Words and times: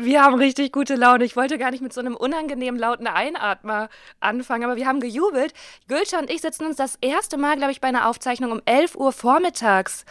Wir 0.00 0.22
haben 0.22 0.36
richtig 0.36 0.70
gute 0.70 0.94
Laune. 0.94 1.24
Ich 1.24 1.34
wollte 1.34 1.58
gar 1.58 1.72
nicht 1.72 1.80
mit 1.80 1.92
so 1.92 1.98
einem 1.98 2.14
unangenehmen 2.14 2.78
lauten 2.78 3.08
Einatmer 3.08 3.88
anfangen, 4.20 4.62
aber 4.62 4.76
wir 4.76 4.86
haben 4.86 5.00
gejubelt. 5.00 5.52
Gülscha 5.88 6.20
und 6.20 6.30
ich 6.30 6.40
sitzen 6.40 6.66
uns 6.66 6.76
das 6.76 6.96
erste 7.00 7.36
Mal, 7.36 7.56
glaube 7.56 7.72
ich, 7.72 7.80
bei 7.80 7.88
einer 7.88 8.08
Aufzeichnung 8.08 8.52
um 8.52 8.62
11 8.64 8.94
Uhr 8.94 9.10
vormittags 9.10 10.04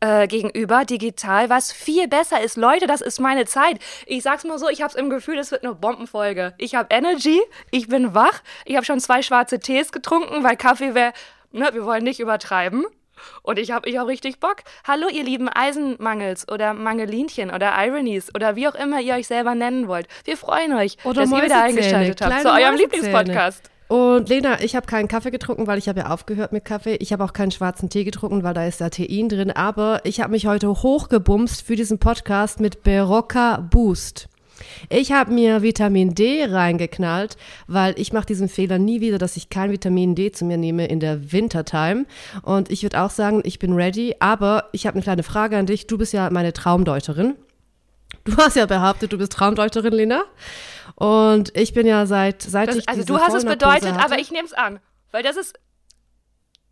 äh, 0.00 0.28
gegenüber, 0.28 0.84
digital, 0.84 1.48
was 1.48 1.72
viel 1.72 2.06
besser 2.06 2.42
ist. 2.42 2.58
Leute, 2.58 2.86
das 2.86 3.00
ist 3.00 3.18
meine 3.18 3.46
Zeit. 3.46 3.78
Ich 4.04 4.24
sag's 4.24 4.44
mal 4.44 4.58
so, 4.58 4.68
ich 4.68 4.82
hab's 4.82 4.94
im 4.94 5.08
Gefühl, 5.08 5.38
es 5.38 5.50
wird 5.50 5.64
eine 5.64 5.74
Bombenfolge. 5.74 6.52
Ich 6.58 6.74
habe 6.74 6.94
Energy, 6.94 7.40
ich 7.70 7.88
bin 7.88 8.14
wach, 8.14 8.42
ich 8.66 8.76
habe 8.76 8.84
schon 8.84 9.00
zwei 9.00 9.22
schwarze 9.22 9.58
Tees 9.58 9.90
getrunken, 9.90 10.44
weil 10.44 10.58
Kaffee 10.58 10.94
wäre, 10.94 11.14
ne, 11.50 11.70
wir 11.72 11.86
wollen 11.86 12.04
nicht 12.04 12.20
übertreiben. 12.20 12.84
Und 13.42 13.58
ich 13.58 13.70
habe 13.70 13.88
ich 13.88 13.98
auch 14.00 14.06
richtig 14.06 14.40
Bock. 14.40 14.56
Hallo, 14.86 15.08
ihr 15.08 15.24
lieben 15.24 15.48
Eisenmangels 15.48 16.48
oder 16.48 16.74
Mangelinchen 16.74 17.50
oder 17.50 17.72
Ironies 17.76 18.34
oder 18.34 18.56
wie 18.56 18.68
auch 18.68 18.74
immer 18.74 19.00
ihr 19.00 19.14
euch 19.14 19.26
selber 19.26 19.54
nennen 19.54 19.88
wollt. 19.88 20.06
Wir 20.24 20.36
freuen 20.36 20.72
euch, 20.74 20.96
oder 21.04 21.22
dass 21.22 21.30
ihr 21.30 21.42
wieder 21.42 21.62
eingeschaltet 21.62 22.20
habt 22.20 22.42
zu 22.42 22.52
eurem 22.52 22.76
Lieblingspodcast. 22.76 23.70
Und 23.90 24.28
Lena, 24.28 24.60
ich 24.62 24.76
habe 24.76 24.86
keinen 24.86 25.08
Kaffee 25.08 25.32
getrunken, 25.32 25.66
weil 25.66 25.76
ich 25.76 25.88
habe 25.88 25.98
ja 25.98 26.10
aufgehört 26.10 26.52
mit 26.52 26.64
Kaffee. 26.64 26.94
Ich 27.00 27.12
habe 27.12 27.24
auch 27.24 27.32
keinen 27.32 27.50
schwarzen 27.50 27.90
Tee 27.90 28.04
getrunken, 28.04 28.44
weil 28.44 28.54
da 28.54 28.64
ist 28.64 28.78
Tein 28.78 29.28
drin. 29.28 29.50
Aber 29.50 30.00
ich 30.04 30.20
habe 30.20 30.30
mich 30.30 30.46
heute 30.46 30.68
hochgebumst 30.68 31.62
für 31.62 31.74
diesen 31.74 31.98
Podcast 31.98 32.60
mit 32.60 32.84
Berocca 32.84 33.56
Boost. 33.56 34.29
Ich 34.88 35.12
habe 35.12 35.32
mir 35.32 35.62
Vitamin 35.62 36.14
D 36.14 36.44
reingeknallt, 36.44 37.36
weil 37.66 37.98
ich 37.98 38.12
mache 38.12 38.26
diesen 38.26 38.48
Fehler 38.48 38.78
nie 38.78 39.00
wieder, 39.00 39.18
dass 39.18 39.36
ich 39.36 39.48
kein 39.50 39.70
Vitamin 39.70 40.14
D 40.14 40.32
zu 40.32 40.44
mir 40.44 40.56
nehme 40.56 40.86
in 40.86 41.00
der 41.00 41.32
Wintertime. 41.32 42.06
Und 42.42 42.70
ich 42.70 42.82
würde 42.82 43.00
auch 43.00 43.10
sagen, 43.10 43.40
ich 43.44 43.58
bin 43.58 43.72
ready. 43.74 44.16
Aber 44.20 44.68
ich 44.72 44.86
habe 44.86 44.94
eine 44.96 45.02
kleine 45.02 45.22
Frage 45.22 45.56
an 45.56 45.66
dich. 45.66 45.86
Du 45.86 45.98
bist 45.98 46.12
ja 46.12 46.30
meine 46.30 46.52
Traumdeuterin. 46.52 47.36
Du 48.24 48.36
hast 48.36 48.56
ja 48.56 48.66
behauptet, 48.66 49.12
du 49.12 49.18
bist 49.18 49.32
Traumdeuterin, 49.32 49.92
Lena. 49.92 50.22
Und 50.96 51.56
ich 51.56 51.72
bin 51.72 51.86
ja 51.86 52.04
seit, 52.06 52.42
seit 52.42 52.68
das, 52.68 52.76
ich 52.76 52.88
Also 52.88 53.04
du 53.04 53.18
hast 53.18 53.34
es 53.34 53.44
bedeutet, 53.44 53.92
hatte, 53.94 54.04
aber 54.04 54.18
ich 54.18 54.30
nehme 54.30 54.44
es 54.46 54.52
an. 54.52 54.80
Weil 55.12 55.22
das 55.22 55.36
ist, 55.36 55.58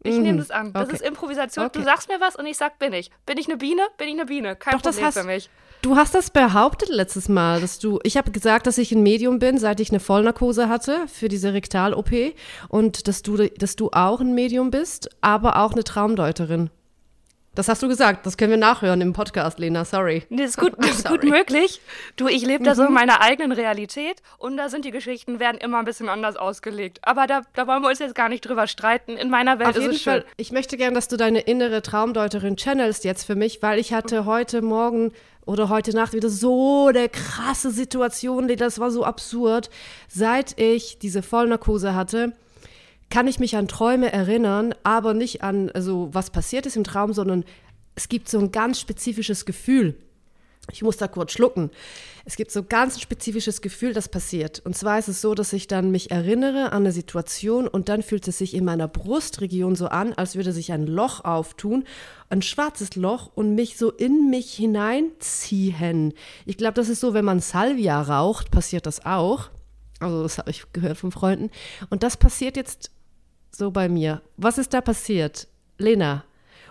ich 0.02 0.16
Mhm. 0.16 0.22
nehme 0.22 0.38
das 0.38 0.50
an. 0.50 0.72
Das 0.72 0.84
Okay. 0.88 0.96
ist 0.96 1.02
Improvisation. 1.02 1.66
Okay. 1.66 1.78
Du 1.78 1.84
sagst 1.84 2.08
mir 2.08 2.20
was 2.20 2.36
und 2.36 2.46
ich 2.46 2.56
sag, 2.56 2.78
bin 2.78 2.92
ich. 2.92 3.10
Bin 3.26 3.38
ich 3.38 3.46
eine 3.48 3.56
Biene? 3.56 3.82
Bin 3.96 4.08
ich 4.08 4.14
eine 4.14 4.26
Biene. 4.26 4.56
Kein 4.56 4.74
Doch, 4.74 4.82
das 4.82 4.96
Problem 4.96 5.06
hast- 5.06 5.18
für 5.18 5.24
mich. 5.26 5.48
Du 5.80 5.94
hast 5.96 6.14
das 6.14 6.30
behauptet 6.30 6.88
letztes 6.88 7.28
Mal, 7.28 7.60
dass 7.60 7.78
du, 7.78 8.00
ich 8.02 8.16
habe 8.16 8.32
gesagt, 8.32 8.66
dass 8.66 8.78
ich 8.78 8.90
ein 8.92 9.02
Medium 9.02 9.38
bin, 9.38 9.58
seit 9.58 9.78
ich 9.78 9.90
eine 9.90 10.00
Vollnarkose 10.00 10.68
hatte 10.68 11.06
für 11.06 11.28
diese 11.28 11.52
Rektal-OP 11.54 12.10
und 12.68 13.06
dass 13.06 13.22
du, 13.22 13.36
dass 13.36 13.76
du 13.76 13.90
auch 13.92 14.20
ein 14.20 14.34
Medium 14.34 14.70
bist, 14.70 15.08
aber 15.20 15.56
auch 15.62 15.72
eine 15.72 15.84
Traumdeuterin. 15.84 16.70
Das 17.54 17.68
hast 17.68 17.82
du 17.82 17.88
gesagt, 17.88 18.24
das 18.26 18.36
können 18.36 18.50
wir 18.50 18.56
nachhören 18.58 19.00
im 19.00 19.12
Podcast, 19.12 19.58
Lena, 19.58 19.84
sorry. 19.84 20.22
Nee, 20.28 20.42
das 20.42 20.50
ist 20.50 20.58
gut, 20.58 20.74
das 20.78 20.90
ist 20.98 21.08
gut 21.08 21.24
möglich. 21.24 21.80
Du, 22.16 22.28
ich 22.28 22.44
lebe 22.44 22.62
da 22.62 22.74
so 22.76 22.82
Mhm. 22.82 22.88
in 22.88 22.94
meiner 22.94 23.20
eigenen 23.20 23.52
Realität 23.52 24.20
und 24.38 24.56
da 24.56 24.68
sind 24.68 24.84
die 24.84 24.90
Geschichten, 24.92 25.40
werden 25.40 25.58
immer 25.58 25.78
ein 25.78 25.84
bisschen 25.84 26.08
anders 26.08 26.36
ausgelegt. 26.36 26.98
Aber 27.02 27.26
da, 27.26 27.42
da 27.54 27.66
wollen 27.66 27.82
wir 27.82 27.88
uns 27.88 27.98
jetzt 28.00 28.14
gar 28.14 28.28
nicht 28.28 28.42
drüber 28.42 28.66
streiten. 28.68 29.16
In 29.16 29.30
meiner 29.30 29.58
Welt 29.58 29.70
Auf 29.70 29.76
ist 29.76 29.82
jeden 29.82 29.94
es 29.94 30.02
schön. 30.02 30.12
Fall, 30.22 30.24
ich 30.36 30.52
möchte 30.52 30.76
gern, 30.76 30.94
dass 30.94 31.08
du 31.08 31.16
deine 31.16 31.40
innere 31.40 31.82
Traumdeuterin 31.82 32.56
channelst 32.56 33.04
jetzt 33.04 33.24
für 33.24 33.34
mich, 33.36 33.60
weil 33.62 33.78
ich 33.80 33.92
hatte 33.92 34.24
heute 34.24 34.62
Morgen 34.62 35.12
oder 35.48 35.70
heute 35.70 35.96
Nacht 35.96 36.12
wieder 36.12 36.28
so 36.28 36.88
eine 36.88 37.08
krasse 37.08 37.70
Situation, 37.70 38.48
das 38.48 38.78
war 38.78 38.90
so 38.90 39.02
absurd. 39.02 39.70
Seit 40.06 40.60
ich 40.60 40.98
diese 40.98 41.22
Vollnarkose 41.22 41.94
hatte, 41.94 42.34
kann 43.08 43.26
ich 43.26 43.40
mich 43.40 43.56
an 43.56 43.66
Träume 43.66 44.12
erinnern, 44.12 44.74
aber 44.82 45.14
nicht 45.14 45.42
an 45.42 45.70
also 45.70 46.10
was 46.12 46.28
passiert 46.28 46.66
ist 46.66 46.76
im 46.76 46.84
Traum, 46.84 47.14
sondern 47.14 47.44
es 47.94 48.10
gibt 48.10 48.28
so 48.28 48.38
ein 48.38 48.52
ganz 48.52 48.78
spezifisches 48.78 49.46
Gefühl. 49.46 49.96
Ich 50.70 50.82
muss 50.82 50.98
da 50.98 51.08
kurz 51.08 51.32
schlucken. 51.32 51.70
Es 52.24 52.36
gibt 52.36 52.50
so 52.50 52.62
ganz 52.62 52.96
ein 52.96 53.00
spezifisches 53.00 53.62
Gefühl, 53.62 53.94
das 53.94 54.08
passiert. 54.08 54.60
Und 54.64 54.76
zwar 54.76 54.98
ist 54.98 55.08
es 55.08 55.22
so, 55.22 55.34
dass 55.34 55.52
ich 55.54 55.66
dann 55.66 55.90
mich 55.90 56.10
erinnere 56.10 56.72
an 56.72 56.82
eine 56.82 56.92
Situation 56.92 57.66
und 57.66 57.88
dann 57.88 58.02
fühlt 58.02 58.28
es 58.28 58.38
sich 58.38 58.54
in 58.54 58.64
meiner 58.64 58.86
Brustregion 58.86 59.76
so 59.76 59.86
an, 59.86 60.12
als 60.12 60.36
würde 60.36 60.52
sich 60.52 60.72
ein 60.72 60.86
Loch 60.86 61.24
auftun, 61.24 61.84
ein 62.28 62.42
schwarzes 62.42 62.96
Loch 62.96 63.30
und 63.34 63.54
mich 63.54 63.78
so 63.78 63.90
in 63.90 64.28
mich 64.28 64.52
hineinziehen. 64.52 66.12
Ich 66.44 66.58
glaube, 66.58 66.74
das 66.74 66.90
ist 66.90 67.00
so, 67.00 67.14
wenn 67.14 67.24
man 67.24 67.40
Salvia 67.40 68.00
raucht, 68.02 68.50
passiert 68.50 68.84
das 68.84 69.06
auch. 69.06 69.48
Also 70.00 70.22
das 70.22 70.38
habe 70.38 70.50
ich 70.50 70.64
gehört 70.72 70.98
von 70.98 71.12
Freunden. 71.12 71.50
Und 71.88 72.02
das 72.02 72.18
passiert 72.18 72.56
jetzt 72.56 72.90
so 73.50 73.70
bei 73.70 73.88
mir. 73.88 74.20
Was 74.36 74.58
ist 74.58 74.74
da 74.74 74.82
passiert? 74.82 75.48
Lena, 75.78 76.24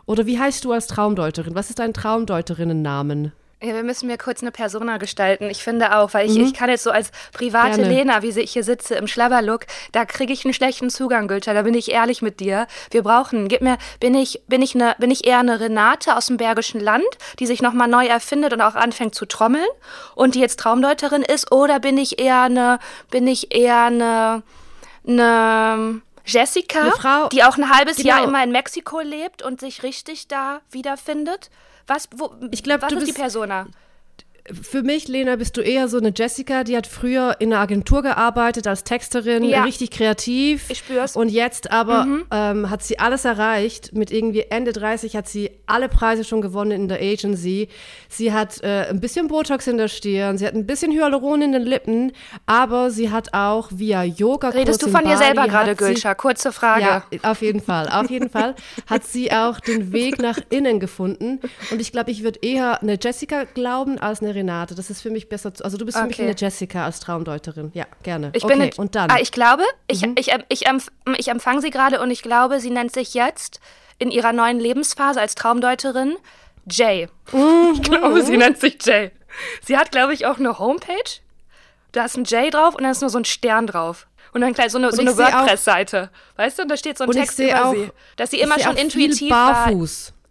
oder 0.06 0.26
wie 0.26 0.40
heißt 0.40 0.64
du 0.64 0.72
als 0.72 0.88
Traumdeuterin? 0.88 1.56
Was 1.56 1.70
ist 1.70 1.80
dein 1.80 1.94
Traumdeuterinnennamen? 1.94 3.34
Ja, 3.60 3.74
wir 3.74 3.82
müssen 3.82 4.06
mir 4.06 4.20
kurz 4.20 4.44
eine 4.44 4.52
Persona 4.52 4.98
gestalten. 4.98 5.50
Ich 5.50 5.64
finde 5.64 5.98
auch, 5.98 6.14
weil 6.14 6.30
ich, 6.30 6.38
ich 6.38 6.54
kann 6.54 6.70
jetzt 6.70 6.84
so 6.84 6.92
als 6.92 7.10
private 7.34 7.78
Gerne. 7.78 7.92
Lena, 7.92 8.22
wie 8.22 8.30
ich 8.40 8.52
hier 8.52 8.64
sitze 8.64 8.94
im 8.94 9.08
Schlabberlook, 9.08 9.66
da 9.94 10.06
kriege 10.06 10.32
ich 10.32 10.46
einen 10.46 10.54
schlechten 10.54 10.92
Zugang, 10.92 11.28
Gülter. 11.28 11.56
Da 11.56 11.64
bin 11.64 11.74
ich 11.74 11.90
ehrlich 11.92 12.22
mit 12.22 12.40
dir. 12.40 12.68
Wir 12.92 13.02
brauchen, 13.02 13.48
gib 13.48 13.62
mir, 13.62 13.80
bin 14.00 14.14
ich, 14.14 14.44
bin 14.48 14.62
ich 14.62 14.76
eine, 14.76 14.96
bin 15.00 15.10
ich 15.10 15.26
eher 15.26 15.40
eine 15.40 15.60
Renate 15.60 16.16
aus 16.16 16.28
dem 16.28 16.38
Bergischen 16.38 16.80
Land, 16.80 17.04
die 17.40 17.48
sich 17.48 17.64
nochmal 17.64 17.88
neu 17.88 18.06
erfindet 18.06 18.54
und 18.54 18.62
auch 18.62 18.76
anfängt 18.76 19.16
zu 19.16 19.26
trommeln 19.26 19.66
und 20.14 20.36
die 20.36 20.40
jetzt 20.40 20.60
Traumdeuterin 20.60 21.24
ist, 21.24 21.52
oder 21.52 21.80
bin 21.80 21.98
ich 21.98 22.20
eher 22.20 22.42
eine, 22.44 22.78
bin 23.10 23.26
ich 23.26 23.56
eher 23.56 23.86
eine, 23.86 24.44
eine 25.08 26.02
Jessica, 26.26 26.82
Eine 26.82 26.92
Frau- 26.92 27.30
die 27.30 27.44
auch 27.44 27.58
ein 27.58 27.70
halbes 27.76 28.04
Jahr 28.04 28.18
Genau. 28.20 28.30
immer 28.30 28.44
in 28.44 28.52
Mexiko 28.52 29.00
lebt 29.00 29.42
und 29.42 29.60
sich 29.62 29.82
richtig 29.82 30.28
da 30.28 30.60
wiederfindet? 30.70 31.50
Was, 31.88 32.08
wo, 32.16 32.34
Ich 32.52 32.64
glaub, 32.64 32.82
was 32.82 32.90
du 32.90 32.98
ist 32.98 33.02
die 33.08 33.12
bist- 33.12 33.18
Persona? 33.18 33.66
Für 34.62 34.82
mich, 34.82 35.10
Lena, 35.10 35.36
bist 35.36 35.58
du 35.58 35.62
eher 35.62 35.90
so 35.90 35.98
eine 35.98 36.14
Jessica, 36.16 36.64
die 36.64 36.78
hat 36.78 36.88
früher 36.88 37.36
in 37.40 37.52
einer 37.52 37.62
Agentur 37.62 38.02
gearbeitet 38.02 38.66
als 38.66 38.86
Texterin, 38.86 39.44
Ja. 39.44 39.64
richtig 39.64 39.92
kreativ. 39.92 40.70
Ich 40.70 40.78
spür's. 40.78 41.18
Und 41.18 41.28
jetzt 41.30 41.70
aber 41.72 42.08
ähm, 42.32 42.70
hat 42.70 42.82
sie 42.82 42.98
alles 42.98 43.26
erreicht. 43.26 43.94
Mit 43.94 44.10
irgendwie 44.10 44.46
Ende 44.50 44.72
30 44.72 45.18
hat 45.18 45.28
sie 45.28 45.52
alle 45.66 45.90
Preise 45.90 46.24
schon 46.24 46.42
gewonnen 46.42 46.72
in 46.72 46.88
der 46.88 47.02
Agency. 47.02 47.68
Sie 48.08 48.32
hat 48.32 48.64
äh, 48.64 48.88
ein 48.90 49.02
bisschen 49.02 49.28
Botox 49.28 49.68
in 49.68 49.78
der 49.78 49.90
Stirn, 49.90 50.38
sie 50.38 50.48
hat 50.48 50.54
ein 50.54 50.66
bisschen 50.66 50.94
Hyaluron 50.94 51.42
in 51.42 51.52
den 51.52 51.64
Lippen, 51.64 52.14
aber 52.46 52.90
sie 52.90 53.12
hat 53.12 53.34
auch 53.34 53.68
via 53.74 54.04
Yoga 54.04 54.50
Redest 54.50 54.82
du 54.82 54.88
von 54.90 55.04
dir 55.04 55.18
selber 55.18 55.48
gerade, 55.50 55.76
Gülscha? 55.76 56.16
Kurze 56.16 56.54
Frage. 56.54 56.82
Ja, 56.84 57.04
auf 57.24 57.42
jeden 57.42 57.60
Fall. 57.62 57.90
Auf 57.90 58.10
jeden 58.10 58.30
Fall 58.30 58.56
hat 58.88 59.04
sie 59.04 59.30
auch 59.34 59.60
den 59.60 59.92
Weg 59.92 60.22
nach 60.22 60.40
innen 60.50 60.80
gefunden. 60.80 61.40
Und 61.70 61.82
ich 61.82 61.92
glaube, 61.92 62.12
ich 62.12 62.24
würde 62.24 62.40
eher 62.42 62.82
eine 62.82 62.98
Jessica 63.02 63.44
glauben 63.44 63.98
als 63.98 64.22
eine 64.22 64.37
Renate. 64.38 64.76
Das 64.76 64.90
ist 64.90 65.02
für 65.02 65.10
mich 65.10 65.28
besser. 65.30 65.54
zu- 65.54 65.64
Also 65.66 65.78
du 65.78 65.86
bist 65.86 65.98
für 65.98 66.06
mich 66.06 66.16
Okay. 66.16 66.24
eine 66.30 66.36
Jessica 66.38 66.86
als 66.86 67.00
Traumdeuterin. 67.00 67.72
Ja, 67.74 67.86
gerne. 68.04 68.30
Ich 68.34 68.44
okay, 68.46 68.54
bin 68.54 68.62
eine- 68.64 68.72
und 68.78 68.96
dann. 68.96 69.10
Ah, 69.12 69.18
ich 69.20 69.32
glaube, 69.32 69.64
ich, 69.88 70.04
ich, 70.18 70.32
ich, 70.50 70.66
empf 70.68 70.90
ich 71.18 71.28
empfange 71.30 71.62
sie 71.62 71.70
gerade 71.72 72.00
und 72.02 72.12
ich 72.12 72.22
glaube, 72.22 72.60
sie 72.60 72.70
nennt 72.70 72.94
sich 72.94 73.14
jetzt 73.14 73.60
in 74.00 74.12
ihrer 74.12 74.32
neuen 74.34 74.60
Lebensphase 74.60 75.20
als 75.20 75.36
Traumdeuterin 75.36 76.16
Jay. 76.70 77.08
Mhm. 77.32 77.72
Ich 77.74 77.82
glaube, 77.82 78.22
sie 78.24 78.38
nennt 78.38 78.60
sich 78.60 78.78
Jay. 78.86 79.12
Sie 79.62 79.78
hat, 79.78 79.92
glaube 79.92 80.14
ich, 80.14 80.26
auch 80.26 80.38
eine 80.38 80.60
Homepage. 80.60 80.94
Da 81.92 82.06
ist 82.06 82.18
ein 82.18 82.26
J 82.26 82.54
drauf 82.54 82.76
und 82.76 82.84
dann 82.84 82.92
ist 82.92 83.02
nur 83.02 83.10
so 83.10 83.18
ein 83.18 83.26
Stern 83.26 83.66
drauf. 83.68 84.08
Und 84.34 84.42
dann 84.42 84.54
gleich 84.54 84.72
so 84.72 84.78
eine, 84.78 84.92
so 84.92 85.02
ich 85.02 85.08
eine 85.08 85.18
WordPress-Seite. 85.18 86.10
Weißt 86.36 86.60
du, 86.60 86.64
und 86.64 86.70
da 86.70 86.78
steht 86.78 86.98
so 86.98 87.06
ein 87.06 87.10
ich 87.12 87.16
Text 87.16 87.40
über 87.40 87.66
auch- 87.70 87.74
sie. 87.74 87.90
Dass 88.18 88.30
sie 88.32 88.38
ich 88.38 88.44
immer 88.44 88.60
schon 88.60 88.76
intuitiv 88.76 89.32
war. 89.32 89.72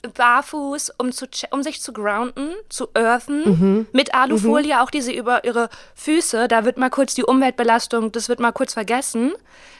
Barfuß. 0.08 0.92
um, 0.98 1.12
zu, 1.12 1.26
um 1.50 1.62
sich 1.62 1.80
zu 1.80 1.92
grounden, 1.92 2.50
zu 2.68 2.88
earthen, 2.94 3.42
Mhm. 3.44 3.86
mit 3.92 4.14
Alufolie, 4.14 4.80
auch 4.82 4.90
die 4.90 5.02
sie 5.02 5.16
über 5.16 5.44
ihre 5.44 5.68
Füße, 5.94 6.48
da 6.48 6.64
wird 6.64 6.76
mal 6.78 6.90
kurz 6.90 7.14
die 7.14 7.24
Umweltbelastung, 7.24 8.12
das 8.12 8.28
wird 8.28 8.40
mal 8.40 8.52
kurz 8.52 8.72
vergessen. 8.74 9.32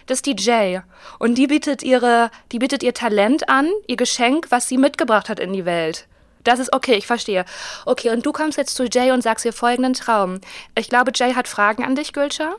Das 0.07 0.19
ist 0.19 0.27
die 0.27 0.37
Jay. 0.39 0.81
Und 1.19 1.37
die 1.37 1.47
bietet 1.49 1.83
ihre, 1.83 2.31
die 2.53 2.59
bietet 2.59 2.83
ihr 2.83 2.95
Talent 2.95 3.49
an, 3.49 3.69
ihr 3.87 3.97
Geschenk, 3.97 4.47
was 4.51 4.69
sie 4.69 4.79
mitgebracht 4.79 5.29
hat 5.29 5.41
in 5.41 5.53
die 5.53 5.65
Welt. 5.65 6.07
Das 6.45 6.61
ist 6.61 6.73
okay, 6.73 6.95
ich 6.95 7.07
verstehe. 7.09 7.45
Okay, 7.87 8.11
und 8.11 8.25
du 8.25 8.31
kommst 8.33 8.57
jetzt 8.57 8.77
zu 8.77 8.85
Jay 8.85 9.11
und 9.11 9.23
sagst 9.23 9.45
ihr 9.45 9.53
folgenden 9.53 9.95
Traum. 9.95 10.41
Ich 10.79 10.89
glaube, 10.89 11.11
Jay 11.15 11.35
hat 11.35 11.49
Fragen 11.49 11.85
an 11.85 11.97
dich, 11.97 12.13
Gülscha. 12.13 12.55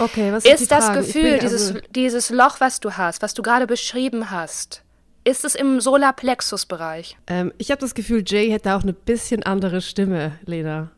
Okay, 0.00 0.32
was 0.32 0.44
ist, 0.44 0.50
die 0.58 0.62
Ist 0.64 0.70
das 0.72 0.92
Gefühl, 0.92 1.38
dieses, 1.38 1.68
also- 1.68 1.80
dieses 1.90 2.30
Loch, 2.30 2.56
was 2.60 2.80
du 2.80 2.92
hast, 2.96 3.22
was 3.22 3.34
du 3.34 3.42
gerade 3.42 3.66
beschrieben 3.68 4.30
hast, 4.30 4.82
ist 5.24 5.44
es 5.44 5.54
im 5.54 5.80
Solarplexus-Bereich? 5.80 7.16
ähm, 7.26 7.52
ich 7.58 7.70
habe 7.70 7.80
das 7.80 7.94
Gefühl, 7.94 8.22
Jay 8.26 8.50
hätte 8.50 8.74
auch 8.74 8.82
eine 8.82 8.92
bisschen 8.92 9.42
andere 9.42 9.80
Stimme, 9.80 10.38
Lena. 10.44 10.90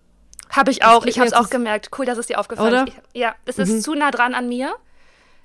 Habe 0.50 0.70
ich 0.70 0.84
auch. 0.84 1.06
Ich 1.06 1.18
habe 1.18 1.26
es 1.28 1.32
auch 1.32 1.48
gemerkt. 1.48 1.90
Cool, 1.98 2.04
dass 2.04 2.18
es 2.18 2.26
dir 2.26 2.38
aufgefallen? 2.38 2.82
Mhm. 2.82 2.88
ist. 2.88 2.94
Ich, 3.14 3.20
ja, 3.20 3.34
es 3.46 3.58
ist 3.58 3.82
zu 3.82 3.94
nah 3.94 4.10
dran 4.10 4.34
an 4.34 4.48
mir. 4.48 4.74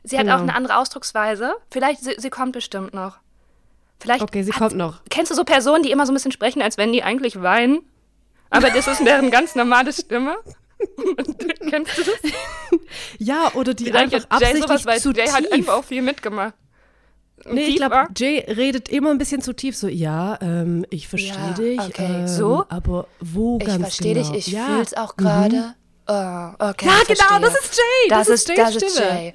Sie 0.04 0.18
hat 0.18 0.26
Genau. 0.26 0.38
auch 0.38 0.42
eine 0.42 0.54
andere 0.56 0.78
Ausdrucksweise. 0.78 1.54
Vielleicht, 1.72 2.04
sie, 2.04 2.16
sie 2.18 2.30
kommt 2.30 2.52
bestimmt 2.54 2.94
noch. 2.94 3.18
Vielleicht 4.00 4.22
Okay, 4.22 4.44
sie 4.44 4.52
hat- 4.52 4.60
kommt 4.60 4.76
noch. 4.76 5.00
Kennst 5.10 5.32
du 5.32 5.36
so 5.36 5.44
Personen, 5.44 5.82
die 5.84 5.92
immer 5.92 6.06
so 6.06 6.12
ein 6.12 6.16
bisschen 6.16 6.32
sprechen, 6.34 6.62
als 6.62 6.78
wenn 6.78 6.92
die 6.94 7.04
eigentlich 7.04 7.42
weinen? 7.42 7.80
Aber 8.50 8.70
das 8.70 8.88
ist 8.88 9.00
deren 9.06 9.32
ganz 9.32 9.56
normale 9.56 9.92
Stimme. 9.94 10.36
Kennst 11.70 11.98
du 11.98 12.04
das? 12.04 12.32
Ja, 13.18 13.52
oder 13.56 13.74
die 13.74 13.86
Vielleicht 13.86 14.14
einfach 14.14 14.30
hat 14.30 14.42
Jay 14.42 14.48
absichtlich 14.50 14.64
sowas, 14.82 14.86
weil 14.86 15.00
zu 15.02 15.12
Jay 15.12 15.28
hat 15.28 15.44
tief. 15.44 15.52
einfach 15.52 15.74
auch 15.76 15.84
viel 15.84 16.02
mitgemacht. 16.02 16.54
Nee, 17.46 17.62
ich 17.66 17.76
glaube? 17.78 18.08
Jay 18.16 18.40
redet 18.48 18.90
immer 18.90 19.12
ein 19.12 19.18
bisschen 19.18 19.42
zu 19.42 19.54
tief. 19.54 19.76
So, 19.78 19.88
ja, 19.88 20.38
ähm, 20.42 20.86
ich 20.90 21.08
verstehe 21.08 21.34
Ja, 21.34 21.52
dich. 21.54 21.80
okay, 21.80 22.06
ähm, 22.22 22.28
so? 22.28 22.66
Aber 22.70 23.08
wo 23.20 23.58
Ich 23.62 23.66
ganz 23.68 23.82
verstehe 23.82 24.16
genau? 24.16 24.32
dich, 24.32 24.48
ich 24.48 24.54
ja. 24.54 24.66
fühl's 24.66 24.94
auch 24.96 25.16
gerade. 25.16 25.74
Oh, 26.08 26.14
okay, 26.60 26.88
Ja, 26.88 26.94
ich 27.02 27.08
genau, 27.08 27.18
verstehe. 27.28 27.40
das 27.42 27.54
ist 27.60 27.78
Jay, 27.78 28.10
das 28.10 28.28
ist 28.30 28.48
Jays 28.50 28.58
das 28.58 28.76
ist 28.76 28.96
Stimme. 28.98 29.10
Jay. 29.22 29.34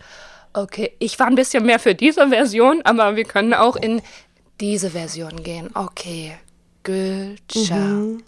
Okay, 0.55 0.93
ich 0.99 1.19
war 1.19 1.27
ein 1.29 1.35
bisschen 1.35 1.65
mehr 1.65 1.79
für 1.79 1.95
diese 1.95 2.29
Version, 2.29 2.83
aber 2.85 3.17
wir 3.17 3.25
können 3.25 3.55
auch 3.55 3.77
in 3.77 4.03
diese 4.61 4.91
Version 4.91 5.43
gehen. 5.43 5.71
Okay, 5.75 6.33
Gülscha. 6.83 7.77
Mhm. 7.77 8.23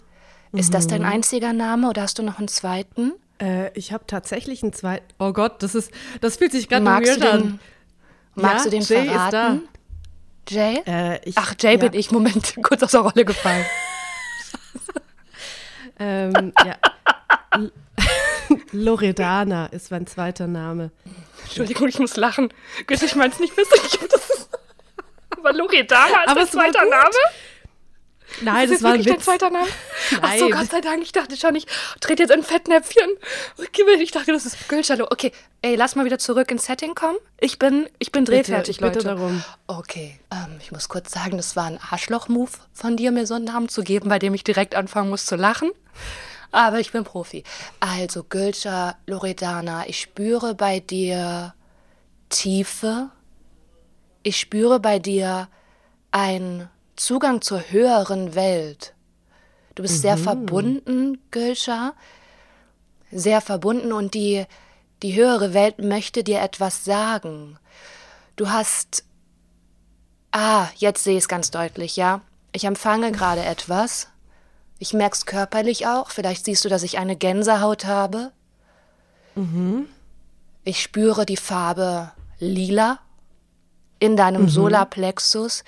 Ist 0.53 0.73
das 0.73 0.87
dein 0.87 1.03
einziger 1.03 1.53
Name 1.53 1.89
oder 1.89 2.03
hast 2.03 2.17
du 2.17 2.23
noch 2.23 2.39
einen 2.39 2.47
zweiten? 2.47 3.11
Äh, 3.41 3.77
ich 3.77 3.91
habe 3.91 4.05
tatsächlich 4.07 4.63
einen 4.63 4.71
zweiten. 4.73 5.05
Oh 5.19 5.33
Gott, 5.33 5.61
das 5.61 5.75
ist, 5.75 5.91
das 6.21 6.37
fühlt 6.37 6.53
sich 6.53 6.69
gerade 6.69 6.85
weird 6.85 7.21
an. 7.23 7.59
Magst 8.35 8.65
Ja, 8.65 8.71
du 8.71 8.77
den 8.77 8.81
Jay 8.81 9.05
verraten? 9.05 9.67
Jay? 10.47 10.81
Äh, 10.85 11.19
ich, 11.27 11.37
Ach, 11.37 11.55
Jay 11.59 11.73
ja, 11.73 11.77
bin 11.77 11.93
ich. 11.99 12.11
Moment, 12.11 12.55
kurz 12.63 12.83
aus 12.83 12.91
der 12.91 13.01
Rolle 13.01 13.25
gefallen. 13.25 13.65
Ähm, 15.97 16.51
ja. 16.65 16.75
Loredana 18.73 19.67
ist 19.67 19.91
mein 19.91 20.05
zweiter 20.07 20.45
Name. 20.45 20.91
Entschuldigung, 21.43 21.87
ich 21.87 21.99
muss 21.99 22.17
lachen. 22.17 22.53
Gut, 22.85 23.01
ich 23.01 23.15
meine 23.15 23.31
es 23.31 23.39
nicht 23.39 23.55
wissen. 23.55 23.79
Aber 25.29 25.53
Loredana 25.53 26.23
ist 26.25 26.35
war 26.35 26.47
zweiter. 26.47 26.83
Name? 26.83 27.15
Nein, 28.41 28.69
das 28.69 28.77
das 28.79 28.83
war 28.83 28.91
ein 28.91 28.99
wirklich 28.99 29.07
dein 29.07 29.15
Witz. 29.17 29.25
zweiter 29.25 29.49
Name? 29.49 29.67
Ach 30.21 30.33
so, 30.37 30.49
Nein. 30.49 30.59
Gott 30.59 30.71
sei 30.71 30.81
Dank. 30.81 31.01
Ich 31.03 31.11
dachte 31.11 31.37
schon, 31.37 31.55
ich 31.55 31.65
trete 31.99 32.23
jetzt 32.23 32.31
in 32.33 32.43
Fettnäpfchen. 32.43 33.09
Ich 33.99 34.11
dachte, 34.11 34.31
das 34.31 34.45
ist 34.45 34.67
Gülschalo. 34.69 35.07
Okay, 35.09 35.31
ey, 35.61 35.75
lass 35.75 35.95
mal 35.95 36.05
wieder 36.05 36.19
zurück 36.19 36.51
ins 36.51 36.65
Setting 36.65 36.95
kommen. 36.95 37.17
Ich 37.39 37.59
bin, 37.59 37.87
ich 37.99 38.11
bin 38.11 38.25
drehfertig, 38.25 38.77
bitte 38.77 38.99
Leute. 38.99 39.07
darum. 39.07 39.43
Okay, 39.67 40.19
ähm, 40.31 40.57
ich 40.61 40.71
muss 40.71 40.89
kurz 40.89 41.11
sagen, 41.11 41.37
das 41.37 41.55
war 41.55 41.65
ein 41.65 41.79
Arschloch-Move 41.89 42.51
von 42.73 42.97
dir, 42.97 43.11
mir 43.11 43.25
so 43.25 43.33
einen 43.35 43.45
Namen 43.45 43.69
zu 43.69 43.83
geben, 43.83 44.09
bei 44.09 44.19
dem 44.19 44.33
ich 44.33 44.43
direkt 44.43 44.75
anfangen 44.75 45.09
muss 45.09 45.25
zu 45.25 45.35
lachen. 45.35 45.71
Aber 46.51 46.79
ich 46.79 46.91
bin 46.91 47.03
Profi. 47.03 47.43
Also, 47.79 48.23
Gülscha 48.23 48.95
Loredana, 49.07 49.87
ich 49.87 49.99
spüre 49.99 50.55
bei 50.55 50.79
dir 50.79 51.53
Tiefe. 52.29 53.09
Ich 54.23 54.39
spüre 54.39 54.79
bei 54.79 54.99
dir 54.99 55.47
einen 56.11 56.69
Zugang 56.95 57.41
zur 57.41 57.59
höheren 57.59 58.35
Welt. 58.35 58.93
Du 59.75 59.83
bist 59.83 60.01
sehr 60.01 60.17
verbunden, 60.17 61.19
Gülscha. 61.31 61.93
Sehr 63.11 63.41
verbunden 63.41 63.91
und 63.91 64.13
die, 64.13 64.45
die 65.03 65.15
höhere 65.15 65.53
Welt 65.53 65.79
möchte 65.79 66.23
dir 66.23 66.41
etwas 66.41 66.85
sagen. 66.85 67.59
Du 68.35 68.49
hast. 68.49 69.03
Ah, 70.31 70.67
jetzt 70.75 71.03
sehe 71.03 71.17
ich 71.17 71.23
es 71.23 71.27
ganz 71.27 71.51
deutlich, 71.51 71.97
ja. 71.97 72.21
Ich 72.51 72.63
empfange 72.63 73.11
gerade 73.11 73.43
etwas. 73.45 74.07
Ich 74.79 74.93
merke 74.93 75.15
es 75.15 75.25
körperlich 75.25 75.87
auch. 75.87 76.09
Vielleicht 76.09 76.45
siehst 76.45 76.65
du, 76.65 76.69
dass 76.69 76.83
ich 76.83 76.97
eine 76.97 77.15
Gänsehaut 77.15 77.85
habe. 77.85 78.31
Ich 80.63 80.81
spüre 80.81 81.25
die 81.25 81.37
Farbe 81.37 82.11
lila 82.39 82.99
in 83.99 84.17
deinem 84.17 84.49
Solarplexus. 84.49 85.63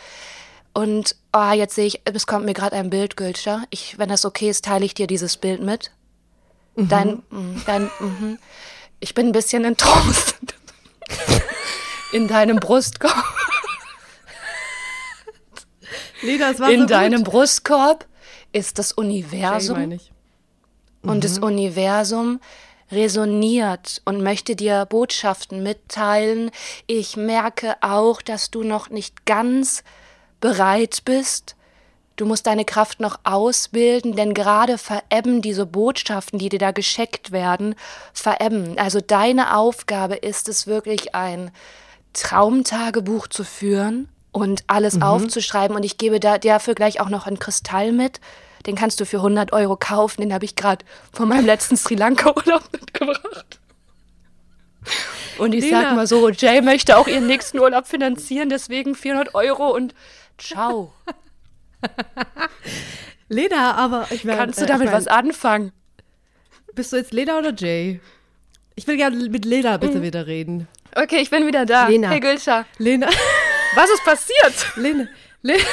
Und 0.77 1.15
ah, 1.31 1.53
jetzt 1.53 1.73
sehe 1.73 1.87
ich, 1.87 2.01
es 2.05 2.27
kommt 2.27 2.45
mir 2.45 2.53
gerade 2.53 2.75
ein 2.75 2.91
Bild, 2.91 3.17
Gülscha. 3.17 3.63
Ich, 3.71 3.97
wenn 3.97 4.09
das 4.09 4.25
okay 4.25 4.47
ist, 4.47 4.63
teile 4.63 4.85
ich 4.85 4.93
dir 4.93 5.07
dieses 5.07 5.35
Bild 5.37 5.59
mit. 5.59 5.89
Dein, 6.75 7.23
mm, 7.31 7.61
dein, 7.65 7.89
mhm. 7.99 8.37
Ich 8.99 9.15
bin 9.15 9.25
ein 9.25 9.31
bisschen 9.31 9.65
enttäuscht. 9.65 10.35
In 12.11 12.27
deinem 12.27 12.57
Brustkorb. 12.57 13.23
Lena, 16.21 16.51
es 16.51 16.59
war 16.59 16.69
In 16.69 16.81
so 16.81 16.85
deinem 16.85 17.23
gut. 17.23 17.33
Brustkorb 17.33 18.05
ist 18.51 18.77
das 18.77 18.91
Universum. 18.91 19.79
meine 19.79 19.95
ich. 19.95 20.11
Und 21.01 21.23
das 21.23 21.39
Universum 21.39 22.39
resoniert 22.91 24.03
und 24.05 24.21
möchte 24.21 24.55
dir 24.55 24.85
Botschaften 24.85 25.63
mitteilen. 25.63 26.51
Ich 26.85 27.17
merke 27.17 27.77
auch, 27.81 28.21
dass 28.21 28.51
du 28.51 28.61
noch 28.61 28.91
nicht 28.91 29.25
ganz 29.25 29.83
bereit 30.39 31.01
bist. 31.05 31.55
Du 32.15 32.25
musst 32.25 32.47
deine 32.47 32.65
Kraft 32.65 32.99
noch 32.99 33.19
ausbilden, 33.23 34.15
denn 34.15 34.33
gerade 34.33 34.79
verebben 34.79 35.41
diese 35.43 35.67
Botschaften, 35.67 36.39
die 36.39 36.49
dir 36.49 36.59
da 36.59 36.71
gescheckt 36.71 37.31
werden, 37.31 37.75
verebben. 38.11 38.79
Also 38.79 39.01
deine 39.01 39.55
Aufgabe 39.55 40.15
ist 40.15 40.49
es 40.49 40.65
wirklich 40.65 41.13
ein 41.13 41.51
Traumtagebuch 42.13 43.27
zu 43.27 43.43
führen 43.43 44.09
und 44.31 44.63
alles 44.67 45.01
aufzuschreiben. 45.01 45.75
Und 45.75 45.83
ich 45.83 45.97
gebe 45.97 46.19
da 46.19 46.39
dafür 46.39 46.73
gleich 46.73 46.99
auch 46.99 47.09
noch 47.09 47.27
einen 47.27 47.39
Kristall 47.39 47.91
mit. 47.91 48.19
Den 48.65 48.75
kannst 48.75 48.99
du 48.99 49.05
für 49.05 49.17
100 49.17 49.53
Euro 49.53 49.77
kaufen. 49.77 50.21
Den 50.21 50.33
habe 50.33 50.45
ich 50.45 50.55
gerade 50.55 50.83
von 51.13 51.29
meinem 51.29 51.45
letzten 51.45 51.77
Sri 51.77 51.95
Lanka-Urlaub 51.95 52.63
mitgebracht. 52.71 53.59
Und 55.37 55.53
ich 55.53 55.65
Lena. 55.65 55.81
sag 55.81 55.95
mal 55.95 56.07
so, 56.07 56.29
Jay 56.29 56.61
möchte 56.61 56.97
auch 56.97 57.07
ihren 57.07 57.27
nächsten 57.27 57.59
Urlaub 57.59 57.87
finanzieren, 57.87 58.49
deswegen 58.49 58.95
400 58.95 59.35
Euro 59.35 59.69
und 59.69 59.93
ciao. 60.37 60.93
Lena, 63.29 63.75
aber 63.75 64.07
ich 64.11 64.23
meine. 64.23 64.37
Kannst 64.37 64.59
du 64.59 64.63
äh, 64.63 64.67
damit 64.67 64.85
ich 64.85 64.91
mein, 64.91 65.01
was 65.01 65.07
anfangen? 65.07 65.71
Bist 66.73 66.93
du 66.93 66.97
jetzt 66.97 67.13
Lena 67.13 67.37
oder 67.39 67.53
Jay? 67.53 67.99
Ich 68.75 68.87
will 68.87 68.97
gerne 68.97 69.29
mit 69.29 69.45
Lena 69.45 69.77
bitte 69.77 70.01
wieder 70.01 70.27
reden. 70.27 70.67
Okay, 70.95 71.19
ich 71.21 71.29
bin 71.29 71.45
wieder 71.45 71.65
da. 71.65 71.87
Lena. 71.87 72.09
Hey 72.09 72.19
Gülscha, 72.19 72.65
Lena, 72.77 73.07
was 73.75 73.89
ist 73.89 74.03
passiert? 74.03 74.75
Lena, 74.75 75.07
Lena, 75.41 75.63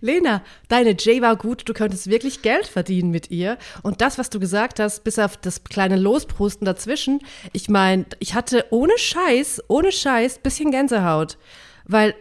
Lena, 0.00 0.42
deine 0.68 0.94
Jay 0.98 1.22
war 1.22 1.36
gut, 1.36 1.68
du 1.68 1.72
könntest 1.72 2.08
wirklich 2.08 2.42
Geld 2.42 2.66
verdienen 2.66 3.10
mit 3.10 3.30
ihr. 3.30 3.58
Und 3.82 4.00
das, 4.00 4.18
was 4.18 4.30
du 4.30 4.38
gesagt 4.38 4.80
hast, 4.80 5.04
bis 5.04 5.18
auf 5.18 5.36
das 5.36 5.64
kleine 5.64 5.96
Losprusten 5.96 6.64
dazwischen, 6.64 7.20
ich 7.52 7.68
meine, 7.68 8.06
ich 8.18 8.34
hatte 8.34 8.66
ohne 8.70 8.96
Scheiß, 8.96 9.62
ohne 9.68 9.92
Scheiß, 9.92 10.38
bisschen 10.40 10.70
Gänsehaut. 10.70 11.38
Weil, 11.84 12.14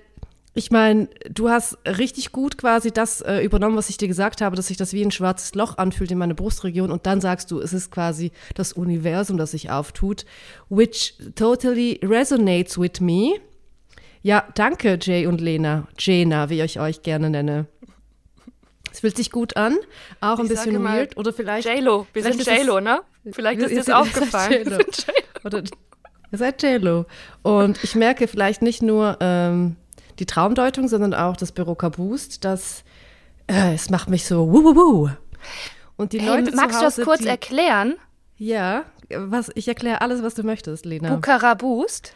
ich 0.58 0.72
meine, 0.72 1.10
du 1.30 1.50
hast 1.50 1.78
richtig 1.86 2.32
gut 2.32 2.58
quasi 2.58 2.92
das 2.92 3.20
äh, 3.20 3.42
übernommen, 3.42 3.76
was 3.76 3.90
ich 3.90 3.98
dir 3.98 4.08
gesagt 4.08 4.40
habe, 4.40 4.56
dass 4.56 4.68
sich 4.68 4.78
das 4.78 4.94
wie 4.94 5.04
ein 5.04 5.12
schwarzes 5.12 5.54
Loch 5.54 5.78
anfühlt 5.78 6.12
in 6.12 6.18
meiner 6.18 6.34
Brustregion. 6.34 6.92
Und 6.92 7.06
dann 7.06 7.20
sagst 7.20 7.52
du, 7.52 7.60
es 7.60 7.74
ist 7.74 7.92
quasi 7.92 8.32
das 8.54 8.72
Universum, 8.72 9.38
das 9.38 9.52
sich 9.52 9.70
auftut, 9.70 10.26
which 10.70 11.16
totally 11.36 12.00
resonates 12.02 12.80
with 12.80 13.02
me. 13.02 13.36
Ja, 14.22 14.48
danke, 14.56 14.98
Jay 15.00 15.28
und 15.28 15.42
Lena. 15.42 15.90
Jena, 16.00 16.50
wie 16.50 16.62
ich 16.62 16.80
euch 16.80 17.02
gerne 17.02 17.30
nenne. 17.30 17.68
Es 18.94 19.02
fühlt 19.02 19.18
sich 19.18 19.32
gut 19.32 19.58
an, 19.58 19.76
auch 20.22 20.40
ein 20.40 20.46
Ich 20.46 20.52
bisschen 20.52 20.82
mal, 20.82 21.00
weird. 21.00 21.18
Oder 21.18 21.34
vielleicht. 21.34 21.68
J-Lo, 21.68 22.08
wir 22.14 22.24
sind 22.24 22.46
J-Lo, 22.46 22.80
ne? 22.80 23.02
Vielleicht 23.30 23.60
ist 23.60 23.72
dir 23.72 23.78
das 23.80 23.90
aufgefallen. 23.90 24.74
ihr 26.32 26.38
seid 26.38 26.64
JLo. 26.64 27.06
Und 27.44 27.84
ich 27.84 27.96
merke 27.96 28.30
vielleicht 28.30 28.62
nicht 28.62 28.82
nur 28.82 29.18
ähm, 29.20 29.76
die 30.20 30.26
Traumdeutung, 30.26 30.88
sondern 30.88 31.14
auch 31.14 31.38
das 31.38 31.52
Büro 31.52 31.76
Boost, 31.76 32.44
das 32.46 32.84
äh, 33.48 33.74
es 33.76 33.90
macht 33.90 34.10
mich 34.10 34.26
so 34.26 34.52
wuh, 34.52 34.64
wuh, 34.64 34.76
wuh. 34.76 35.10
Und 35.98 36.14
die 36.14 36.20
Hey, 36.22 36.28
Leute 36.42 36.56
magst 36.56 36.80
du 36.80 36.84
das 36.86 36.96
Hause, 36.96 37.04
kurz 37.04 37.20
die, 37.22 37.28
erklären? 37.28 37.96
Ja, 38.38 38.84
was, 39.10 39.52
ich 39.56 39.68
erkläre 39.68 40.02
alles, 40.02 40.24
was 40.24 40.34
du 40.36 40.44
möchtest, 40.44 40.86
Lena. 40.86 41.14
Bukara 41.14 41.54
Boost? 41.54 42.14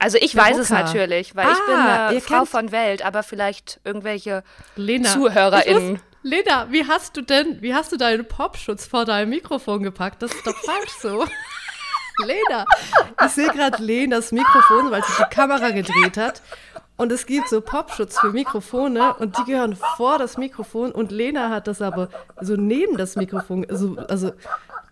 Also 0.00 0.18
ich 0.20 0.36
weiß 0.36 0.58
es 0.58 0.70
natürlich, 0.70 1.34
weil 1.34 1.46
ich 1.50 1.58
Ah, 1.58 1.66
bin 1.66 1.74
eine 1.76 2.14
ihr 2.14 2.20
Frau 2.20 2.44
von 2.44 2.70
Welt, 2.70 3.04
aber 3.04 3.22
vielleicht 3.22 3.80
irgendwelche 3.84 4.44
Lena, 4.76 5.10
ZuhörerInnen. 5.10 5.82
ich 5.84 5.90
muss- 5.92 6.00
Lena, 6.22 6.66
wie 6.70 6.84
hast 6.86 7.16
du 7.16 7.22
denn, 7.22 7.62
wie 7.62 7.74
hast 7.74 7.90
du 7.92 7.96
deinen 7.96 8.26
Popschutz 8.26 8.86
vor 8.86 9.04
deinem 9.04 9.30
Mikrofon 9.30 9.82
gepackt? 9.82 10.22
Das 10.22 10.32
ist 10.32 10.46
doch 10.46 10.56
falsch 10.64 10.90
so. 11.00 11.24
Lena, 12.24 12.64
ich 13.24 13.30
sehe 13.32 13.48
gerade 13.48 13.80
Lenas 13.82 14.32
Mikrofon, 14.32 14.90
weil 14.90 15.02
sie 15.04 15.12
die 15.22 15.34
Kamera 15.34 15.70
gedreht 15.70 16.16
hat. 16.16 16.42
Und 16.98 17.12
es 17.12 17.24
gibt 17.26 17.48
so 17.48 17.60
Popschutz 17.60 18.18
für 18.18 18.32
Mikrofone 18.32 19.14
und 19.14 19.38
die 19.38 19.44
gehören 19.44 19.76
vor 19.96 20.18
das 20.18 20.36
Mikrofon 20.36 20.90
und 20.92 21.12
Lena 21.12 21.48
hat 21.48 21.66
das 21.68 21.80
aber 21.80 22.08
so 22.40 22.56
neben 22.56 22.96
das 22.96 23.14
Mikrofon. 23.16 23.64
Also, 23.70 23.96
also 24.08 24.32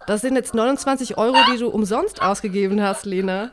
das 0.07 0.21
sind 0.21 0.37
jetzt 0.37 0.55
29 0.55 1.19
Euro, 1.19 1.37
die 1.53 1.59
du 1.59 1.69
umsonst 1.69 2.23
ausgegeben 2.23 2.81
hast, 2.81 3.05
Lena. 3.07 3.51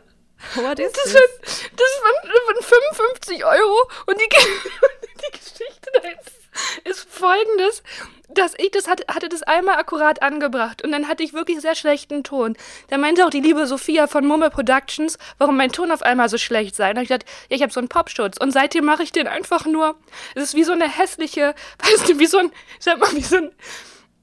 What 0.56 0.78
is 0.80 0.92
Das 0.92 1.04
this? 1.04 1.12
sind, 1.14 1.72
das 1.76 2.02
waren, 2.04 2.32
das 2.32 2.48
waren 2.48 2.64
55 2.64 3.44
Euro 3.46 3.90
und 4.06 4.22
die, 4.22 4.30
die 5.18 5.32
Geschichte 5.32 5.90
da 5.96 6.10
ist, 6.10 6.43
ist 6.84 7.08
folgendes, 7.10 7.84
dass 8.30 8.54
ich 8.58 8.72
das 8.72 8.88
hatte, 8.88 9.04
hatte 9.14 9.30
das 9.30 9.44
einmal 9.44 9.76
akkurat 9.76 10.22
angebracht 10.22 10.84
und 10.84 10.92
dann 10.92 11.08
hatte 11.08 11.24
ich 11.24 11.34
wirklich 11.34 11.62
sehr 11.62 11.76
schlechten 11.76 12.24
Ton. 12.24 12.56
Da 12.90 12.98
meinte 12.98 13.26
auch 13.26 13.30
die 13.30 13.42
liebe 13.42 13.68
Sophia 13.68 14.08
von 14.08 14.26
Mumme 14.26 14.50
Productions, 14.50 15.18
warum 15.38 15.58
mein 15.58 15.72
Ton 15.72 15.92
auf 15.92 16.02
einmal 16.02 16.30
so 16.30 16.38
schlecht 16.38 16.76
sei. 16.76 16.92
Und 16.92 16.98
ich 16.98 17.08
gesagt, 17.08 17.26
ja, 17.50 17.56
ich 17.56 17.62
habe 17.62 17.72
so 17.72 17.80
einen 17.80 17.90
Popschutz 17.90 18.38
und 18.38 18.52
seitdem 18.52 18.86
mache 18.86 19.04
ich 19.04 19.12
den 19.12 19.28
einfach 19.28 19.66
nur. 19.66 19.96
Es 20.36 20.44
ist 20.44 20.56
wie 20.56 20.64
so 20.64 20.74
eine 20.74 20.90
hässliche, 20.90 21.54
weißt 21.80 22.10
du, 22.10 22.20
wie 22.20 22.28
so 22.28 22.38
ein, 22.38 22.52
sag 22.80 23.00
mal, 23.00 23.12
wie 23.14 23.22
so 23.22 23.38
ein 23.38 23.52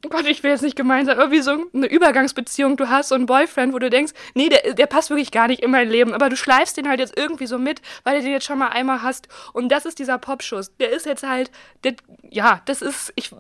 Gott, 0.08 0.26
ich 0.26 0.42
will 0.42 0.50
jetzt 0.50 0.62
nicht 0.62 0.76
gemein 0.76 1.04
sein, 1.04 1.18
aber 1.18 1.30
wie 1.30 1.40
so 1.40 1.66
eine 1.74 1.86
Übergangsbeziehung, 1.86 2.76
du 2.76 2.88
hast 2.88 3.08
so 3.10 3.14
einen 3.14 3.26
Boyfriend, 3.26 3.74
wo 3.74 3.78
du 3.78 3.90
denkst, 3.90 4.12
nee, 4.34 4.48
der, 4.48 4.74
der 4.74 4.86
passt 4.86 5.10
wirklich 5.10 5.30
gar 5.30 5.46
nicht 5.48 5.62
in 5.62 5.70
mein 5.70 5.90
Leben, 5.90 6.14
aber 6.14 6.30
du 6.30 6.36
schleifst 6.36 6.76
den 6.78 6.88
halt 6.88 7.00
jetzt 7.00 7.16
irgendwie 7.18 7.46
so 7.46 7.58
mit, 7.58 7.82
weil 8.02 8.16
du 8.16 8.22
den 8.22 8.32
jetzt 8.32 8.46
schon 8.46 8.58
mal 8.58 8.68
einmal 8.68 9.02
hast. 9.02 9.28
Und 9.52 9.70
das 9.70 9.84
ist 9.84 9.98
dieser 9.98 10.16
Popschuss. 10.18 10.74
Der 10.78 10.90
ist 10.90 11.04
jetzt 11.04 11.22
halt, 11.22 11.50
der, 11.84 11.94
ja, 12.30 12.62
das 12.64 12.80
ist, 12.80 13.12
ich, 13.14 13.30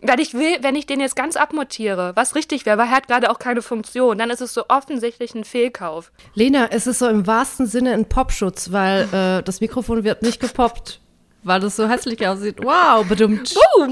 Weil 0.00 0.20
ich 0.20 0.32
will, 0.34 0.58
wenn 0.62 0.76
ich 0.76 0.86
den 0.86 1.00
jetzt 1.00 1.16
ganz 1.16 1.36
abmontiere, 1.36 2.12
was 2.14 2.34
richtig 2.34 2.64
wäre, 2.66 2.78
weil 2.78 2.86
er 2.86 2.92
hat 2.92 3.08
gerade 3.08 3.30
auch 3.30 3.38
keine 3.38 3.60
Funktion, 3.60 4.16
dann 4.16 4.30
ist 4.30 4.40
es 4.40 4.54
so 4.54 4.64
offensichtlich 4.68 5.34
ein 5.34 5.44
Fehlkauf. 5.44 6.12
Lena, 6.34 6.68
es 6.70 6.86
ist 6.86 7.00
so 7.00 7.08
im 7.08 7.26
wahrsten 7.26 7.66
Sinne 7.66 7.92
ein 7.94 8.08
Popschutz, 8.08 8.72
weil 8.72 9.02
äh, 9.12 9.42
das 9.42 9.60
Mikrofon 9.60 10.04
wird 10.04 10.22
nicht 10.22 10.40
gepoppt. 10.40 11.00
Weil 11.42 11.60
das 11.60 11.76
so 11.76 11.88
hässlich 11.88 12.26
aussieht. 12.26 12.58
Wow, 12.62 13.06
bedummt. 13.06 13.54
Uh, 13.56 13.84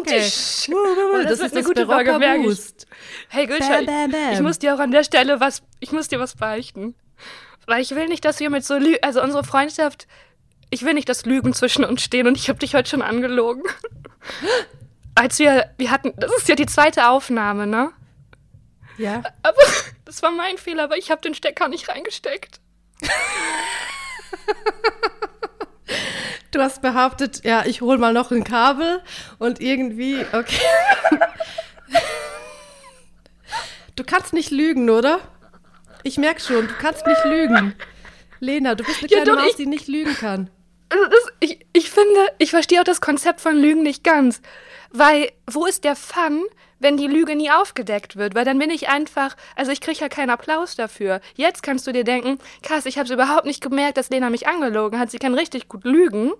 Okay. 0.00 0.18
das, 0.18 0.68
das 0.68 1.40
ist 1.40 1.42
eine 1.42 1.50
das 1.50 1.64
gute 1.64 1.86
Frage. 1.86 2.18
Boost. 2.42 2.86
Hey 3.28 3.46
Gülscha, 3.46 3.76
Bam, 3.78 3.86
bam, 3.86 4.10
bam. 4.10 4.20
ich, 4.28 4.34
ich 4.34 4.40
muss 4.40 4.58
dir 4.58 4.74
auch 4.74 4.78
an 4.78 4.90
der 4.90 5.04
Stelle 5.04 5.40
was, 5.40 5.62
ich 5.80 5.92
muss 5.92 6.08
dir 6.08 6.20
was 6.20 6.34
beichten. 6.36 6.94
Weil 7.66 7.80
ich 7.80 7.94
will 7.94 8.08
nicht, 8.08 8.24
dass 8.24 8.40
wir 8.40 8.50
mit 8.50 8.64
so 8.64 8.76
Lü 8.76 8.96
also 9.00 9.22
unsere 9.22 9.44
Freundschaft, 9.44 10.06
ich 10.70 10.84
will 10.84 10.92
nicht, 10.94 11.08
dass 11.08 11.24
Lügen 11.24 11.54
zwischen 11.54 11.84
uns 11.84 12.02
stehen 12.02 12.26
und 12.26 12.36
ich 12.36 12.48
habe 12.50 12.58
dich 12.58 12.74
heute 12.74 12.90
schon 12.90 13.02
angelogen. 13.02 13.62
Als 15.14 15.38
wir, 15.38 15.70
wir 15.78 15.90
hatten, 15.90 16.12
das 16.16 16.32
ist 16.36 16.48
ja 16.48 16.56
die 16.56 16.66
zweite 16.66 17.08
Aufnahme, 17.08 17.66
ne? 17.66 17.92
Ja. 18.98 19.22
Aber 19.42 19.56
das 20.04 20.22
war 20.22 20.32
mein 20.32 20.58
Fehler, 20.58 20.84
aber 20.84 20.98
ich 20.98 21.10
habe 21.10 21.22
den 21.22 21.34
Stecker 21.34 21.68
nicht 21.68 21.88
reingesteckt. 21.88 22.60
Du 26.54 26.60
hast 26.62 26.82
behauptet, 26.82 27.44
ja, 27.44 27.64
ich 27.66 27.80
hol 27.80 27.98
mal 27.98 28.12
noch 28.12 28.30
ein 28.30 28.44
Kabel 28.44 29.00
und 29.40 29.60
irgendwie, 29.60 30.24
okay. 30.32 30.60
Du 33.96 34.04
kannst 34.04 34.32
nicht 34.32 34.52
lügen, 34.52 34.88
oder? 34.88 35.18
Ich 36.04 36.16
merk 36.16 36.40
schon, 36.40 36.68
du 36.68 36.74
kannst 36.80 37.04
nicht 37.08 37.24
lügen. 37.24 37.74
Lena, 38.38 38.76
du 38.76 38.84
bist 38.84 38.98
eine 39.00 39.08
Ja, 39.08 39.16
kleine 39.22 39.30
doch, 39.32 39.38
Maus, 39.38 39.50
ich- 39.50 39.56
die 39.56 39.66
nicht 39.66 39.88
lügen 39.88 40.14
kann. 40.14 40.48
Also 40.90 41.06
das, 41.06 41.32
ich, 41.40 41.66
ich 41.72 41.90
finde, 41.90 42.20
ich 42.38 42.50
verstehe 42.50 42.78
auch 42.80 42.84
das 42.84 43.00
Konzept 43.00 43.40
von 43.40 43.56
Lügen 43.56 43.82
nicht 43.82 44.04
ganz. 44.04 44.40
Weil, 44.90 45.32
wo 45.50 45.66
ist 45.66 45.82
der 45.82 45.96
Fun, 45.96 46.44
wenn 46.84 46.96
die 46.96 47.08
Lüge 47.08 47.34
nie 47.34 47.50
aufgedeckt 47.50 48.14
wird? 48.16 48.36
Weil 48.36 48.44
dann 48.44 48.58
bin 48.60 48.70
ich 48.70 48.88
einfach, 48.88 49.36
also 49.56 49.72
ich 49.72 49.80
kriege 49.80 49.98
ja 49.98 50.08
keinen 50.08 50.30
Applaus 50.30 50.76
dafür. 50.76 51.20
Jetzt 51.34 51.64
kannst 51.64 51.86
du 51.86 51.92
dir 51.92 52.04
denken, 52.04 52.38
krass, 52.62 52.86
ich 52.86 52.98
habe 52.98 53.06
es 53.06 53.10
überhaupt 53.10 53.46
nicht 53.46 53.60
gemerkt, 53.62 53.96
dass 53.96 54.10
Lena 54.10 54.30
mich 54.30 54.46
angelogen 54.46 55.00
hat. 55.00 55.10
Sie 55.10 55.18
kann 55.18 55.34
richtig 55.34 55.68
gut 55.68 55.84
lügen. 55.84 56.32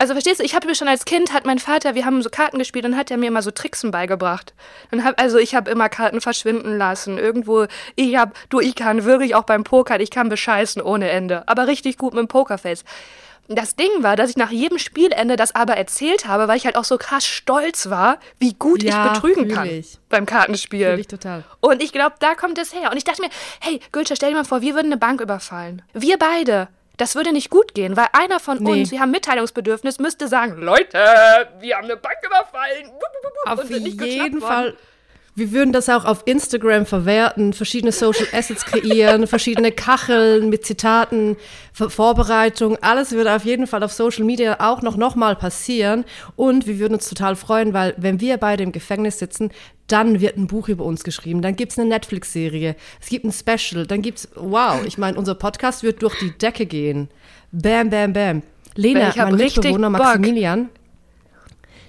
Also 0.00 0.14
verstehst 0.14 0.40
du, 0.40 0.44
ich 0.44 0.54
habe 0.54 0.66
mir 0.66 0.74
schon 0.74 0.88
als 0.88 1.04
Kind, 1.04 1.34
hat 1.34 1.44
mein 1.44 1.58
Vater, 1.58 1.94
wir 1.94 2.06
haben 2.06 2.22
so 2.22 2.30
Karten 2.30 2.58
gespielt 2.58 2.86
und 2.86 2.96
hat 2.96 3.10
er 3.10 3.18
mir 3.18 3.26
immer 3.26 3.42
so 3.42 3.50
Tricksen 3.50 3.90
beigebracht. 3.90 4.54
Und 4.90 5.04
hab, 5.04 5.20
also 5.20 5.36
ich 5.36 5.54
habe 5.54 5.70
immer 5.70 5.90
Karten 5.90 6.22
verschwinden 6.22 6.78
lassen. 6.78 7.18
Irgendwo, 7.18 7.66
ich 7.96 8.16
hab, 8.16 8.32
du, 8.48 8.60
ich 8.60 8.74
kann 8.74 9.04
wirklich 9.04 9.34
auch 9.34 9.44
beim 9.44 9.62
Pokern, 9.62 10.00
ich 10.00 10.10
kann 10.10 10.30
bescheißen 10.30 10.80
ohne 10.80 11.10
Ende. 11.10 11.46
Aber 11.46 11.66
richtig 11.66 11.98
gut 11.98 12.14
mit 12.14 12.20
dem 12.20 12.28
Pokerface. 12.28 12.84
Das 13.52 13.74
Ding 13.74 13.90
war, 13.98 14.14
dass 14.14 14.30
ich 14.30 14.36
nach 14.36 14.52
jedem 14.52 14.78
Spielende 14.78 15.34
das 15.34 15.54
aber 15.56 15.76
erzählt 15.76 16.28
habe, 16.28 16.46
weil 16.46 16.56
ich 16.56 16.66
halt 16.66 16.76
auch 16.76 16.84
so 16.84 16.96
krass 16.98 17.26
stolz 17.26 17.90
war, 17.90 18.18
wie 18.38 18.54
gut 18.54 18.80
Ja, 18.84 19.06
ich 19.06 19.12
betrügen 19.20 19.48
kann 19.48 19.66
ich. 19.68 19.98
beim 20.08 20.24
Kartenspielen. 20.24 20.92
Fühl 20.92 21.00
ich 21.00 21.08
total. 21.08 21.42
Und 21.58 21.82
ich 21.82 21.90
glaube, 21.92 22.14
da 22.20 22.36
kommt 22.36 22.58
es 22.58 22.72
her. 22.72 22.92
Und 22.92 22.96
ich 22.96 23.02
dachte 23.02 23.20
mir, 23.22 23.28
hey, 23.60 23.80
Gülscha, 23.90 24.14
stell 24.14 24.30
dir 24.30 24.36
mal 24.36 24.44
vor, 24.44 24.62
wir 24.62 24.74
würden 24.76 24.86
eine 24.86 24.98
Bank 24.98 25.20
überfallen. 25.20 25.82
Wir 25.92 26.16
beide. 26.16 26.68
Das 26.96 27.16
würde 27.16 27.32
nicht 27.32 27.50
gut 27.50 27.74
gehen, 27.74 27.96
weil 27.96 28.06
einer 28.12 28.38
von 28.38 28.62
Nee. 28.62 28.70
uns, 28.82 28.92
wir 28.92 29.00
haben 29.00 29.10
Mitteilungsbedürfnis, 29.10 29.98
müsste 29.98 30.28
sagen, 30.28 30.60
Leute, 30.60 30.96
wir 31.58 31.76
haben 31.76 31.84
eine 31.86 31.96
Bank 31.96 32.18
überfallen. 32.24 32.88
Auf 33.46 33.68
jeden 33.68 33.96
geschnappt 33.96 34.40
worden. 34.42 34.76
Wir 35.40 35.52
würden 35.52 35.72
das 35.72 35.88
auch 35.88 36.04
auf 36.04 36.24
Instagram 36.26 36.84
verwerten, 36.84 37.54
verschiedene 37.54 37.92
Social 37.92 38.26
Assets 38.30 38.66
kreieren, 38.66 39.26
verschiedene 39.26 39.72
Kacheln 39.72 40.50
mit 40.50 40.66
Zitaten, 40.66 41.38
Vorbereitung, 41.72 42.76
alles 42.82 43.12
würde 43.12 43.34
auf 43.34 43.46
jeden 43.46 43.66
Fall 43.66 43.82
auf 43.82 43.90
Social 43.90 44.26
Media 44.26 44.58
auch 44.60 44.82
noch, 44.82 44.98
noch 44.98 45.14
mal 45.14 45.34
passieren. 45.36 46.04
Und 46.36 46.66
wir 46.66 46.78
würden 46.78 46.92
uns 46.92 47.08
total 47.08 47.36
freuen, 47.36 47.72
weil 47.72 47.94
wenn 47.96 48.20
wir 48.20 48.36
beide 48.36 48.64
im 48.64 48.70
Gefängnis 48.70 49.18
sitzen, 49.18 49.50
dann 49.86 50.20
wird 50.20 50.36
ein 50.36 50.46
Buch 50.46 50.68
über 50.68 50.84
uns 50.84 51.04
geschrieben, 51.04 51.40
dann 51.40 51.56
gibt's 51.56 51.78
eine 51.78 51.88
Netflix-Serie, 51.88 52.76
es 53.00 53.08
gibt 53.08 53.24
ein 53.24 53.32
Special, 53.32 53.86
dann 53.86 54.02
gibt's, 54.02 54.28
wow, 54.34 54.84
ich 54.84 54.98
meine, 54.98 55.16
unser 55.16 55.34
Podcast 55.34 55.82
wird 55.82 56.02
durch 56.02 56.18
die 56.18 56.36
Decke 56.36 56.66
gehen. 56.66 57.08
Bam, 57.50 57.88
bam, 57.88 58.12
bam. 58.12 58.42
Lena, 58.74 59.08
Ich 59.08 59.16
mein 59.16 59.36
Mitbewohner. 59.36 59.88
Maximilian, 59.88 60.68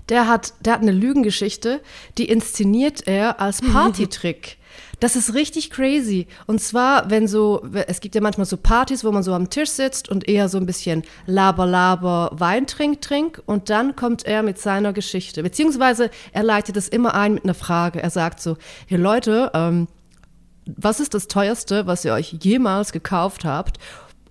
der 0.10 0.28
hat, 0.28 0.54
der 0.62 0.74
hat 0.74 0.82
eine 0.82 0.92
Lügengeschichte, 0.92 1.82
die 2.18 2.26
inszeniert 2.26 3.08
er 3.08 3.40
als 3.40 3.62
Partytrick. 3.62 4.58
Das 5.02 5.16
ist 5.16 5.34
richtig 5.34 5.72
crazy. 5.72 6.28
Und 6.46 6.62
zwar, 6.62 7.10
wenn 7.10 7.28
so, 7.28 7.66
es 7.88 8.02
gibt 8.02 8.14
ja 8.14 8.22
manchmal 8.22 8.46
so 8.46 8.56
Partys, 8.56 9.04
wo 9.04 9.12
man 9.12 9.24
so 9.24 9.34
am 9.34 9.50
Tisch 9.50 9.72
sitzt 9.72 10.10
und 10.10 10.30
eher 10.30 10.48
so 10.48 10.60
ein 10.60 10.68
bisschen 10.68 11.02
Laber, 11.26 11.66
Laber, 11.66 12.30
Wein 12.34 12.68
trink, 12.68 13.02
trink. 13.02 13.42
Und 13.48 13.72
dann 13.72 13.96
kommt 13.96 14.26
er 14.26 14.44
mit 14.44 14.60
seiner 14.60 14.94
Geschichte. 14.94 15.42
Beziehungsweise 15.42 16.12
er 16.34 16.44
leitet 16.44 16.78
es 16.78 16.88
immer 16.88 17.16
ein 17.16 17.34
mit 17.34 17.46
einer 17.46 17.56
Frage. 17.56 18.02
Er 18.02 18.12
sagt 18.12 18.42
so, 18.42 18.58
hey 18.86 19.00
Leute, 19.00 19.50
ähm, 19.56 19.88
was 20.68 21.00
ist 21.00 21.16
das 21.16 21.28
teuerste, 21.28 21.88
was 21.88 22.06
ihr 22.06 22.14
euch 22.14 22.38
jemals 22.40 22.92
gekauft 22.92 23.44
habt? 23.44 23.80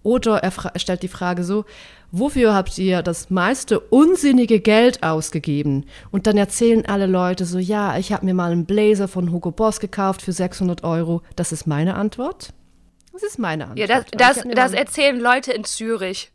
Oder 0.03 0.39
er, 0.39 0.53
stellt 0.79 1.03
die 1.03 1.09
Frage 1.09 1.45
so, 1.45 1.65
wofür 2.11 2.55
habt 2.55 2.79
ihr 2.79 3.03
das 3.03 3.31
meiste 3.31 3.79
unsinnige 3.81 4.61
Geld 4.61 5.03
ausgegeben? 5.03 5.85
Und 6.11 6.27
dann 6.27 6.37
erzählen 6.37 6.87
alle 6.87 7.07
Leute 7.07 7.45
so, 7.45 7.59
ja, 7.59 7.99
ich 7.99 8.13
habe 8.13 8.25
mir 8.25 8.35
mal 8.35 8.53
einen 8.53 8.65
Blazer 8.65 9.09
von 9.09 9.31
Hugo 9.31 9.51
Boss 9.51 9.81
gekauft 9.81 10.23
für 10.23 10.33
600 10.33 10.85
Euro. 10.85 11.23
Das 11.37 11.53
ist 11.53 11.67
meine 11.67 11.95
Antwort. 11.97 12.53
Das 13.13 13.23
ist 13.23 13.39
meine 13.39 13.65
Antwort. 13.69 13.89
Ja, 13.89 14.03
das, 14.17 14.37
das, 14.37 14.45
das 14.55 14.73
erzählen 14.73 15.21
Leute 15.21 15.53
in 15.53 15.65
Zürich. 15.65 16.31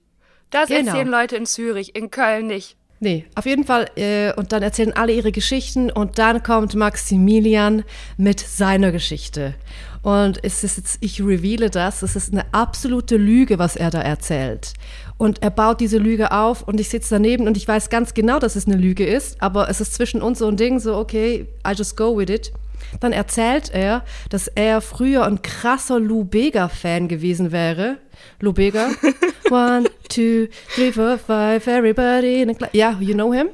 Das 0.51 0.69
Genau. 0.69 0.91
erzählen 0.91 1.07
Leute 1.07 1.35
in 1.35 1.45
Zürich, 1.45 1.95
in 1.95 2.11
Köln 2.11 2.47
nicht. 2.47 2.77
Nee, 3.05 3.27
auf 3.35 3.45
jeden 3.45 3.65
Fall. 3.65 3.85
Äh, 3.97 4.33
und 4.33 4.51
dann 4.51 4.63
erzählen 4.63 4.91
alle 4.91 5.13
ihre 5.13 5.31
Geschichten 5.31 5.91
und 5.91 6.17
dann 6.17 6.41
kommt 6.41 6.73
Maximilian 6.73 7.83
mit 8.17 8.39
seiner 8.39 8.91
Geschichte. 8.91 9.53
Und 10.01 10.43
es 10.43 10.63
ist 10.63 10.77
jetzt, 10.77 10.97
ich 11.01 11.21
reveale 11.21 11.69
das, 11.69 12.01
es 12.01 12.15
ist 12.15 12.33
eine 12.33 12.51
absolute 12.51 13.17
Lüge, 13.17 13.59
was 13.59 13.75
er 13.75 13.91
da 13.91 14.01
erzählt. 14.01 14.73
Und 15.19 15.43
er 15.43 15.51
baut 15.51 15.81
diese 15.81 15.99
Lüge 15.99 16.31
auf 16.31 16.63
und 16.63 16.79
ich 16.79 16.89
sitze 16.89 17.13
daneben 17.13 17.47
und 17.47 17.57
ich 17.57 17.67
weiß 17.67 17.91
ganz 17.91 18.15
genau, 18.15 18.39
dass 18.39 18.55
es 18.55 18.65
eine 18.65 18.75
Lüge 18.75 19.05
ist, 19.05 19.39
aber 19.39 19.69
es 19.69 19.81
ist 19.81 19.93
zwischen 19.93 20.23
uns 20.23 20.39
so 20.39 20.47
ein 20.47 20.57
Ding, 20.57 20.79
so, 20.79 20.97
okay, 20.97 21.45
I 21.63 21.73
just 21.73 21.95
go 21.95 22.17
with 22.17 22.31
it. 22.31 22.53
Dann 22.99 23.13
erzählt 23.13 23.69
er, 23.73 24.03
dass 24.29 24.47
er 24.47 24.81
früher 24.81 25.25
ein 25.25 25.41
krasser 25.41 25.99
Lou 25.99 26.23
Bega-Fan 26.23 27.07
gewesen 27.07 27.51
wäre. 27.51 27.97
Lou 28.39 28.53
Bega. 28.53 28.89
One, 29.49 29.89
two, 30.09 30.47
three, 30.73 30.91
four, 30.91 31.17
five, 31.17 31.67
everybody 31.67 32.41
in 32.41 32.49
a 32.49 32.69
Ja, 32.73 32.97
you 32.99 33.13
know 33.13 33.33
him? 33.33 33.49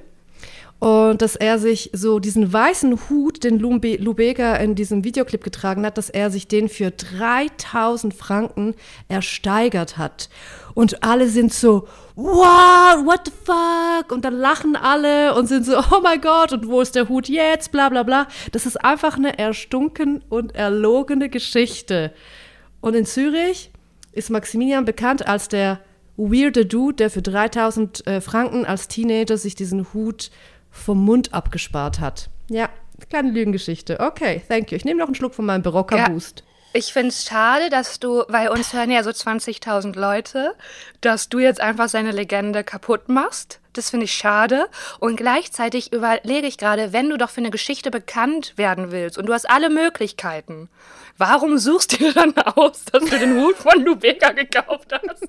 Und 0.82 1.22
dass 1.22 1.36
er 1.36 1.60
sich 1.60 1.92
so 1.94 2.18
diesen 2.18 2.52
weißen 2.52 2.98
Hut, 3.08 3.44
den 3.44 3.60
Lou 3.60 3.78
Bega 3.80 4.56
in 4.56 4.74
diesem 4.74 5.04
Videoclip 5.04 5.44
getragen 5.44 5.86
hat, 5.86 6.00
dass 6.00 6.10
er 6.10 6.32
sich 6.32 6.48
den 6.48 6.70
für 6.70 6.90
3000 6.90 8.16
Franken 8.16 8.74
ersteigert 9.08 10.00
hat. 10.00 10.30
Und 10.74 11.04
alle 11.04 11.28
sind 11.28 11.54
so, 11.54 11.88
wow, 12.16 13.06
what 13.06 13.22
the 13.26 13.32
fuck? 13.44 14.12
Und 14.12 14.26
dann 14.26 14.36
lachen 14.36 14.76
alle 14.76 15.36
und 15.36 15.48
sind 15.48 15.66
so, 15.66 15.78
oh 15.78 16.02
mein 16.02 16.22
Gott, 16.22 16.54
und 16.54 16.68
wo 16.68 16.82
ist 16.82 16.96
der 16.96 17.10
Hut 17.10 17.30
jetzt? 17.30 17.72
Bla 17.72 17.90
bla 17.90 18.04
bla. 18.04 18.28
Das 18.52 18.66
ist 18.66 18.84
einfach 18.84 19.18
eine 19.18 19.38
erstunken 19.38 20.24
und 20.30 20.56
erlogene 20.56 21.30
Geschichte. 21.30 22.14
Und 22.80 22.96
in 22.96 23.06
Zürich 23.06 23.72
ist 24.12 24.30
Maximilian 24.30 24.86
bekannt 24.86 25.28
als 25.28 25.48
der 25.48 25.80
weirde 26.18 26.66
Dude, 26.66 26.96
der 26.96 27.10
für 27.10 27.22
3000 27.22 28.06
äh, 28.08 28.22
Franken 28.22 28.66
als 28.66 28.88
Teenager 28.88 29.38
sich 29.38 29.56
diesen 29.56 29.94
Hut 29.94 30.32
vom 30.70 31.04
Mund 31.04 31.34
abgespart 31.34 32.00
hat. 32.00 32.30
Ja, 32.50 32.70
kleine 33.10 33.32
Lügengeschichte. 33.32 34.00
Okay, 34.00 34.42
thank 34.48 34.72
you. 34.72 34.78
Ich 34.78 34.86
nehme 34.86 35.00
noch 35.00 35.08
einen 35.08 35.16
Schluck 35.16 35.34
von 35.34 35.46
meinem 35.46 35.62
Barocker 35.62 35.98
Ja. 35.98 36.10
Ich 36.74 36.94
finde 36.94 37.10
es 37.10 37.26
schade, 37.26 37.70
dass 37.70 38.00
du, 38.00 38.24
weil 38.30 38.48
uns 38.48 38.72
hören 38.72 38.92
ja 38.92 39.04
so 39.04 39.10
20.000 39.10 40.00
Leute, 40.00 40.56
dass 41.02 41.28
du 41.28 41.40
jetzt 41.40 41.60
einfach 41.60 41.90
seine 41.90 42.12
Legende 42.12 42.64
kaputt 42.64 43.10
machst. 43.10 43.60
Das 43.74 43.90
finde 43.90 44.06
ich 44.06 44.14
schade. 44.14 44.68
Und 45.00 45.18
gleichzeitig 45.18 45.92
überlege 45.92 46.48
ich 46.48 46.58
gerade, 46.58 46.94
wenn 46.94 47.10
du 47.10 47.18
doch 47.18 47.30
für 47.30 47.42
eine 47.42 47.52
Geschichte 47.52 47.92
bekannt 47.92 48.54
werden 48.58 48.92
willst 48.92 49.18
und 49.18 49.26
du 49.26 49.34
hast 49.34 49.50
alle 49.50 49.70
Möglichkeiten, 49.70 50.70
warum 51.22 51.58
suchst 51.58 52.00
du 52.02 52.12
dann 52.12 52.34
aus, 52.38 52.84
dass 52.92 53.04
du 53.06 53.18
den 53.20 53.40
Hut 53.42 53.56
von 53.56 53.82
Lubega 53.84 54.32
gekauft 54.32 54.92
hast? 54.92 55.28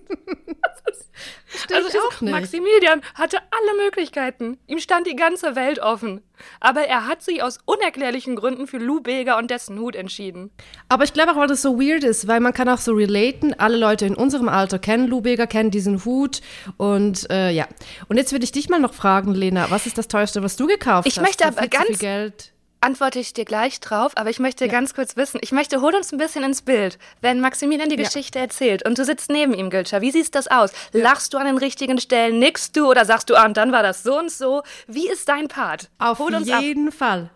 Also 1.72 1.88
ich 1.88 1.98
auch 2.00 2.20
nicht. 2.22 2.32
Maximilian 2.32 3.02
hatte 3.14 3.36
alle 3.38 3.84
Möglichkeiten. 3.84 4.58
Ihm 4.66 4.78
stand 4.78 5.06
die 5.06 5.14
ganze 5.14 5.54
Welt 5.54 5.78
offen. 5.78 6.22
Aber 6.60 6.80
er 6.82 7.06
hat 7.06 7.22
sich 7.22 7.42
aus 7.42 7.58
unerklärlichen 7.66 8.34
Gründen 8.36 8.66
für 8.66 8.78
Lou 8.78 9.00
Bega 9.00 9.38
und 9.38 9.50
dessen 9.50 9.78
Hut 9.78 9.94
entschieden. 9.94 10.50
Aber 10.88 11.04
ich 11.04 11.12
glaube 11.12 11.32
auch, 11.32 11.36
weil 11.36 11.46
das 11.46 11.62
so 11.62 11.78
weird 11.78 12.02
ist, 12.04 12.26
weil 12.26 12.40
man 12.40 12.52
kann 12.54 12.68
auch 12.68 12.78
so 12.78 12.92
relaten. 12.94 13.54
Alle 13.58 13.76
Leute 13.76 14.06
in 14.06 14.14
unserem 14.16 14.48
Alter 14.48 14.78
kennen 14.78 15.06
Lubeger, 15.06 15.46
kennen 15.46 15.70
diesen 15.70 16.04
Hut 16.04 16.40
und 16.78 17.30
äh, 17.30 17.50
ja. 17.50 17.68
Und 18.08 18.16
jetzt 18.16 18.32
würde 18.32 18.44
ich 18.44 18.52
dich 18.52 18.68
mal 18.70 18.80
noch 18.80 18.94
fragen, 18.94 19.32
Lena, 19.34 19.70
was 19.70 19.86
ist 19.86 19.98
das 19.98 20.08
teuerste, 20.08 20.42
was 20.42 20.56
du 20.56 20.66
gekauft 20.66 21.06
Ich 21.06 21.18
hast? 21.18 21.24
möchte 21.24 21.44
für 21.44 21.58
aber 21.58 21.68
ganz- 21.68 21.98
Geld. 21.98 22.51
Antworte 22.82 23.18
ich 23.18 23.32
dir 23.32 23.44
gleich 23.44 23.80
drauf, 23.80 24.12
aber 24.16 24.30
ich 24.30 24.38
möchte 24.38 24.66
ja. 24.66 24.72
ganz 24.72 24.94
kurz 24.94 25.16
wissen, 25.16 25.40
ich 25.42 25.52
möchte, 25.52 25.80
hol 25.80 25.94
uns 25.94 26.12
ein 26.12 26.18
bisschen 26.18 26.44
ins 26.44 26.62
Bild. 26.62 26.98
Wenn 27.20 27.40
Maximilian 27.40 27.88
die 27.88 27.96
ja. 27.96 28.04
Geschichte 28.04 28.38
erzählt 28.38 28.84
und 28.86 28.98
du 28.98 29.04
sitzt 29.04 29.30
neben 29.30 29.54
ihm, 29.54 29.70
Gülscha, 29.70 30.00
wie 30.00 30.10
sieht 30.10 30.34
das 30.34 30.48
aus? 30.48 30.72
Ja. 30.92 31.02
Lachst 31.02 31.34
du 31.34 31.38
an 31.38 31.46
den 31.46 31.58
richtigen 31.58 31.98
Stellen, 31.98 32.38
nickst 32.38 32.76
du 32.76 32.88
oder 32.88 33.04
sagst 33.04 33.30
du, 33.30 33.36
ah, 33.36 33.46
und 33.46 33.56
dann 33.56 33.72
war 33.72 33.82
das 33.82 34.02
so 34.02 34.18
und 34.18 34.30
so? 34.30 34.62
Wie 34.86 35.08
ist 35.08 35.28
dein 35.28 35.48
Part? 35.48 35.90
Auf 35.98 36.18
jeden 36.20 36.88
ab. 36.88 36.94
Fall. 36.94 37.30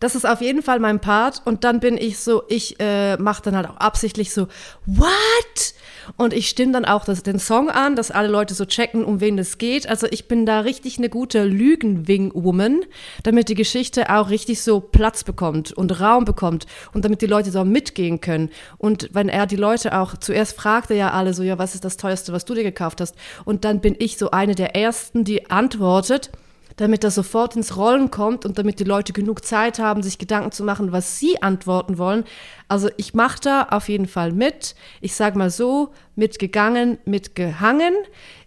Das 0.00 0.14
ist 0.14 0.26
auf 0.26 0.40
jeden 0.40 0.62
Fall 0.62 0.80
mein 0.80 1.00
Part. 1.00 1.42
Und 1.44 1.64
dann 1.64 1.80
bin 1.80 1.96
ich 1.96 2.18
so, 2.18 2.42
ich 2.48 2.78
äh, 2.80 3.16
mache 3.16 3.42
dann 3.42 3.56
halt 3.56 3.68
auch 3.68 3.76
absichtlich 3.76 4.32
so, 4.32 4.48
what? 4.86 5.74
Und 6.16 6.34
ich 6.34 6.48
stimme 6.48 6.72
dann 6.72 6.84
auch 6.84 7.04
das, 7.04 7.22
den 7.22 7.38
Song 7.38 7.70
an, 7.70 7.96
dass 7.96 8.10
alle 8.10 8.28
Leute 8.28 8.54
so 8.54 8.64
checken, 8.64 9.04
um 9.04 9.20
wen 9.20 9.38
es 9.38 9.58
geht. 9.58 9.88
Also 9.88 10.06
ich 10.10 10.28
bin 10.28 10.46
da 10.46 10.60
richtig 10.60 10.98
eine 10.98 11.08
gute 11.08 11.44
Lügenwing-Woman, 11.44 12.82
damit 13.22 13.48
die 13.48 13.54
Geschichte 13.54 14.10
auch 14.10 14.30
richtig 14.30 14.62
so 14.62 14.80
Platz 14.80 15.24
bekommt 15.24 15.72
und 15.72 16.00
Raum 16.00 16.24
bekommt 16.24 16.66
und 16.92 17.04
damit 17.04 17.22
die 17.22 17.26
Leute 17.26 17.50
so 17.50 17.64
mitgehen 17.64 18.20
können. 18.20 18.50
Und 18.78 19.08
wenn 19.12 19.28
er 19.28 19.46
die 19.46 19.56
Leute 19.56 19.98
auch, 19.98 20.16
zuerst 20.16 20.56
fragte 20.56 20.94
ja 20.94 21.12
alle 21.12 21.34
so, 21.34 21.42
ja, 21.42 21.58
was 21.58 21.74
ist 21.74 21.84
das 21.84 21.96
teuerste, 21.96 22.32
was 22.32 22.44
du 22.44 22.54
dir 22.54 22.64
gekauft 22.64 23.00
hast? 23.00 23.14
Und 23.44 23.64
dann 23.64 23.80
bin 23.80 23.96
ich 23.98 24.18
so 24.18 24.30
eine 24.30 24.54
der 24.54 24.76
ersten, 24.76 25.24
die 25.24 25.50
antwortet 25.50 26.30
damit 26.76 27.04
das 27.04 27.14
sofort 27.14 27.56
ins 27.56 27.76
Rollen 27.76 28.10
kommt 28.10 28.44
und 28.44 28.58
damit 28.58 28.80
die 28.80 28.84
Leute 28.84 29.12
genug 29.12 29.44
Zeit 29.44 29.78
haben, 29.78 30.02
sich 30.02 30.18
Gedanken 30.18 30.52
zu 30.52 30.64
machen, 30.64 30.92
was 30.92 31.18
sie 31.18 31.40
antworten 31.42 31.98
wollen. 31.98 32.24
Also 32.68 32.88
ich 32.96 33.14
mache 33.14 33.40
da 33.40 33.68
auf 33.70 33.88
jeden 33.88 34.06
Fall 34.06 34.32
mit. 34.32 34.74
Ich 35.00 35.14
sage 35.14 35.38
mal 35.38 35.50
so, 35.50 35.90
mitgegangen, 36.16 36.98
mitgehangen. 37.04 37.94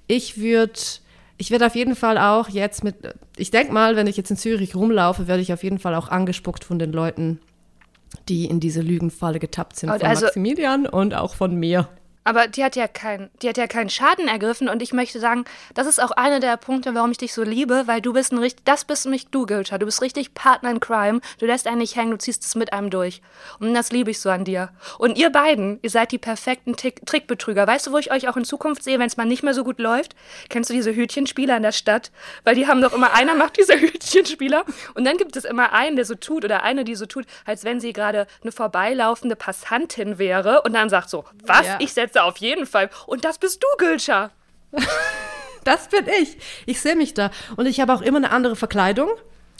Ich 0.08 0.40
würde 0.40 0.74
ich 1.38 1.52
werde 1.52 1.68
auf 1.68 1.76
jeden 1.76 1.96
Fall 1.96 2.18
auch 2.18 2.50
jetzt 2.50 2.84
mit, 2.84 2.96
ich 3.38 3.52
denke 3.52 3.72
mal, 3.72 3.96
wenn 3.96 4.08
ich 4.08 4.18
jetzt 4.18 4.32
in 4.32 4.38
Zürich 4.38 4.76
rumlaufe, 4.76 5.28
werde 5.28 5.42
ich 5.42 5.54
auf 5.54 5.64
jeden 5.64 5.80
Fall 5.80 5.94
auch 5.94 6.10
angespuckt 6.10 6.64
von 6.64 6.80
den 6.80 6.92
Leuten, 6.92 7.40
die 8.28 8.46
in 8.46 8.60
diese 8.60 8.82
Lügenfalle 8.82 9.40
getappt 9.40 9.76
sind, 9.78 9.90
von 9.90 10.02
also, 10.02 10.26
Maximilian 10.26 10.88
und 10.88 11.14
auch 11.14 11.36
von 11.36 11.56
mir. 11.56 11.88
Aber 12.28 12.50
die 12.50 12.62
hat 12.62 12.76
ja 12.76 12.90
kein, 12.90 13.30
die 13.42 13.48
hat 13.48 13.56
ja 13.56 13.68
keinen 13.68 13.90
Schaden 13.90 14.28
ergriffen 14.28 14.68
und 14.68 14.82
ich 14.82 14.92
möchte 14.92 15.18
sagen, 15.18 15.46
das 15.76 15.88
ist 15.88 16.04
auch 16.04 16.12
einer 16.12 16.42
der 16.42 16.58
Punkte, 16.58 16.94
warum 16.94 17.10
ich 17.12 17.18
dich 17.18 17.34
so 17.34 17.42
liebe, 17.42 17.84
weil 17.86 18.02
du 18.02 18.12
bist 18.12 18.34
ein 18.34 18.38
richtig, 18.38 18.66
das 18.66 18.84
bist 18.84 19.06
nicht 19.06 19.34
du, 19.34 19.46
Gülscha. 19.46 19.78
Du 19.78 19.86
bist 19.86 20.02
richtig 20.02 20.34
Partner 20.34 20.72
in 20.72 20.82
Crime. 20.82 21.22
Du 21.40 21.46
lässt 21.46 21.68
einen 21.68 21.78
nicht 21.78 21.96
hängen, 21.96 22.12
du 22.12 22.18
ziehst 22.18 22.44
es 22.44 22.56
mit 22.56 22.74
einem 22.74 22.90
durch. 22.90 23.22
Und 23.62 23.74
das 23.74 23.94
liebe 23.94 24.12
ich 24.12 24.20
so 24.20 24.30
an 24.30 24.44
dir. 24.44 24.72
Und 24.98 25.18
ihr 25.18 25.30
beiden, 25.30 25.80
ihr 25.84 25.90
seid 25.90 26.12
die 26.12 26.18
perfekten 26.18 26.76
Tick 26.76 27.06
Trickbetrüger. 27.06 27.66
Weißt 27.66 27.88
du, 27.88 27.94
wo 27.94 27.98
ich 27.98 28.12
euch 28.12 28.28
auch 28.28 28.36
in 28.36 28.44
Zukunft 28.44 28.84
sehe, 28.84 29.00
wenn 29.00 29.08
es 29.08 29.16
mal 29.16 29.24
nicht 29.24 29.44
mehr 29.44 29.54
so 29.54 29.64
gut 29.64 29.80
läuft? 29.80 30.14
Kennst 30.50 30.70
du 30.70 30.74
diese 30.74 30.94
Hütchenspieler 30.94 31.56
in 31.56 31.64
der 31.64 31.72
Stadt? 31.72 32.12
Weil 32.44 32.56
die 32.56 32.68
haben 32.68 32.82
doch 32.82 32.92
immer, 32.92 33.14
einer 33.14 33.36
macht 33.36 33.58
diese 33.58 33.76
Hütchenspieler 33.80 34.66
und 34.96 35.06
dann 35.06 35.16
gibt 35.16 35.38
es 35.38 35.46
immer 35.46 35.72
einen, 35.72 35.96
der 35.96 36.04
so 36.04 36.16
tut 36.16 36.44
oder 36.44 36.64
eine, 36.64 36.84
die 36.84 36.96
so 36.96 37.06
tut, 37.06 37.26
als 37.46 37.64
wenn 37.64 37.80
sie 37.80 37.94
gerade 37.94 38.28
eine 38.42 38.52
vorbeilaufende 38.52 39.38
Passantin 39.38 40.18
wäre 40.18 40.64
und 40.64 40.74
dann 40.74 40.90
sagt 40.90 41.10
so, 41.10 41.24
was? 41.46 41.66
Ja. 41.66 41.78
Ich 41.80 41.94
setze 41.94 42.17
auf 42.26 42.38
jeden 42.38 42.66
Fall. 42.66 42.90
Und 43.06 43.26
das 43.26 43.38
bist 43.38 43.64
du, 43.64 43.68
Gülscha. 43.78 44.32
das 45.64 45.90
bin 45.90 46.06
ich. 46.22 46.38
Ich 46.66 46.82
sehe 46.82 46.96
mich 46.96 47.14
da. 47.14 47.32
Und 47.56 47.66
ich 47.66 47.80
habe 47.80 47.94
auch 47.94 48.02
immer 48.02 48.18
eine 48.18 48.32
andere 48.32 48.56
Verkleidung. 48.56 49.10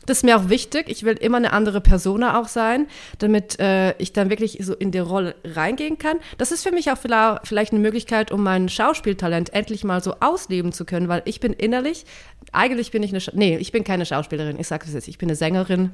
Das 0.08 0.20
ist 0.20 0.24
mir 0.24 0.38
auch 0.38 0.48
wichtig. 0.48 0.88
Ich 0.88 1.04
will 1.04 1.16
immer 1.16 1.38
eine 1.38 1.52
andere 1.52 1.82
Persona 1.82 2.40
auch 2.40 2.48
sein, 2.48 2.88
damit 3.20 3.60
äh, 3.60 3.92
ich 3.98 4.14
dann 4.14 4.30
wirklich 4.30 4.58
so 4.62 4.74
in 4.74 4.92
die 4.92 5.00
Rolle 5.00 5.36
reingehen 5.44 5.98
kann. 5.98 6.18
Das 6.38 6.54
ist 6.54 6.64
für 6.64 6.72
mich 6.72 6.90
auch 6.90 6.98
vielleicht 7.44 7.74
eine 7.74 7.82
Möglichkeit, 7.82 8.32
um 8.32 8.42
mein 8.42 8.70
Schauspieltalent 8.70 9.54
endlich 9.54 9.84
mal 9.84 10.02
so 10.02 10.16
ausleben 10.22 10.72
zu 10.72 10.86
können, 10.86 11.10
weil 11.10 11.24
ich 11.26 11.42
bin 11.42 11.52
innerlich, 11.52 12.06
eigentlich 12.54 12.92
bin 12.92 13.04
ich 13.04 13.12
eine, 13.12 13.20
Scha 13.20 13.34
nee, 13.36 13.58
ich 13.58 13.74
bin 13.74 13.84
keine 13.84 14.06
Schauspielerin. 14.06 14.58
Ich 14.58 14.68
sage 14.68 14.86
es 14.88 14.94
jetzt, 14.94 15.10
ich 15.10 15.18
bin 15.18 15.28
eine 15.28 15.36
Sängerin. 15.36 15.92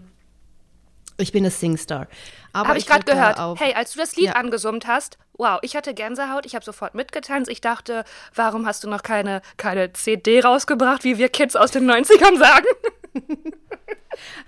Ich 1.18 1.32
bin 1.32 1.44
eine 1.44 1.52
Singstar. 1.52 2.08
Habe 2.54 2.78
ich, 2.78 2.84
ich 2.84 2.90
gerade 2.90 3.04
gehört. 3.04 3.60
Hey, 3.60 3.74
als 3.74 3.94
du 3.94 4.00
das 4.00 4.16
Lied 4.16 4.28
ja. 4.28 4.34
angesummt 4.34 4.88
hast, 4.88 5.18
wow, 5.38 5.60
ich 5.62 5.76
hatte 5.76 5.94
Gänsehaut, 5.94 6.46
ich 6.46 6.56
habe 6.56 6.66
sofort 6.66 6.96
mitgetanzt. 6.96 7.50
Ich 7.50 7.62
dachte, 7.62 8.04
warum 8.36 8.66
hast 8.66 8.84
du 8.84 8.90
noch 8.90 9.04
keine, 9.04 9.42
keine 9.58 9.94
CD 9.94 10.42
rausgebracht, 10.42 11.04
wie 11.04 11.18
wir 11.18 11.30
Kids 11.30 11.56
aus 11.56 11.72
den 11.72 11.90
90ern 11.90 12.38
sagen? 12.38 12.68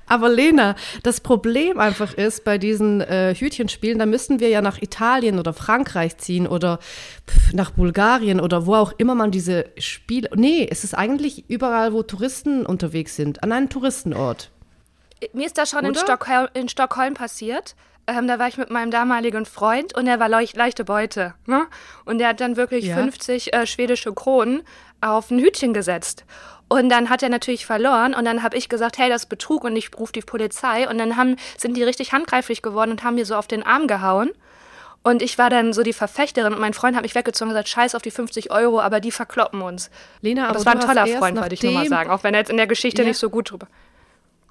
Aber 0.08 0.30
Lena, 0.30 0.76
das 1.02 1.20
Problem 1.22 1.80
einfach 1.80 2.14
ist 2.14 2.44
bei 2.44 2.60
diesen 2.60 3.02
äh, 3.02 3.34
Hütchenspielen, 3.34 3.98
da 3.98 4.06
müssten 4.06 4.40
wir 4.40 4.50
ja 4.50 4.62
nach 4.62 4.80
Italien 4.80 5.40
oder 5.40 5.54
Frankreich 5.54 6.18
ziehen 6.18 6.46
oder 6.46 6.80
pf, 7.28 7.54
nach 7.54 7.72
Bulgarien 7.72 8.40
oder 8.40 8.68
wo 8.68 8.76
auch 8.76 8.94
immer 8.98 9.16
man 9.16 9.32
diese 9.32 9.66
Spiele. 9.78 10.30
Nee, 10.36 10.68
es 10.70 10.84
ist 10.84 10.94
eigentlich 10.94 11.50
überall, 11.50 11.94
wo 11.94 12.04
Touristen 12.04 12.66
unterwegs 12.66 13.16
sind, 13.16 13.44
an 13.44 13.52
einem 13.52 13.70
Touristenort. 13.70 14.52
Mir 15.34 15.46
ist 15.46 15.58
das 15.58 15.70
schon 15.70 15.86
in 15.86 15.96
Stockholm, 15.96 16.48
in 16.54 16.70
Stockholm 16.70 17.14
passiert. 17.14 17.76
Ähm, 18.08 18.28
da 18.28 18.38
war 18.38 18.48
ich 18.48 18.58
mit 18.58 18.70
meinem 18.70 18.92
damaligen 18.92 19.46
Freund 19.46 19.96
und 19.96 20.06
er 20.06 20.20
war 20.20 20.30
leuch 20.30 20.56
leichte 20.56 20.86
Beute. 20.86 21.34
Ne? 21.48 21.66
Und 22.06 22.22
er 22.22 22.30
hat 22.30 22.40
dann 22.40 22.56
wirklich 22.56 22.86
ja. 22.86 22.96
50 22.96 23.54
äh, 23.54 23.66
schwedische 23.66 24.14
Kronen 24.14 24.62
auf 25.02 25.32
ein 25.32 25.40
Hütchen 25.40 25.74
gesetzt. 25.74 26.24
Und 26.68 26.90
dann 26.90 27.10
hat 27.10 27.24
er 27.24 27.30
natürlich 27.30 27.66
verloren 27.66 28.14
und 28.16 28.26
dann 28.26 28.42
habe 28.42 28.58
ich 28.58 28.70
gesagt, 28.70 28.98
hey, 28.98 29.10
das 29.10 29.24
ist 29.24 29.30
Betrug 29.30 29.64
und 29.64 29.76
ich 29.76 29.92
rufe 29.98 30.14
die 30.14 30.22
Polizei. 30.22 30.90
Und 30.90 30.98
dann 30.98 31.16
haben, 31.16 31.36
sind 31.58 31.78
die 31.78 31.84
richtig 31.84 32.12
handgreiflich 32.12 32.62
geworden 32.62 32.92
und 32.92 33.04
haben 33.04 33.16
mir 33.16 33.26
so 33.26 33.36
auf 33.36 33.48
den 33.48 33.64
Arm 33.64 33.88
gehauen. 33.88 34.32
Und 35.04 35.22
ich 35.22 35.38
war 35.38 35.52
dann 35.52 35.74
so 35.74 35.84
die 35.84 35.94
Verfechterin 35.94 36.54
und 36.54 36.60
mein 36.60 36.74
Freund 36.74 36.96
hat 36.96 37.04
mich 37.04 37.14
weggezogen 37.14 37.50
und 37.50 37.54
gesagt, 37.54 37.70
scheiß 37.70 37.94
auf 37.94 38.02
die 38.02 38.10
50 38.10 38.50
Euro, 38.50 38.82
aber 38.82 39.00
die 39.00 39.12
verkloppen 39.12 39.62
uns. 39.62 39.92
Lena, 40.22 40.46
aber 40.46 40.56
das 40.56 40.66
war 40.66 40.74
ein 40.74 40.80
toller 40.80 41.06
Freund, 41.06 41.40
wollte 41.40 41.54
ich 41.54 41.62
nur 41.62 41.74
mal 41.74 41.88
sagen, 41.88 42.10
auch 42.10 42.24
wenn 42.24 42.34
er 42.34 42.40
jetzt 42.40 42.50
in 42.50 42.58
der 42.58 42.66
Geschichte 42.66 43.04
ja. 43.04 43.08
nicht 43.08 43.20
so 43.20 43.30
gut 43.30 43.52
drüber. 43.52 43.68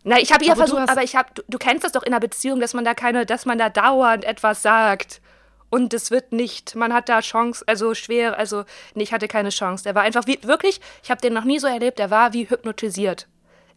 Na, 0.04 0.18
ich 0.20 0.32
habe 0.32 0.44
ihr 0.44 0.54
versucht, 0.54 0.88
aber 0.88 1.02
ich 1.02 1.16
habe, 1.16 1.30
du, 1.34 1.42
du, 1.48 1.58
kennst 1.58 1.82
das 1.82 1.92
doch 1.92 2.02
in 2.02 2.12
einer 2.12 2.20
Beziehung, 2.20 2.60
dass 2.60 2.74
man 2.74 2.84
da 2.84 2.92
keine, 2.92 3.24
dass 3.24 3.46
man 3.46 3.58
da 3.58 3.70
dauernd 3.70 4.24
etwas 4.24 4.62
sagt. 4.62 5.22
Und 5.70 5.92
es 5.94 6.10
wird 6.10 6.30
nicht, 6.30 6.76
man 6.76 6.92
hat 6.92 7.08
da 7.08 7.20
Chance, 7.20 7.64
also 7.66 7.94
schwer, 7.94 8.38
also 8.38 8.64
nee, 8.94 9.02
ich 9.02 9.12
hatte 9.12 9.26
keine 9.28 9.48
Chance. 9.48 9.82
Der 9.82 9.94
war 9.94 10.02
einfach 10.02 10.26
wie, 10.26 10.38
wirklich, 10.42 10.80
ich 11.02 11.10
habe 11.10 11.22
den 11.22 11.32
noch 11.32 11.44
nie 11.44 11.58
so 11.58 11.66
erlebt, 11.66 11.98
der 11.98 12.10
war 12.10 12.32
wie 12.34 12.48
hypnotisiert. 12.48 13.26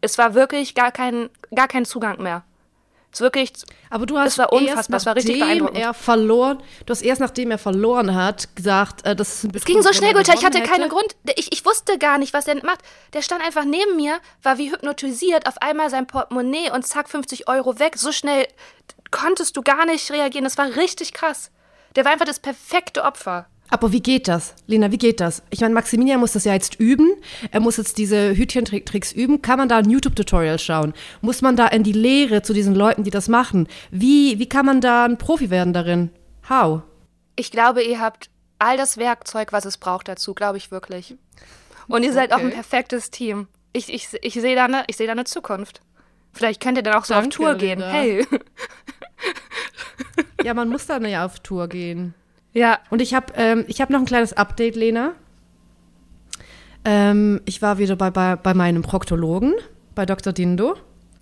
Es 0.01 0.17
war 0.17 0.35
wirklich 0.35 0.75
gar 0.75 0.91
kein, 0.91 1.29
gar 1.55 1.67
kein 1.67 1.85
Zugang 1.85 2.21
mehr. 2.21 2.43
Es 3.11 3.21
wirklich. 3.21 3.53
Aber 3.89 4.05
du 4.05 4.17
hast 4.17 4.37
war 4.37 4.51
erst 4.61 4.91
das 4.91 5.05
war 5.05 5.15
richtig 5.15 5.39
beeindruckend. 5.39 5.77
er 5.77 5.93
verloren, 5.93 6.61
du 6.85 6.91
hast 6.91 7.01
erst 7.01 7.21
nachdem 7.21 7.51
er 7.51 7.57
verloren 7.57 8.13
hat 8.13 8.55
gesagt, 8.55 9.05
äh, 9.05 9.15
das 9.15 9.35
ist 9.35 9.43
ein 9.45 9.51
Es 9.55 9.65
ging 9.65 9.81
so 9.81 9.93
schnell, 9.93 10.13
Gülter, 10.13 10.33
ich 10.33 10.45
hatte 10.45 10.59
hätte. 10.59 10.69
keinen 10.69 10.89
Grund. 10.89 11.15
Ich, 11.35 11.51
ich 11.51 11.65
wusste 11.65 11.97
gar 11.97 12.17
nicht, 12.17 12.33
was 12.33 12.47
er 12.47 12.63
macht. 12.65 12.81
Der 13.13 13.21
stand 13.21 13.43
einfach 13.43 13.63
neben 13.63 13.95
mir, 13.95 14.19
war 14.43 14.57
wie 14.57 14.71
hypnotisiert, 14.71 15.47
auf 15.47 15.61
einmal 15.61 15.89
sein 15.89 16.05
Portemonnaie 16.05 16.69
und 16.71 16.85
zack, 16.85 17.09
50 17.09 17.47
Euro 17.47 17.79
weg. 17.79 17.97
So 17.97 18.11
schnell 18.11 18.47
konntest 19.09 19.55
du 19.55 19.61
gar 19.61 19.85
nicht 19.85 20.11
reagieren. 20.11 20.43
Das 20.43 20.57
war 20.57 20.75
richtig 20.75 21.13
krass. 21.13 21.51
Der 21.95 22.05
war 22.05 22.11
einfach 22.11 22.25
das 22.25 22.39
perfekte 22.39 23.03
Opfer. 23.03 23.47
Aber 23.69 23.91
wie 23.91 24.01
geht 24.01 24.27
das? 24.27 24.55
Lena, 24.65 24.91
wie 24.91 24.97
geht 24.97 25.19
das? 25.19 25.43
Ich 25.49 25.59
meine, 25.59 25.73
Maximilian 25.73 26.19
muss 26.19 26.33
das 26.33 26.45
ja 26.45 26.53
jetzt 26.53 26.79
üben. 26.79 27.09
Er 27.51 27.59
muss 27.59 27.77
jetzt 27.77 27.97
diese 27.97 28.35
Hütchentricks 28.35 29.11
üben. 29.11 29.41
Kann 29.41 29.59
man 29.59 29.69
da 29.69 29.77
ein 29.77 29.89
YouTube-Tutorial 29.89 30.59
schauen? 30.59 30.93
Muss 31.21 31.41
man 31.41 31.55
da 31.55 31.67
in 31.67 31.83
die 31.83 31.91
Lehre 31.91 32.41
zu 32.41 32.53
diesen 32.53 32.75
Leuten, 32.75 33.03
die 33.03 33.09
das 33.09 33.27
machen? 33.27 33.67
Wie, 33.91 34.39
wie 34.39 34.47
kann 34.47 34.65
man 34.65 34.81
da 34.81 35.05
ein 35.05 35.17
Profi 35.17 35.49
werden 35.49 35.73
darin? 35.73 36.11
How? 36.49 36.81
Ich 37.35 37.51
glaube, 37.51 37.83
ihr 37.83 37.99
habt 37.99 38.29
all 38.59 38.77
das 38.77 38.97
Werkzeug, 38.97 39.51
was 39.51 39.65
es 39.65 39.77
braucht 39.77 40.07
dazu, 40.07 40.33
glaube 40.33 40.57
ich 40.57 40.71
wirklich. 40.71 41.15
Und 41.87 42.03
ihr 42.03 42.13
seid 42.13 42.31
okay. 42.31 42.41
auch 42.41 42.45
ein 42.45 42.53
perfektes 42.53 43.11
Team. 43.11 43.47
Ich, 43.73 43.93
ich, 43.93 44.07
ich 44.21 44.33
sehe 44.33 44.55
da, 44.55 44.67
ne, 44.67 44.85
seh 44.91 45.05
da 45.05 45.11
eine 45.11 45.25
Zukunft. 45.25 45.81
Vielleicht 46.33 46.61
könnt 46.61 46.77
ihr 46.77 46.83
dann 46.83 46.95
auch 46.95 47.05
so 47.05 47.13
Danke, 47.13 47.29
auf 47.29 47.35
Tour 47.35 47.55
gehen. 47.55 47.79
Linda. 47.79 47.91
Hey. 47.91 48.25
Ja, 50.43 50.53
man 50.53 50.69
muss 50.69 50.85
dann 50.85 51.03
ja 51.05 51.25
auf 51.25 51.39
Tour 51.39 51.67
gehen. 51.67 52.13
Ja. 52.57 52.79
Und 52.89 53.03
ich 53.03 53.13
habe 53.13 53.33
ähm, 53.35 53.65
hab 53.69 53.91
noch 53.91 53.99
ein 53.99 54.05
kleines 54.05 54.33
Update, 54.33 54.75
Lena. 54.75 55.13
Ähm, 56.83 57.39
ich 57.45 57.61
war 57.61 57.77
wieder 57.77 57.95
bei, 57.95 58.09
bei, 58.09 58.35
bei 58.35 58.55
meinem 58.55 58.81
Proktologen, 58.81 59.53
bei 59.93 60.07
Dr. 60.07 60.33
Dindo. 60.33 60.75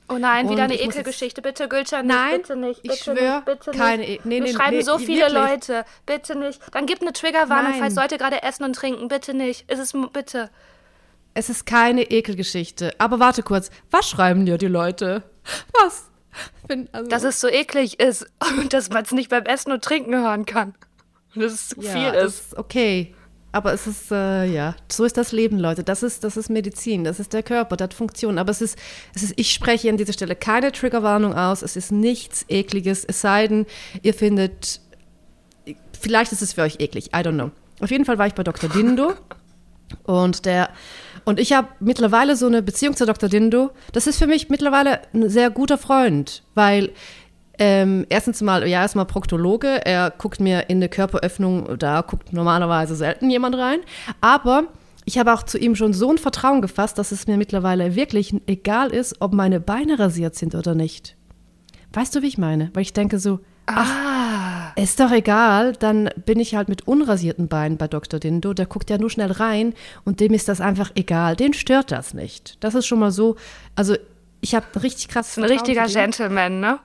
Oh 0.08 0.17
nein, 0.17 0.50
wieder 0.50 0.63
eine 0.63 0.80
Ekelgeschichte. 0.80 1.41
Bitte, 1.41 1.67
Gülcan, 1.67 2.06
nicht, 2.06 2.15
nein, 2.15 2.38
bitte 2.38 2.56
nicht. 2.56 2.84
Bitte 2.84 2.93
ich 2.93 3.04
schwöre, 3.04 3.41
bitte 3.43 3.71
keine. 3.71 4.08
E 4.08 4.19
nee, 4.24 4.39
nee, 4.39 4.54
schreiben 4.54 4.78
nee, 4.78 4.84
so 4.84 4.98
viele 4.98 5.26
wirklich. 5.26 5.34
Leute. 5.34 5.86
Bitte 6.06 6.38
nicht. 6.38 6.62
Dann 6.71 6.86
gib 6.86 7.02
eine 7.02 7.12
Triggerwarnung, 7.12 7.71
nein. 7.71 7.82
falls 7.82 7.95
Leute 7.95 8.17
gerade 8.17 8.41
essen 8.43 8.63
und 8.63 8.74
trinken. 8.74 9.10
Bitte 9.10 9.34
nicht. 9.34 9.69
Ist 9.69 9.80
es 9.80 9.93
bitte. 10.13 10.50
Es 11.34 11.50
ist 11.50 11.65
keine 11.65 12.04
Ekelgeschichte. 12.04 12.93
Aber 12.98 13.19
warte 13.19 13.43
kurz. 13.43 13.71
Was 13.91 14.08
schreiben 14.10 14.45
dir 14.45 14.58
die 14.58 14.67
Leute? 14.67 15.24
Was? 15.74 16.06
Bin, 16.67 16.88
also 16.93 17.10
Dass 17.10 17.24
es 17.24 17.41
so 17.41 17.50
eklig 17.50 18.00
ist 18.00 18.26
und 18.58 18.71
dass 18.71 18.89
man 18.89 19.04
es 19.04 19.12
nicht 19.12 19.30
beim 19.30 19.43
Essen 19.43 19.74
und 19.74 19.84
Trinken 19.84 20.15
hören 20.15 20.45
kann. 20.45 20.76
Dass 21.36 21.54
es 21.54 21.69
zu 21.69 21.82
ja, 21.82 21.91
viel 21.91 22.19
ist. 22.19 22.52
ist. 22.52 22.58
Okay. 22.58 23.13
Aber 23.52 23.71
es 23.71 23.88
ist, 23.88 24.12
äh, 24.12 24.45
ja, 24.45 24.76
so 24.91 25.06
ist 25.06 25.15
das 25.15 25.32
Leben, 25.32 25.60
Leute. 25.60 25.82
Das 25.82 26.04
ist, 26.04 26.26
das 26.26 26.36
ist 26.36 26.50
Medizin, 26.50 27.06
das 27.06 27.21
ist 27.21 27.32
der 27.32 27.41
Körper, 27.41 27.78
das 27.78 27.86
hat 27.86 27.93
Funktion. 27.93 28.38
Aber 28.38 28.52
es 28.52 28.62
ist, 28.62 28.78
es 29.13 29.24
ist, 29.24 29.34
ich 29.38 29.54
spreche 29.54 29.89
an 29.89 29.95
dieser 29.95 30.12
Stelle 30.12 30.36
keine 30.36 30.74
Triggerwarnung 30.74 31.34
aus. 31.34 31.62
Es 31.62 31.78
ist 31.78 31.89
nichts 31.89 32.43
Ekliges, 32.50 33.06
es 33.06 33.21
sei 33.21 33.48
denn, 33.48 33.65
ihr 34.02 34.13
findet, 34.13 34.82
vielleicht 35.98 36.34
ist 36.34 36.41
es 36.41 36.52
für 36.52 36.63
euch 36.63 36.82
eklig, 36.82 37.08
I 37.13 37.19
don't 37.19 37.36
know. 37.36 37.52
Auf 37.80 37.91
jeden 37.91 38.04
Fall 38.04 38.17
war 38.17 38.28
ich 38.28 38.34
bei 38.34 38.43
Dr. 38.43 38.69
Dindo. 38.69 39.13
Und 40.04 40.45
der 40.45 40.69
und 41.26 41.39
ich 41.39 41.54
habe 41.54 41.67
mittlerweile 41.80 42.36
so 42.36 42.45
eine 42.45 42.62
Beziehung 42.62 42.95
zu 42.95 43.06
Dr. 43.06 43.30
Dindo. 43.30 43.71
Das 43.91 44.08
ist 44.08 44.17
für 44.17 44.28
mich 44.28 44.50
mittlerweile 44.50 45.02
ein 45.13 45.30
sehr 45.30 45.50
guter 45.50 45.78
Freund, 45.78 46.43
weil 46.54 46.91
ähm, 47.60 48.06
erstens 48.10 48.41
mal, 48.41 48.68
ja, 48.68 48.82
erstmal 48.82 49.06
Proktologe. 49.06 49.86
Er 49.86 50.12
guckt 50.12 50.39
mir 50.39 50.70
in 50.70 50.78
eine 50.78 50.89
Körperöffnung, 50.89 51.78
da 51.78 52.02
guckt 52.02 52.34
normalerweise 52.34 52.96
selten 52.96 53.30
jemand 53.30 53.56
rein. 53.58 53.80
Aber 54.22 54.65
ich 55.06 55.18
habe 55.18 55.34
auch 55.34 55.44
zu 55.44 55.58
ihm 55.58 55.76
schon 55.76 55.94
so 55.94 56.12
ein 56.12 56.18
Vertrauen 56.18 56.62
gefasst, 56.62 56.98
dass 56.98 57.12
es 57.12 57.28
mir 57.28 57.38
mittlerweile 57.38 57.96
wirklich 57.96 58.36
egal 58.48 58.89
ist, 58.89 59.22
ob 59.22 59.34
meine 59.34 59.60
Beine 59.60 60.00
rasiert 60.00 60.36
sind 60.36 60.56
oder 60.56 60.74
nicht. 60.74 61.15
Weißt 61.94 62.13
du, 62.15 62.22
wie 62.22 62.28
ich 62.28 62.38
meine? 62.38 62.72
Weil 62.74 62.82
ich 62.82 62.94
denke 62.94 63.20
so, 63.20 63.39
ach, 63.68 63.89
ah. 63.89 64.72
ist 64.76 65.00
doch 65.00 65.12
egal, 65.12 65.74
dann 65.74 66.10
bin 66.26 66.39
ich 66.39 66.56
halt 66.56 66.70
mit 66.70 66.88
unrasierten 66.88 67.48
Beinen 67.48 67.78
bei 67.78 67.88
Dr. 67.88 68.20
Dindo. 68.20 68.54
Der 68.54 68.65
guckt 68.65 68.89
ja 68.89 68.98
nur 68.98 69.10
schnell 69.10 69.32
rein 69.32 69.74
und 70.04 70.20
dem 70.20 70.34
ist 70.34 70.50
das 70.50 70.60
einfach 70.60 70.91
egal. 70.96 71.36
Den 71.36 71.54
stört 71.54 71.91
das 71.91 72.13
nicht. 72.13 72.58
Das 72.63 72.76
ist 72.76 72.88
schon 72.88 73.00
mal 73.00 73.12
so. 73.12 73.36
Also, 73.76 73.96
ich 74.41 74.56
habe 74.56 74.65
richtig 74.82 75.08
krass. 75.08 75.38
Ein 75.38 75.46
richtiger 75.46 75.86
Gentleman, 75.86 76.60
ne? 76.60 76.80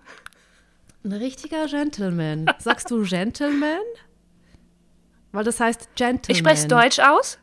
Ein 1.05 1.13
richtiger 1.13 1.67
Gentleman. 1.67 2.47
Sagst 2.59 2.91
du 2.91 3.03
Gentleman? 3.03 3.81
Weil 5.33 5.45
das 5.45 5.61
heißt 5.61 5.95
Gentleman. 5.95 6.25
Ich 6.29 6.39
spreche 6.39 6.69
Deutsch 6.69 6.99
aus. 6.99 7.39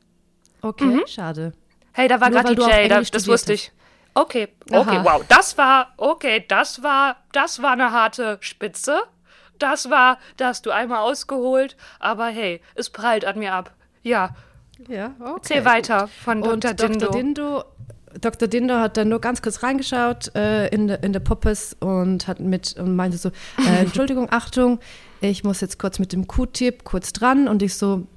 Okay, 0.62 0.86
mhm. 0.86 1.08
schade. 1.08 1.54
Hey, 1.93 2.08
da 2.08 2.22
war 2.22 2.30
gerade 2.30 2.56
die 2.56 2.62
Jay, 2.62 2.88
das, 2.88 3.10
das 3.10 3.28
wusste 3.28 3.54
ich. 3.54 3.72
Okay, 4.13 4.50
okay, 4.72 4.98
Aha. 4.98 5.06
wow. 5.06 5.26
Das 5.30 5.58
war, 5.58 5.93
okay, 5.98 6.43
das 6.48 6.84
war, 6.84 7.17
das 7.32 7.62
war 7.62 7.72
eine 7.72 7.91
harte 7.91 8.38
Spitze. 8.41 9.04
Das 9.60 9.89
war, 9.89 10.20
da 10.38 10.48
hast 10.48 10.65
du 10.65 10.72
einmal 10.72 11.00
ausgeholt, 11.00 11.76
aber 12.00 12.28
hey, 12.28 12.62
es 12.76 12.89
prallt 12.89 13.26
an 13.26 13.39
mir 13.39 13.54
ab. 13.54 13.74
Ja. 14.04 14.36
Ja, 14.88 15.15
okay. 15.20 15.34
Erzähl 15.36 15.65
weiter 15.65 16.08
von 16.08 16.41
Dr. 16.41 16.54
Und 16.54 16.63
Dindo. 16.63 17.00
Dr. 17.00 17.12
Dindo 17.12 17.65
Dr. 18.21 18.47
Dindo 18.47 18.75
hat 18.75 18.97
dann 18.97 19.10
nur 19.10 19.19
ganz 19.19 19.41
kurz 19.41 19.63
reingeschaut 19.63 20.36
äh, 20.36 20.67
in 20.67 20.88
de, 20.88 20.97
in 21.03 21.13
de 21.13 21.21
Puppes 21.21 21.75
und 21.80 22.27
hat 22.27 22.39
mit 22.39 22.75
und 22.77 22.95
meinte 22.95 23.17
so, 23.17 23.30
äh, 23.30 23.82
Entschuldigung, 23.82 24.27
Achtung, 24.32 24.80
ich 25.21 25.43
muss 25.43 25.62
jetzt 25.62 25.80
kurz 25.80 25.99
mit 25.99 26.13
dem 26.13 26.27
Q-Tip 26.27 26.84
kurz 26.84 27.13
dran 27.13 27.47
und 27.47 27.62
ich 27.62 27.75
so, 27.75 28.08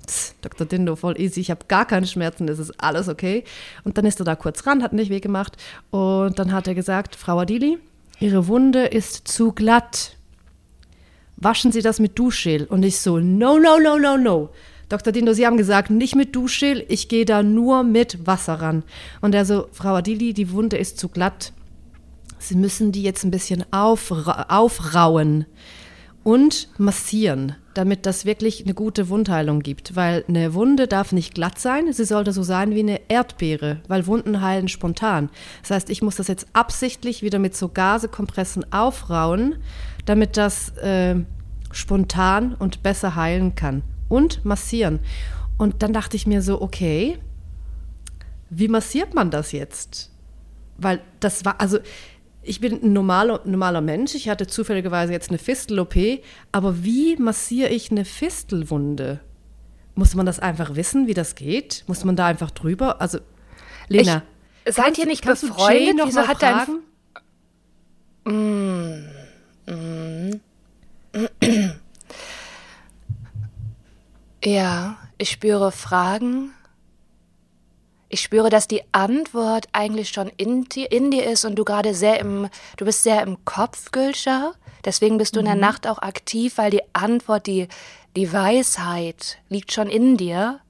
Dr. 0.42 0.66
Dindo, 0.66 0.96
voll 0.96 1.18
easy, 1.20 1.40
ich 1.40 1.50
habe 1.50 1.66
gar 1.68 1.86
keine 1.86 2.06
Schmerzen, 2.06 2.48
es 2.48 2.58
ist 2.58 2.72
alles 2.82 3.08
okay. 3.08 3.44
Und 3.84 3.98
dann 3.98 4.04
ist 4.04 4.20
er 4.20 4.24
da 4.24 4.36
kurz 4.36 4.66
ran, 4.66 4.82
hat 4.82 4.92
nicht 4.92 5.10
weh 5.10 5.20
gemacht 5.20 5.56
und 5.90 6.38
dann 6.38 6.52
hat 6.52 6.68
er 6.68 6.74
gesagt, 6.74 7.16
Frau 7.16 7.38
Adili, 7.38 7.78
Ihre 8.20 8.46
Wunde 8.48 8.84
ist 8.84 9.28
zu 9.28 9.52
glatt. 9.52 10.16
Waschen 11.36 11.72
Sie 11.72 11.80
das 11.80 12.00
mit 12.00 12.18
Duschgel. 12.18 12.66
Und 12.66 12.84
ich 12.84 13.00
so, 13.00 13.18
no, 13.18 13.58
no, 13.58 13.78
no, 13.78 13.98
no, 13.98 14.18
no. 14.18 14.50
Dr. 14.90 15.12
Dindo, 15.12 15.32
Sie 15.32 15.46
haben 15.46 15.56
gesagt, 15.56 15.90
nicht 15.90 16.16
mit 16.16 16.34
Duschgel, 16.34 16.84
ich 16.88 17.08
gehe 17.08 17.24
da 17.24 17.44
nur 17.44 17.84
mit 17.84 18.26
Wasser 18.26 18.54
ran. 18.54 18.82
Und 19.20 19.36
er 19.36 19.44
so, 19.44 19.68
Frau 19.70 19.94
Adili, 19.94 20.34
die 20.34 20.50
Wunde 20.50 20.76
ist 20.76 20.98
zu 20.98 21.08
glatt. 21.08 21.52
Sie 22.40 22.56
müssen 22.56 22.90
die 22.90 23.04
jetzt 23.04 23.22
ein 23.24 23.30
bisschen 23.30 23.64
aufra 23.72 24.46
aufrauen 24.48 25.46
und 26.24 26.68
massieren, 26.76 27.54
damit 27.74 28.04
das 28.04 28.24
wirklich 28.24 28.64
eine 28.64 28.74
gute 28.74 29.08
Wundheilung 29.08 29.60
gibt. 29.60 29.94
Weil 29.94 30.24
eine 30.26 30.54
Wunde 30.54 30.88
darf 30.88 31.12
nicht 31.12 31.34
glatt 31.34 31.60
sein, 31.60 31.92
sie 31.92 32.04
sollte 32.04 32.32
so 32.32 32.42
sein 32.42 32.74
wie 32.74 32.80
eine 32.80 33.00
Erdbeere, 33.08 33.82
weil 33.86 34.08
Wunden 34.08 34.42
heilen 34.42 34.66
spontan. 34.66 35.30
Das 35.62 35.70
heißt, 35.70 35.90
ich 35.90 36.02
muss 36.02 36.16
das 36.16 36.26
jetzt 36.26 36.48
absichtlich 36.52 37.22
wieder 37.22 37.38
mit 37.38 37.56
so 37.56 37.68
Gasekompressen 37.68 38.72
aufrauen, 38.72 39.54
damit 40.04 40.36
das 40.36 40.76
äh, 40.78 41.14
spontan 41.70 42.54
und 42.54 42.82
besser 42.82 43.14
heilen 43.14 43.54
kann 43.54 43.84
und 44.10 44.44
massieren. 44.44 45.00
Und 45.56 45.82
dann 45.82 45.94
dachte 45.94 46.16
ich 46.16 46.26
mir 46.26 46.42
so, 46.42 46.60
okay, 46.60 47.18
wie 48.50 48.68
massiert 48.68 49.14
man 49.14 49.30
das 49.30 49.52
jetzt? 49.52 50.10
Weil 50.76 51.00
das 51.20 51.44
war, 51.46 51.60
also 51.60 51.78
ich 52.42 52.60
bin 52.60 52.82
ein 52.82 52.92
normaler, 52.92 53.40
normaler 53.44 53.80
Mensch, 53.80 54.14
ich 54.14 54.28
hatte 54.28 54.46
zufälligerweise 54.46 55.12
jetzt 55.12 55.30
eine 55.30 55.38
Fistel-OP, 55.38 55.94
aber 56.52 56.84
wie 56.84 57.16
massiere 57.16 57.70
ich 57.70 57.90
eine 57.90 58.04
Fistelwunde? 58.04 59.20
Muss 59.94 60.14
man 60.14 60.26
das 60.26 60.40
einfach 60.40 60.74
wissen, 60.76 61.06
wie 61.06 61.14
das 61.14 61.34
geht? 61.34 61.84
Muss 61.86 62.04
man 62.04 62.16
da 62.16 62.26
einfach 62.26 62.50
drüber? 62.50 63.00
Also, 63.00 63.18
Lena. 63.88 64.22
Ich, 64.64 64.74
seid 64.74 64.98
ihr 64.98 65.06
nicht 65.06 65.24
befreundet? 65.24 65.96
Noch 65.96 66.06
Wieso 66.06 66.26
hat 66.26 66.38
fragen? 66.38 66.80
dein. 68.24 68.34
Mm, 68.34 69.06
mm. 69.66 70.40
Ja, 74.42 74.96
ich 75.18 75.30
spüre 75.30 75.70
Fragen. 75.70 76.54
Ich 78.08 78.22
spüre, 78.22 78.48
dass 78.48 78.66
die 78.66 78.82
Antwort 78.92 79.68
eigentlich 79.72 80.08
schon 80.08 80.32
in, 80.36 80.64
in 80.64 81.10
dir 81.10 81.30
ist 81.30 81.44
und 81.44 81.56
du 81.56 81.64
gerade 81.64 81.94
sehr 81.94 82.18
im, 82.18 82.48
du 82.76 82.84
bist 82.84 83.02
sehr 83.02 83.22
im 83.22 83.44
Kopf, 83.44 83.92
Gülscher. 83.92 84.54
Deswegen 84.84 85.18
bist 85.18 85.36
du 85.36 85.40
mhm. 85.40 85.46
in 85.46 85.46
der 85.46 85.54
mhm. 85.56 85.60
Nacht 85.60 85.86
auch 85.86 85.98
aktiv, 85.98 86.56
weil 86.56 86.70
die 86.70 86.82
Antwort, 86.94 87.46
die, 87.46 87.68
die 88.16 88.32
Weisheit 88.32 89.38
liegt 89.48 89.72
schon 89.72 89.88
in 89.88 90.16
dir. 90.16 90.60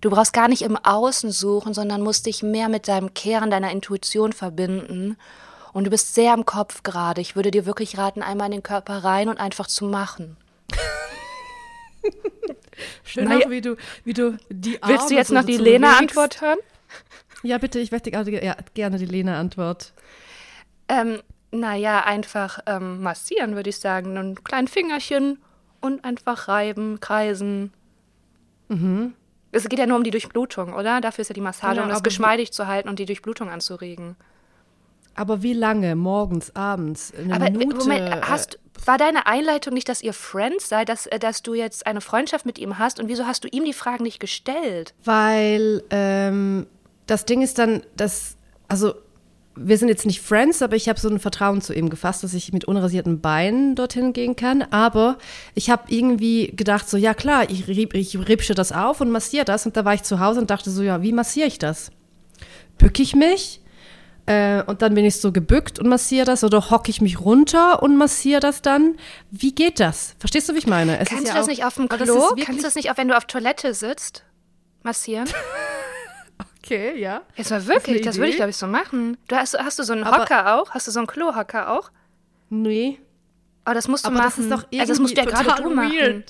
Du 0.00 0.10
brauchst 0.10 0.32
gar 0.32 0.48
nicht 0.48 0.62
im 0.62 0.76
Außen 0.76 1.30
suchen, 1.30 1.74
sondern 1.74 2.02
musst 2.02 2.26
dich 2.26 2.42
mehr 2.42 2.68
mit 2.68 2.88
deinem 2.88 3.12
Kern, 3.12 3.50
deiner 3.50 3.70
Intuition 3.70 4.32
verbinden. 4.32 5.16
Und 5.74 5.84
du 5.84 5.90
bist 5.90 6.14
sehr 6.14 6.32
im 6.32 6.46
Kopf 6.46 6.82
gerade. 6.82 7.20
Ich 7.20 7.36
würde 7.36 7.50
dir 7.50 7.66
wirklich 7.66 7.98
raten, 7.98 8.22
einmal 8.22 8.46
in 8.46 8.52
den 8.52 8.62
Körper 8.62 9.04
rein 9.04 9.28
und 9.28 9.38
einfach 9.38 9.66
zu 9.66 9.84
machen. 9.84 10.38
Schön 13.04 13.24
naja. 13.24 13.46
auch, 13.46 13.50
wie 13.50 13.60
du, 13.60 13.76
wie 14.04 14.12
du 14.12 14.36
die 14.50 14.82
Arme 14.82 14.94
Willst 14.94 15.10
du 15.10 15.14
jetzt 15.14 15.28
so 15.28 15.34
noch 15.34 15.44
die 15.44 15.56
Lena-Antwort 15.56 16.40
hören? 16.40 16.58
Ja, 17.42 17.58
bitte, 17.58 17.78
ich 17.78 17.92
möchte 17.92 18.10
ja, 18.10 18.56
gerne 18.74 18.98
die 18.98 19.06
Lena-Antwort. 19.06 19.92
Ähm, 20.88 21.20
naja, 21.50 22.04
einfach 22.04 22.58
ähm, 22.66 23.02
massieren, 23.02 23.54
würde 23.54 23.70
ich 23.70 23.78
sagen. 23.78 24.16
Ein 24.16 24.42
kleines 24.42 24.70
Fingerchen 24.70 25.38
und 25.80 26.04
einfach 26.04 26.48
reiben, 26.48 27.00
kreisen. 27.00 27.72
Mhm. 28.68 29.14
Es 29.52 29.68
geht 29.68 29.78
ja 29.78 29.86
nur 29.86 29.98
um 29.98 30.04
die 30.04 30.10
Durchblutung, 30.10 30.72
oder? 30.72 31.00
Dafür 31.00 31.22
ist 31.22 31.28
ja 31.28 31.34
die 31.34 31.40
Massage, 31.40 31.76
ja, 31.76 31.82
um 31.84 31.88
das 31.88 32.02
geschmeidig 32.02 32.52
zu 32.52 32.66
halten 32.66 32.88
und 32.88 32.98
die 32.98 33.06
Durchblutung 33.06 33.50
anzuregen. 33.50 34.16
Aber 35.14 35.42
wie 35.42 35.52
lange? 35.52 35.94
Morgens, 35.94 36.54
abends? 36.56 37.12
Eine 37.16 37.34
aber 37.34 37.50
Minute? 37.50 37.76
Moment, 37.76 38.28
hast, 38.28 38.58
war 38.84 38.98
deine 38.98 39.26
Einleitung 39.26 39.74
nicht, 39.74 39.88
dass 39.88 40.02
ihr 40.02 40.12
Friends 40.12 40.68
seid, 40.68 40.88
dass, 40.88 41.06
äh, 41.06 41.18
dass 41.18 41.42
du 41.42 41.54
jetzt 41.54 41.86
eine 41.86 42.00
Freundschaft 42.00 42.46
mit 42.46 42.58
ihm 42.58 42.78
hast? 42.78 43.00
Und 43.00 43.08
wieso 43.08 43.26
hast 43.26 43.44
du 43.44 43.48
ihm 43.48 43.64
die 43.64 43.72
Fragen 43.72 44.04
nicht 44.04 44.20
gestellt? 44.20 44.94
Weil 45.04 45.82
ähm, 45.90 46.66
das 47.06 47.24
Ding 47.24 47.42
ist 47.42 47.58
dann, 47.58 47.82
dass, 47.96 48.36
also 48.68 48.94
wir 49.56 49.78
sind 49.78 49.88
jetzt 49.88 50.06
nicht 50.06 50.20
Friends, 50.20 50.62
aber 50.62 50.76
ich 50.76 50.88
habe 50.88 50.98
so 50.98 51.08
ein 51.08 51.20
Vertrauen 51.20 51.60
zu 51.60 51.72
ihm 51.74 51.88
gefasst, 51.88 52.24
dass 52.24 52.34
ich 52.34 52.52
mit 52.52 52.64
unrasierten 52.64 53.20
Beinen 53.20 53.76
dorthin 53.76 54.12
gehen 54.12 54.36
kann. 54.36 54.62
Aber 54.62 55.18
ich 55.54 55.70
habe 55.70 55.84
irgendwie 55.88 56.48
gedacht, 56.48 56.88
so, 56.88 56.96
ja 56.96 57.14
klar, 57.14 57.48
ich, 57.48 57.68
ich 57.68 58.28
ripsche 58.28 58.54
das 58.54 58.72
auf 58.72 59.00
und 59.00 59.10
massiere 59.10 59.44
das. 59.44 59.64
Und 59.66 59.76
da 59.76 59.84
war 59.84 59.94
ich 59.94 60.02
zu 60.02 60.18
Hause 60.18 60.40
und 60.40 60.50
dachte 60.50 60.70
so, 60.70 60.82
ja, 60.82 61.02
wie 61.02 61.12
massiere 61.12 61.46
ich 61.46 61.58
das? 61.58 61.90
Bücke 62.78 63.02
ich 63.02 63.14
mich? 63.14 63.60
Äh, 64.26 64.62
und 64.62 64.80
dann 64.80 64.94
bin 64.94 65.04
ich 65.04 65.20
so 65.20 65.32
gebückt 65.32 65.78
und 65.78 65.88
massiere 65.88 66.24
das 66.24 66.44
oder 66.44 66.70
hocke 66.70 66.90
ich 66.90 67.02
mich 67.02 67.20
runter 67.20 67.82
und 67.82 67.96
massiere 67.96 68.40
das 68.40 68.62
dann. 68.62 68.96
Wie 69.30 69.54
geht 69.54 69.80
das? 69.80 70.14
Verstehst 70.18 70.48
du, 70.48 70.54
wie 70.54 70.58
ich 70.58 70.66
meine? 70.66 70.98
Es 70.98 71.08
Kannst 71.08 71.24
du 71.24 71.28
ja 71.28 71.34
das 71.34 71.44
auch, 71.44 71.48
nicht 71.48 71.64
auf 71.64 71.74
dem 71.74 71.88
Klo? 71.88 72.34
Kannst 72.40 72.60
du 72.60 72.62
das 72.62 72.74
nicht 72.74 72.90
auch, 72.90 72.96
wenn 72.96 73.08
du 73.08 73.16
auf 73.16 73.26
Toilette 73.26 73.74
sitzt, 73.74 74.24
massieren? 74.82 75.28
okay, 76.62 76.98
ja. 76.98 77.20
Jetzt 77.36 77.50
mal 77.50 77.66
wirklich, 77.66 77.98
das, 77.98 78.12
das 78.12 78.16
würde 78.16 78.30
ich 78.30 78.36
glaube 78.36 78.50
ich 78.50 78.56
so 78.56 78.66
machen. 78.66 79.18
Du 79.28 79.36
hast, 79.36 79.58
hast 79.58 79.78
du 79.78 79.82
so 79.82 79.92
einen 79.92 80.10
Hocker 80.10 80.54
auch? 80.54 80.70
Hast 80.70 80.86
du 80.86 80.90
so 80.90 81.00
einen 81.00 81.06
Klohocker 81.06 81.70
auch? 81.70 81.90
Nee. 82.48 82.98
Aber 83.64 83.74
das 83.74 83.88
musst 83.88 84.04
du 84.04 84.08
Aber 84.08 84.18
machen. 84.18 84.48
Das 84.48 84.60
ist 84.60 84.72
doch 84.72 84.78
also 84.80 84.92
das 84.92 84.98
musst 85.00 85.16
du 85.16 85.20
ja 85.20 85.26
gerade 85.26 85.62
du 85.62 85.68
machen. 85.68 86.24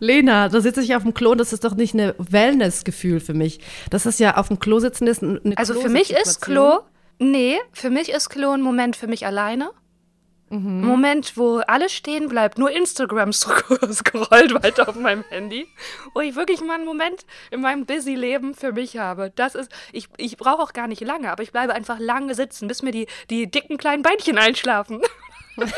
Lena, 0.00 0.48
da 0.48 0.60
sitze 0.60 0.80
ich 0.82 0.94
auf 0.94 1.02
dem 1.02 1.14
Klo 1.14 1.32
und 1.32 1.38
das 1.38 1.52
ist 1.52 1.64
doch 1.64 1.74
nicht 1.74 1.94
ein 1.94 2.12
Wellness-Gefühl 2.18 3.20
für 3.20 3.34
mich. 3.34 3.60
Das 3.90 4.06
ist 4.06 4.20
ja 4.20 4.36
auf 4.36 4.48
dem 4.48 4.58
Klo 4.58 4.78
sitzen 4.80 5.06
ist 5.06 5.22
eine 5.22 5.56
Also 5.56 5.74
für 5.74 5.88
mich 5.88 6.12
ist 6.12 6.40
Klo 6.40 6.80
Nee, 7.18 7.58
für 7.72 7.90
mich 7.90 8.10
ist 8.10 8.28
Klo 8.28 8.52
ein 8.52 8.62
Moment 8.62 8.96
für 8.96 9.08
mich 9.08 9.26
alleine. 9.26 9.70
Mhm. 10.50 10.80
Moment, 10.80 11.36
wo 11.36 11.58
alles 11.58 11.92
stehen 11.92 12.28
bleibt, 12.28 12.56
nur 12.58 12.70
Instagram 12.70 13.32
scrollt 13.34 14.54
weiter 14.62 14.88
auf 14.88 14.94
meinem 14.94 15.24
Handy, 15.28 15.68
wo 16.14 16.20
ich 16.20 16.36
wirklich 16.36 16.62
mal 16.62 16.76
einen 16.76 16.86
Moment 16.86 17.26
in 17.50 17.60
meinem 17.60 17.84
busy 17.84 18.14
Leben 18.14 18.54
für 18.54 18.72
mich 18.72 18.96
habe. 18.96 19.30
Das 19.34 19.54
ist, 19.54 19.70
ich, 19.92 20.08
ich 20.16 20.38
brauche 20.38 20.62
auch 20.62 20.72
gar 20.72 20.86
nicht 20.86 21.02
lange, 21.02 21.30
aber 21.30 21.42
ich 21.42 21.52
bleibe 21.52 21.74
einfach 21.74 21.98
lange 21.98 22.34
sitzen, 22.34 22.66
bis 22.66 22.82
mir 22.82 22.92
die, 22.92 23.06
die 23.28 23.50
dicken 23.50 23.76
kleinen 23.76 24.02
Beinchen 24.02 24.38
einschlafen. 24.38 25.02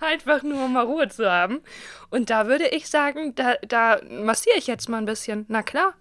einfach 0.00 0.42
nur 0.42 0.64
um 0.64 0.74
mal 0.74 0.84
Ruhe 0.84 1.08
zu 1.08 1.30
haben. 1.30 1.62
Und 2.10 2.28
da 2.28 2.46
würde 2.46 2.68
ich 2.68 2.88
sagen, 2.88 3.34
da, 3.34 3.54
da 3.66 4.00
massiere 4.08 4.58
ich 4.58 4.66
jetzt 4.66 4.88
mal 4.88 4.98
ein 4.98 5.06
bisschen. 5.06 5.46
Na 5.48 5.62
klar. 5.62 5.94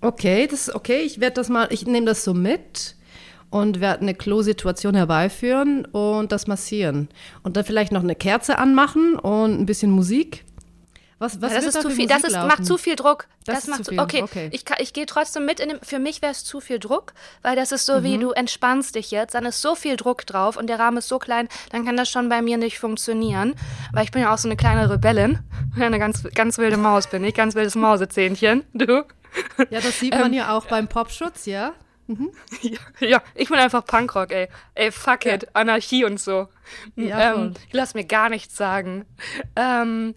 Okay, 0.00 0.46
das 0.46 0.68
ist 0.68 0.74
okay. 0.74 1.00
Ich 1.00 1.20
werde 1.20 1.34
das 1.34 1.48
mal, 1.48 1.66
ich 1.70 1.86
nehme 1.86 2.06
das 2.06 2.22
so 2.24 2.34
mit 2.34 2.94
und 3.50 3.80
werde 3.80 4.02
eine 4.02 4.14
Klo-Situation 4.14 4.94
herbeiführen 4.94 5.84
und 5.86 6.30
das 6.32 6.46
massieren. 6.46 7.08
Und 7.42 7.56
dann 7.56 7.64
vielleicht 7.64 7.92
noch 7.92 8.02
eine 8.02 8.14
Kerze 8.14 8.58
anmachen 8.58 9.16
und 9.18 9.58
ein 9.60 9.66
bisschen 9.66 9.90
Musik. 9.90 10.44
Was, 11.20 11.40
was 11.42 11.50
Ja, 11.50 11.56
das 11.56 11.66
ist 11.66 11.74
da 11.74 11.80
zu 11.80 11.88
viel, 11.90 12.04
Musik 12.04 12.10
das 12.10 12.22
ist, 12.22 12.32
laufen? 12.34 12.46
macht 12.46 12.64
zu 12.64 12.78
viel 12.78 12.94
Druck. 12.94 13.26
Das 13.44 13.62
Das, 13.62 13.66
macht 13.66 13.84
zu 13.86 13.90
viel, 13.90 13.98
Okay, 13.98 14.22
okay. 14.22 14.50
ich, 14.52 14.62
ich 14.78 14.92
gehe 14.92 15.04
trotzdem 15.04 15.46
mit. 15.46 15.58
In 15.58 15.70
dem, 15.70 15.80
für 15.82 15.98
mich 15.98 16.22
wäre 16.22 16.30
es 16.30 16.44
zu 16.44 16.60
viel 16.60 16.78
Druck, 16.78 17.12
weil 17.42 17.56
das 17.56 17.72
ist 17.72 17.86
so 17.86 17.94
Mhm. 17.98 18.04
wie 18.04 18.18
du 18.18 18.30
entspannst 18.30 18.94
dich 18.94 19.10
jetzt, 19.10 19.34
dann 19.34 19.44
ist 19.44 19.60
so 19.60 19.74
viel 19.74 19.96
Druck 19.96 20.26
drauf 20.26 20.56
und 20.56 20.68
der 20.68 20.78
Rahmen 20.78 20.98
ist 20.98 21.08
so 21.08 21.18
klein, 21.18 21.48
dann 21.72 21.84
kann 21.84 21.96
das 21.96 22.08
schon 22.08 22.28
bei 22.28 22.40
mir 22.40 22.56
nicht 22.56 22.78
funktionieren. 22.78 23.54
Weil 23.92 24.04
ich 24.04 24.12
bin 24.12 24.22
ja 24.22 24.32
auch 24.32 24.38
so 24.38 24.46
eine 24.46 24.56
kleine 24.56 24.88
Rebellin. 24.88 25.40
Ja, 25.76 25.86
Eine 25.86 25.98
ganz, 25.98 26.22
ganz 26.34 26.58
wilde 26.58 26.76
Maus 26.76 27.06
bin 27.08 27.22
ich, 27.24 27.34
ganz 27.34 27.54
wildes 27.56 27.74
Mausezähnchen. 27.74 28.62
Du? 28.74 29.02
Ja, 29.70 29.80
das 29.80 30.00
sieht 30.00 30.18
man 30.18 30.32
ja 30.32 30.56
auch 30.56 30.66
beim 30.66 30.88
Popschutz, 30.88 31.46
ja. 31.46 31.74
Ja, 32.62 32.78
ja, 33.06 33.22
ich 33.34 33.48
bin 33.48 33.58
einfach 33.58 33.84
Punkrock, 33.84 34.32
ey. 34.32 34.48
Ey, 34.74 34.90
fuck 34.90 35.26
it, 35.26 35.46
Anarchie 35.54 36.04
und 36.04 36.18
so. 36.18 36.48
Ja, 36.96 37.34
ähm, 37.34 37.54
lass 37.72 37.94
mir 37.94 38.04
gar 38.04 38.30
nichts 38.30 38.56
sagen. 38.56 39.04
Ähm, 39.56 40.14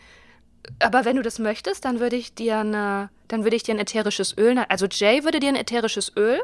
aber 0.79 1.05
wenn 1.05 1.17
du 1.17 1.21
das 1.21 1.39
möchtest, 1.39 1.85
dann 1.85 1.99
würde 1.99 2.15
ich 2.15 2.33
dir 2.33 2.59
eine, 2.59 3.09
dann 3.27 3.43
würde 3.43 3.55
ich 3.55 3.63
dir 3.63 3.75
ein 3.75 3.79
ätherisches 3.79 4.37
Öl, 4.37 4.57
also 4.69 4.85
Jay 4.85 5.23
würde 5.23 5.39
dir 5.39 5.49
ein 5.49 5.55
ätherisches 5.55 6.15
Öl, 6.15 6.39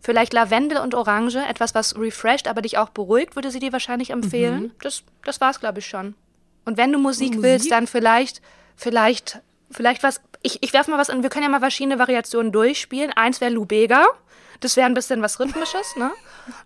vielleicht 0.00 0.32
Lavendel 0.32 0.78
und 0.78 0.94
Orange, 0.94 1.36
etwas, 1.48 1.74
was 1.74 1.96
refresht, 1.98 2.46
aber 2.46 2.62
dich 2.62 2.78
auch 2.78 2.90
beruhigt, 2.90 3.36
würde 3.36 3.50
sie 3.50 3.58
dir 3.58 3.72
wahrscheinlich 3.72 4.10
empfehlen. 4.10 4.72
Das, 4.82 5.02
das 5.24 5.40
war's, 5.40 5.60
glaube 5.60 5.80
ich, 5.80 5.86
schon. 5.86 6.14
Und 6.64 6.76
wenn 6.76 6.92
du 6.92 6.98
Musik, 6.98 7.34
Musik? 7.34 7.42
willst, 7.42 7.70
dann 7.70 7.86
vielleicht, 7.86 8.42
vielleicht, 8.76 9.40
vielleicht 9.70 10.02
was. 10.02 10.20
Ich, 10.46 10.62
ich 10.62 10.72
werfe 10.74 10.90
mal 10.90 10.98
was 10.98 11.08
an. 11.10 11.22
Wir 11.22 11.30
können 11.30 11.44
ja 11.44 11.48
mal 11.48 11.58
verschiedene 11.60 11.98
Variationen 11.98 12.52
durchspielen. 12.52 13.10
Eins 13.12 13.40
wäre 13.40 13.50
Lubega. 13.50 14.04
Das 14.60 14.76
wäre 14.76 14.86
ein 14.86 14.94
bisschen 14.94 15.20
was 15.22 15.40
Rhythmisches, 15.40 15.96
ne? 15.96 16.10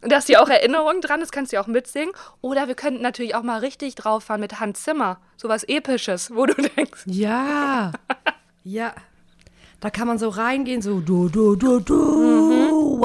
Da 0.02 0.18
ist 0.18 0.28
ja 0.28 0.40
auch 0.42 0.48
Erinnerung 0.48 1.00
dran, 1.00 1.20
das 1.20 1.30
kannst 1.32 1.52
du 1.52 1.56
ja 1.56 1.62
auch 1.62 1.68
mitsingen. 1.68 2.12
Oder 2.40 2.66
wir 2.68 2.74
könnten 2.74 3.02
natürlich 3.02 3.34
auch 3.34 3.42
mal 3.42 3.60
richtig 3.60 3.94
drauf 3.94 4.24
fahren 4.24 4.40
mit 4.40 4.60
Hans 4.60 4.82
Zimmer. 4.82 5.20
Sowas 5.36 5.62
Episches, 5.64 6.34
wo 6.34 6.44
du 6.46 6.54
denkst, 6.76 7.02
Ja. 7.06 7.92
ja. 8.64 8.92
Da 9.80 9.90
kann 9.90 10.08
man 10.08 10.18
so 10.18 10.28
reingehen, 10.28 10.82
so 10.82 10.98
du, 11.00 11.28
du, 11.28 11.54
du, 11.54 11.78
du. 11.78 11.94
Mhm. 11.94 12.98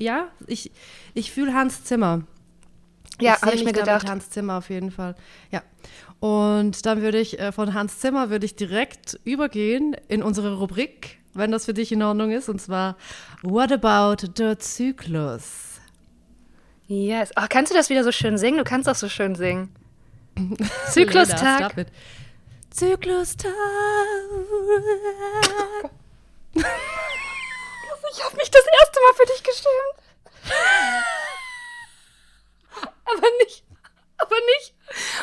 Ja, 0.00 0.26
ich, 0.48 0.72
ich 1.14 1.30
fühle 1.32 1.54
Hans 1.54 1.84
Zimmer. 1.84 2.22
ja, 3.20 3.40
habe 3.40 3.54
ich 3.54 3.64
mir 3.64 3.72
gedacht. 3.72 4.08
Hans 4.08 4.28
Zimmer 4.30 4.58
auf 4.58 4.70
jeden 4.70 4.90
Fall. 4.90 5.14
Ja. 5.52 5.62
Und 6.20 6.86
dann 6.86 7.02
würde 7.02 7.18
ich 7.18 7.38
äh, 7.38 7.52
von 7.52 7.74
Hans 7.74 7.98
Zimmer 7.98 8.30
würde 8.30 8.46
ich 8.46 8.56
direkt 8.56 9.18
übergehen 9.24 9.94
in 10.08 10.22
unsere 10.22 10.56
Rubrik, 10.58 11.18
wenn 11.34 11.50
das 11.50 11.66
für 11.66 11.74
dich 11.74 11.92
in 11.92 12.02
Ordnung 12.02 12.30
ist, 12.30 12.48
und 12.48 12.60
zwar 12.60 12.96
What 13.42 13.72
about 13.72 14.26
the 14.36 14.56
Zyklus? 14.56 15.80
Yes. 16.86 17.30
Oh, 17.36 17.44
kannst 17.48 17.72
du 17.72 17.76
das 17.76 17.90
wieder 17.90 18.04
so 18.04 18.12
schön 18.12 18.38
singen? 18.38 18.58
Du 18.58 18.64
kannst 18.64 18.86
das 18.86 19.00
so 19.00 19.08
schön 19.08 19.34
singen. 19.34 19.74
Lena, 20.36 20.56
Zyklustag. 20.90 21.76
it. 21.78 21.88
Zyklustag. 22.70 23.52
Ich 28.16 28.22
habe 28.24 28.36
mich 28.36 28.48
das 28.48 28.62
erste 28.80 29.00
Mal 29.00 29.12
für 29.14 29.26
dich 29.26 29.42
geschämt. 29.42 29.98
Aber 33.06 33.26
nicht, 33.40 33.63
aber 34.18 34.36
nicht. 34.58 34.74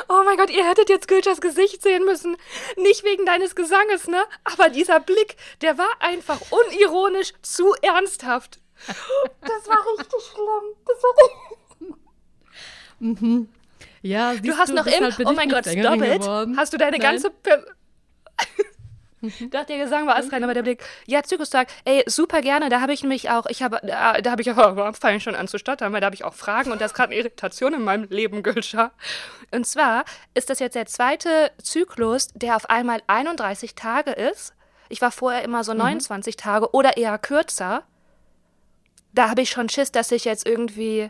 Oh 0.10 0.22
mein 0.26 0.38
Gott, 0.38 0.50
ihr 0.50 0.68
hättet 0.68 0.90
jetzt 0.90 1.08
Gülschers 1.08 1.42
Gesicht 1.42 1.82
sehen 1.82 2.06
müssen. 2.06 2.38
Nicht 2.78 3.04
wegen 3.04 3.26
deines 3.26 3.56
Gesanges, 3.56 4.08
ne? 4.08 4.24
Aber 4.44 4.70
dieser 4.70 5.00
Blick, 5.00 5.38
der 5.62 5.78
war 5.78 5.90
einfach 6.00 6.40
unironisch 6.50 7.34
zu 7.42 7.74
ernsthaft. 7.82 8.60
Das 9.42 9.68
war 9.68 9.78
richtig 9.98 10.22
schlimm. 10.24 10.76
Das 10.86 11.04
war 11.04 11.16
Ja, 14.02 14.34
Du 14.36 14.58
hast 14.58 14.74
noch 14.74 14.88
im, 14.88 15.14
oh 15.26 15.34
mein 15.34 15.50
Gott, 15.50 15.66
stop 15.66 16.02
it. 16.02 16.28
Hast 16.58 16.74
du 16.74 16.78
deine 16.78 16.98
Nein. 16.98 17.02
ganze. 17.02 17.30
Per 17.30 17.66
dachte, 19.50 19.68
der 19.68 19.84
Gesang 19.84 20.08
war 20.08 20.16
astrein, 20.16 20.44
aber 20.44 20.54
der 20.54 20.64
Blick. 20.64 20.84
Ja, 21.06 21.24
Zykustag, 21.24 21.68
ey, 21.86 22.04
super 22.08 22.42
gerne. 22.42 22.70
Da 22.70 22.82
habe 22.82 22.94
ich 22.94 23.02
nämlich 23.04 23.30
auch, 23.30 23.46
ich 23.48 23.62
habe, 23.62 23.80
da, 23.84 24.14
da 24.14 24.32
habe 24.32 24.42
ich 24.42 24.52
auch, 24.52 24.96
fange 24.96 25.18
ich 25.18 25.24
schon 25.24 25.36
an 25.36 25.48
zu 25.48 25.58
stottern, 25.58 25.94
weil 25.94 26.02
da 26.02 26.06
habe 26.06 26.16
ich 26.16 26.24
auch 26.24 26.34
Fragen 26.34 26.72
und 26.72 26.82
da 26.82 26.86
ist 26.86 26.94
gerade 26.94 27.12
eine 27.12 27.20
Irritation 27.20 27.74
in 27.74 27.84
meinem 27.84 28.10
Leben, 28.10 28.44
Gülscha. 28.44 28.92
Und 29.52 29.66
zwar 29.66 30.06
ist 30.34 30.50
das 30.50 30.60
jetzt 30.60 30.76
der 30.76 30.86
zweite 30.86 31.52
Zyklus, 31.62 32.30
der 32.34 32.56
auf 32.56 32.70
einmal 32.70 33.02
31 33.08 33.76
Tage 33.76 34.12
ist. 34.12 34.54
Ich 34.90 35.02
war 35.02 35.12
vorher 35.12 35.44
immer 35.44 35.64
so 35.64 35.74
29 35.74 36.36
Tage 36.36 36.74
oder 36.74 36.98
eher 36.98 37.18
kürzer. 37.18 37.84
Da 39.14 39.30
habe 39.30 39.42
ich 39.42 39.50
schon 39.50 39.70
Schiss, 39.70 39.92
dass 39.92 40.12
ich 40.12 40.26
jetzt 40.26 40.48
irgendwie, 40.48 41.10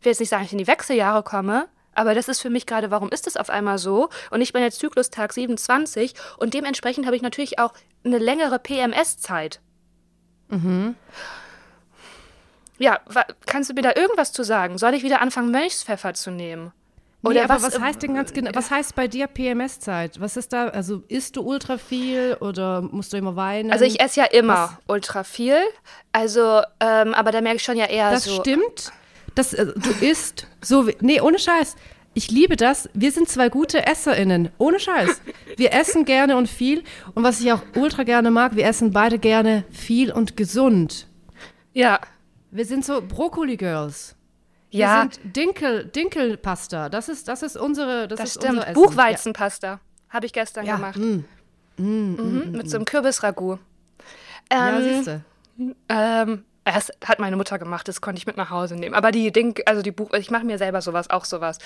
ich 0.00 0.04
will 0.04 0.12
jetzt 0.12 0.20
nicht 0.20 0.28
sagen, 0.28 0.44
ich 0.44 0.52
in 0.52 0.58
die 0.58 0.66
Wechseljahre 0.66 1.22
komme, 1.22 1.68
aber 1.94 2.14
das 2.14 2.28
ist 2.28 2.40
für 2.40 2.50
mich 2.50 2.66
gerade, 2.66 2.90
warum 2.90 3.08
ist 3.10 3.26
das 3.26 3.36
auf 3.36 3.50
einmal 3.50 3.78
so? 3.78 4.08
Und 4.30 4.40
ich 4.40 4.52
bin 4.52 4.62
jetzt 4.62 4.78
Zyklustag 4.78 5.32
27 5.32 6.14
und 6.38 6.54
dementsprechend 6.54 7.06
habe 7.06 7.16
ich 7.16 7.22
natürlich 7.22 7.58
auch 7.58 7.72
eine 8.04 8.18
längere 8.18 8.58
PMS-Zeit. 8.58 9.60
Ja, 12.78 12.98
wa- 13.06 13.26
kannst 13.46 13.70
du 13.70 13.74
mir 13.74 13.82
da 13.82 13.92
irgendwas 13.94 14.32
zu 14.32 14.42
sagen? 14.42 14.78
Soll 14.78 14.94
ich 14.94 15.02
wieder 15.02 15.20
anfangen, 15.20 15.50
Mönchspfeffer 15.50 16.14
zu 16.14 16.30
nehmen? 16.30 16.72
Oder 17.22 17.44
aber 17.44 17.54
was, 17.54 17.62
was, 17.62 17.80
heißt 17.80 18.02
denn 18.02 18.14
ganz 18.14 18.34
genau, 18.34 18.50
was 18.52 18.70
heißt 18.70 18.94
bei 18.94 19.08
dir 19.08 19.26
PMS-Zeit? 19.26 20.20
Was 20.20 20.36
ist 20.36 20.52
da, 20.52 20.68
also 20.68 21.02
isst 21.08 21.36
du 21.36 21.40
ultra 21.42 21.78
viel 21.78 22.36
oder 22.40 22.82
musst 22.82 23.14
du 23.14 23.16
immer 23.16 23.34
weinen? 23.34 23.72
Also 23.72 23.86
ich 23.86 23.98
esse 24.00 24.20
ja 24.20 24.26
immer 24.26 24.78
ultra 24.88 25.24
viel. 25.24 25.56
Also, 26.12 26.60
ähm, 26.80 27.14
aber 27.14 27.32
da 27.32 27.40
merke 27.40 27.56
ich 27.56 27.62
schon 27.62 27.78
ja 27.78 27.86
eher 27.86 28.10
das 28.10 28.24
so. 28.24 28.40
stimmt. 28.40 28.92
Das, 29.34 29.52
äh, 29.52 29.66
du 29.66 29.90
isst 30.04 30.46
so, 30.60 30.86
wie- 30.86 30.96
nee, 31.00 31.20
ohne 31.20 31.38
Scheiß. 31.38 31.76
Ich 32.16 32.30
liebe 32.30 32.54
das. 32.56 32.88
Wir 32.94 33.10
sind 33.10 33.28
zwei 33.28 33.48
gute 33.48 33.86
EsserInnen. 33.86 34.50
Ohne 34.58 34.78
Scheiß. 34.78 35.20
Wir 35.56 35.72
essen 35.72 36.04
gerne 36.04 36.36
und 36.36 36.48
viel. 36.48 36.84
Und 37.14 37.24
was 37.24 37.40
ich 37.40 37.50
auch 37.52 37.62
ultra 37.74 38.04
gerne 38.04 38.30
mag, 38.30 38.54
wir 38.54 38.64
essen 38.66 38.92
beide 38.92 39.18
gerne 39.18 39.64
viel 39.72 40.12
und 40.12 40.36
gesund. 40.36 41.08
Ja, 41.72 41.98
Wir 42.52 42.64
sind 42.66 42.84
so 42.84 43.02
Brokkoli-Girls. 43.02 44.14
Wir 44.70 44.78
ja, 44.80 45.00
sind 45.10 45.18
Dinkel, 45.36 45.86
Dinkelpasta. 45.86 46.88
Das 46.88 47.08
ist, 47.08 47.26
das 47.26 47.42
ist 47.42 47.56
unsere, 47.56 48.06
das, 48.06 48.18
das 48.20 48.28
ist 48.28 48.34
stimmt. 48.36 48.54
unser 48.58 48.68
Essen. 48.68 48.74
Buchweizenpasta 48.74 49.80
habe 50.08 50.26
ich 50.26 50.32
gestern 50.32 50.64
Ja. 50.64 50.76
gemacht. 50.76 50.96
Ja, 50.96 51.02
mm, 51.02 51.24
Mhm, 51.78 52.52
mit 52.52 52.70
so 52.70 52.76
einem 52.76 52.84
Kürbisragout. 52.84 53.58
ja 54.52 54.68
Ähm, 54.78 54.82
siehst 54.84 55.06
du. 55.08 55.74
Ähm, 55.88 56.44
das 56.64 56.90
hat 57.04 57.18
meine 57.18 57.36
Mutter 57.36 57.58
gemacht, 57.58 57.88
das 57.88 58.00
konnte 58.00 58.18
ich 58.18 58.26
mit 58.26 58.36
nach 58.36 58.50
Hause 58.50 58.76
nehmen. 58.76 58.94
Aber 58.94 59.10
die 59.10 59.30
Ding, 59.32 59.60
also 59.66 59.82
die 59.82 59.90
Buch, 59.90 60.12
ich 60.14 60.30
mache 60.30 60.44
mir 60.44 60.58
selber 60.58 60.80
sowas, 60.80 61.10
auch 61.10 61.24
sowas. 61.24 61.58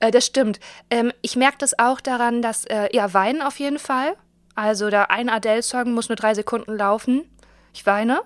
Äh, 0.00 0.10
das 0.10 0.26
stimmt. 0.26 0.60
Ähm, 0.90 1.12
ich 1.22 1.36
merke 1.36 1.58
das 1.58 1.78
auch 1.78 2.00
daran, 2.00 2.42
dass, 2.42 2.64
äh, 2.66 2.88
ja, 2.92 3.12
weinen 3.12 3.42
auf 3.42 3.58
jeden 3.58 3.78
Fall. 3.78 4.16
Also 4.54 4.90
da 4.90 5.04
ein 5.04 5.28
Adele-Song 5.28 5.92
muss 5.92 6.08
nur 6.08 6.16
drei 6.16 6.34
Sekunden 6.34 6.76
laufen. 6.76 7.24
Ich 7.72 7.84
weine. 7.86 8.22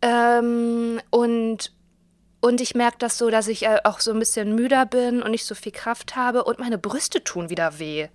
Ähm, 0.00 1.00
und, 1.10 1.72
und 2.40 2.60
ich 2.62 2.74
merke 2.74 2.96
das 2.98 3.18
so, 3.18 3.28
dass 3.28 3.46
ich 3.46 3.66
äh, 3.66 3.80
auch 3.84 4.00
so 4.00 4.12
ein 4.12 4.18
bisschen 4.18 4.54
müder 4.54 4.86
bin 4.86 5.22
und 5.22 5.30
nicht 5.30 5.44
so 5.44 5.54
viel 5.54 5.72
Kraft 5.72 6.16
habe 6.16 6.44
und 6.44 6.58
meine 6.58 6.78
Brüste 6.78 7.22
tun 7.22 7.50
wieder 7.50 7.78
weh. 7.78 8.08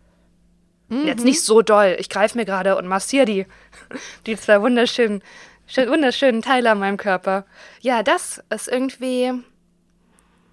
Jetzt 0.88 1.25
nicht 1.25 1.41
so 1.41 1.63
doll. 1.63 1.95
Ich 1.99 2.10
greife 2.10 2.38
mir 2.38 2.45
gerade 2.45 2.77
und 2.77 2.86
massiere 2.88 3.25
die, 3.25 3.47
die 4.27 4.38
zwei 4.38 4.62
wunderschönen, 4.62 5.23
schön, 5.67 5.89
wunderschönen 5.89 6.41
Teile 6.41 6.71
an 6.71 6.80
meinem 6.80 6.97
Körper. 6.97 7.45
Ja, 7.82 8.04
das 8.04 8.41
ist 8.49 8.67
irgendwie. 8.67 9.32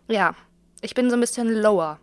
Ja, 0.09 0.35
ich 0.81 0.95
bin 0.95 1.09
so 1.11 1.17
ein 1.17 1.21
bisschen 1.21 1.49
lower. 1.53 1.99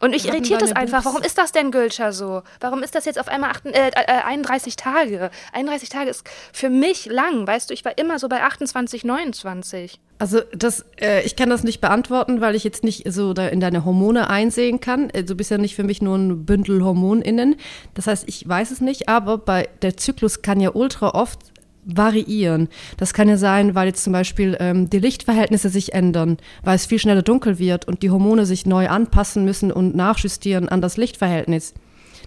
Und 0.00 0.10
mich 0.12 0.28
irritiert 0.28 0.62
das 0.62 0.68
deine 0.70 0.80
einfach. 0.82 0.98
Boobs- 1.02 1.06
Warum 1.06 1.22
ist 1.24 1.38
das 1.38 1.50
denn, 1.50 1.72
Gülscher, 1.72 2.12
so? 2.12 2.42
Warum 2.60 2.84
ist 2.84 2.94
das 2.94 3.04
jetzt 3.04 3.18
auf 3.18 3.26
einmal 3.26 3.50
acht, 3.50 3.66
äh, 3.66 3.88
äh, 3.88 4.22
31 4.24 4.76
Tage? 4.76 5.30
31 5.52 5.88
Tage 5.88 6.08
ist 6.08 6.22
für 6.52 6.70
mich 6.70 7.06
lang, 7.06 7.44
weißt 7.48 7.68
du? 7.68 7.74
Ich 7.74 7.84
war 7.84 7.98
immer 7.98 8.20
so 8.20 8.28
bei 8.28 8.44
28, 8.44 9.02
29. 9.02 9.98
Also 10.20 10.40
das, 10.52 10.84
äh, 11.00 11.22
ich 11.24 11.34
kann 11.34 11.50
das 11.50 11.64
nicht 11.64 11.80
beantworten, 11.80 12.40
weil 12.40 12.54
ich 12.54 12.62
jetzt 12.62 12.84
nicht 12.84 13.10
so 13.12 13.32
da 13.32 13.48
in 13.48 13.58
deine 13.58 13.84
Hormone 13.84 14.30
einsehen 14.30 14.78
kann. 14.78 15.10
Äh, 15.10 15.24
Du 15.24 15.34
bist 15.34 15.50
ja 15.50 15.58
nicht 15.58 15.74
für 15.74 15.82
mich 15.84 16.00
nur 16.00 16.16
ein 16.16 16.44
Bündel 16.46 16.84
HormonInnen. 16.84 17.56
Das 17.94 18.06
heißt, 18.06 18.28
ich 18.28 18.48
weiß 18.48 18.70
es 18.70 18.80
nicht, 18.80 19.08
aber 19.08 19.36
bei 19.36 19.68
der 19.82 19.96
Zyklus 19.96 20.42
kann 20.42 20.60
ja 20.60 20.70
ultra 20.74 21.08
oft 21.10 21.40
variieren. 21.88 22.68
Das 22.98 23.14
kann 23.14 23.28
ja 23.28 23.36
sein, 23.36 23.74
weil 23.74 23.88
jetzt 23.88 24.04
zum 24.04 24.12
Beispiel 24.12 24.56
ähm, 24.60 24.90
die 24.90 24.98
Lichtverhältnisse 24.98 25.70
sich 25.70 25.94
ändern, 25.94 26.36
weil 26.62 26.76
es 26.76 26.86
viel 26.86 26.98
schneller 26.98 27.22
dunkel 27.22 27.58
wird 27.58 27.88
und 27.88 28.02
die 28.02 28.10
Hormone 28.10 28.46
sich 28.46 28.66
neu 28.66 28.88
anpassen 28.88 29.44
müssen 29.44 29.72
und 29.72 29.96
nachjustieren 29.96 30.68
an 30.68 30.80
das 30.80 30.96
Lichtverhältnis. 30.96 31.74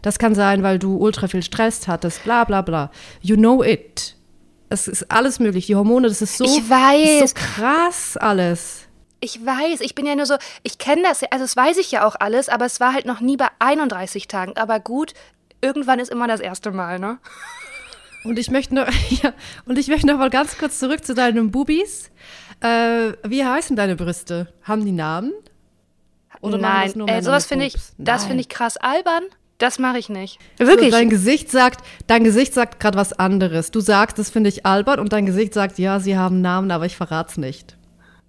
Das 0.02 0.18
kann 0.18 0.34
sein, 0.34 0.64
weil 0.64 0.80
du 0.80 0.98
ultra 0.98 1.28
viel 1.28 1.44
Stress 1.44 1.88
hattest, 1.88 2.24
bla 2.24 2.44
bla 2.44 2.62
bla. 2.62 2.92
You 3.22 3.36
know 3.36 3.64
it. 3.64 4.16
Es 4.70 4.88
ist 4.88 5.12
alles 5.12 5.40
möglich. 5.40 5.68
Die 5.68 5.76
Hormone, 5.76 6.08
das 6.08 6.22
ist 6.22 6.38
so, 6.38 6.46
das 6.46 6.58
ist 6.58 7.36
so 7.36 7.36
krass 7.36 8.18
alles. 8.18 8.88
Ich 9.20 9.46
weiß, 9.46 9.82
ich 9.82 9.94
bin 9.94 10.08
ja 10.08 10.16
nur 10.16 10.26
so, 10.26 10.36
ich 10.64 10.80
kenne 10.80 11.04
das, 11.04 11.22
also 11.30 11.44
das 11.44 11.56
weiß 11.56 11.78
ich 11.78 11.92
ja 11.92 12.08
auch 12.08 12.16
alles, 12.20 12.50
aber 12.50 12.66
es 12.66 12.80
war 12.80 12.94
halt 12.94 13.06
noch 13.06 13.20
nie 13.20 13.38
bei 13.38 13.50
31 13.60 14.28
Tagen. 14.28 14.58
Aber 14.58 14.80
gut, 14.80 15.14
irgendwann 15.62 16.00
ist 16.00 16.10
immer 16.10 16.28
das 16.28 16.40
erste 16.40 16.72
Mal, 16.72 16.98
ne? 16.98 17.20
Und 18.24 18.38
ich 18.38 18.52
möchte 18.52 18.76
noch, 18.76 18.88
ja, 19.10 19.34
und 19.66 19.78
ich 19.78 19.88
möchte 19.88 20.08
noch 20.08 20.18
mal 20.18 20.30
ganz 20.30 20.58
kurz 20.58 20.80
zurück 20.80 21.06
zu 21.06 21.14
deinen 21.14 21.52
Bubis. 21.52 22.12
Äh, 22.62 23.14
wie 23.24 23.44
heißen 23.44 23.76
deine 23.76 23.96
Brüste? 23.96 24.54
Haben 24.64 24.86
die 24.86 24.92
Namen? 24.92 25.34
Oder 26.42 26.58
Nein, 26.58 26.88
das 26.88 26.96
nur 26.96 27.06
Männer 27.06 27.24
sowas 27.24 27.46
finde 27.46 27.66
ich, 27.66 27.76
das 27.98 28.26
finde 28.26 28.42
ich 28.42 28.50
krass 28.50 28.78
albern. 28.78 29.24
Das 29.60 29.78
mache 29.78 30.00
ich 30.00 30.10
nicht. 30.10 30.40
Wirklich. 30.58 30.92
So, 30.92 30.98
dein 30.98 31.10
Gesicht 31.10 31.52
sagt, 31.52 31.86
dein 32.08 32.24
Gesicht 32.24 32.54
sagt 32.56 32.80
gerade 32.80 32.98
was 32.98 33.14
anderes. 33.14 33.70
Du 33.70 33.80
sagst, 33.80 34.18
das 34.18 34.32
finde 34.32 34.50
ich 34.50 34.66
albert 34.66 35.00
und 35.00 35.14
dein 35.14 35.28
Gesicht 35.28 35.54
sagt, 35.54 35.78
ja, 35.78 36.00
sie 36.00 36.18
haben 36.18 36.42
Namen, 36.42 36.72
aber 36.72 36.88
ich 36.88 36.98
verrat's 36.98 37.38
nicht. 37.38 37.78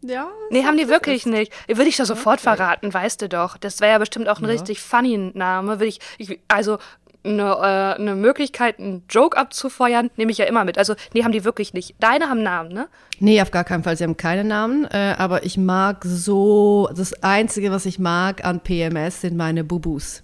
Ja. 0.03 0.29
Nee, 0.51 0.65
haben 0.65 0.77
die 0.77 0.89
wirklich 0.89 1.25
ist. 1.25 1.33
nicht. 1.33 1.53
Würde 1.69 1.89
ich 1.89 1.97
doch 1.97 2.05
sofort 2.05 2.41
okay. 2.41 2.57
verraten, 2.57 2.93
weißt 2.93 3.23
du 3.23 3.29
doch. 3.29 3.57
Das 3.57 3.81
wäre 3.81 3.93
ja 3.93 3.99
bestimmt 3.99 4.29
auch 4.29 4.41
ein 4.41 4.45
ja. 4.45 4.51
richtig 4.51 4.83
funny 4.83 5.17
Name. 5.33 5.79
Würde 5.79 5.87
ich, 5.87 6.01
ich 6.19 6.41
also 6.49 6.79
eine, 7.25 7.43
äh, 7.43 8.01
eine 8.01 8.15
Möglichkeit, 8.15 8.79
einen 8.79 9.05
Joke 9.09 9.37
abzufeuern, 9.37 10.11
nehme 10.17 10.33
ich 10.33 10.39
ja 10.39 10.45
immer 10.47 10.65
mit. 10.65 10.79
Also, 10.79 10.95
nee, 11.15 11.23
haben 11.25 11.33
die 11.33 11.45
wirklich 11.45 11.73
nicht. 11.75 11.95
Deine 12.01 12.29
haben 12.29 12.43
Namen, 12.43 12.73
ne? 12.73 12.89
Nee, 13.21 13.41
auf 13.41 13.51
gar 13.51 13.65
keinen 13.65 13.85
Fall. 13.85 13.97
Sie 13.97 14.05
haben 14.05 14.17
keine 14.17 14.45
Namen. 14.45 14.85
Äh, 14.87 15.15
aber 15.19 15.45
ich 15.45 15.57
mag 15.57 16.05
so, 16.05 16.89
das 16.95 17.23
Einzige, 17.23 17.71
was 17.71 17.87
ich 17.87 17.99
mag 17.99 18.45
an 18.45 18.61
PMS, 18.61 19.21
sind 19.21 19.37
meine 19.37 19.65
Bubus. 19.65 20.23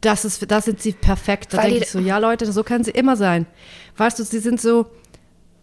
Das, 0.00 0.24
ist, 0.24 0.50
das 0.50 0.64
sind 0.64 0.80
sie 0.80 0.92
perfekt. 0.92 1.52
Da 1.52 1.62
denke 1.62 1.78
ich 1.78 1.90
so, 1.90 1.98
ja 1.98 2.18
Leute, 2.18 2.50
so 2.50 2.64
können 2.64 2.84
sie 2.84 2.90
immer 2.90 3.16
sein. 3.16 3.46
Weißt 3.96 4.18
du, 4.18 4.24
sie 4.24 4.38
sind 4.38 4.60
so 4.60 4.86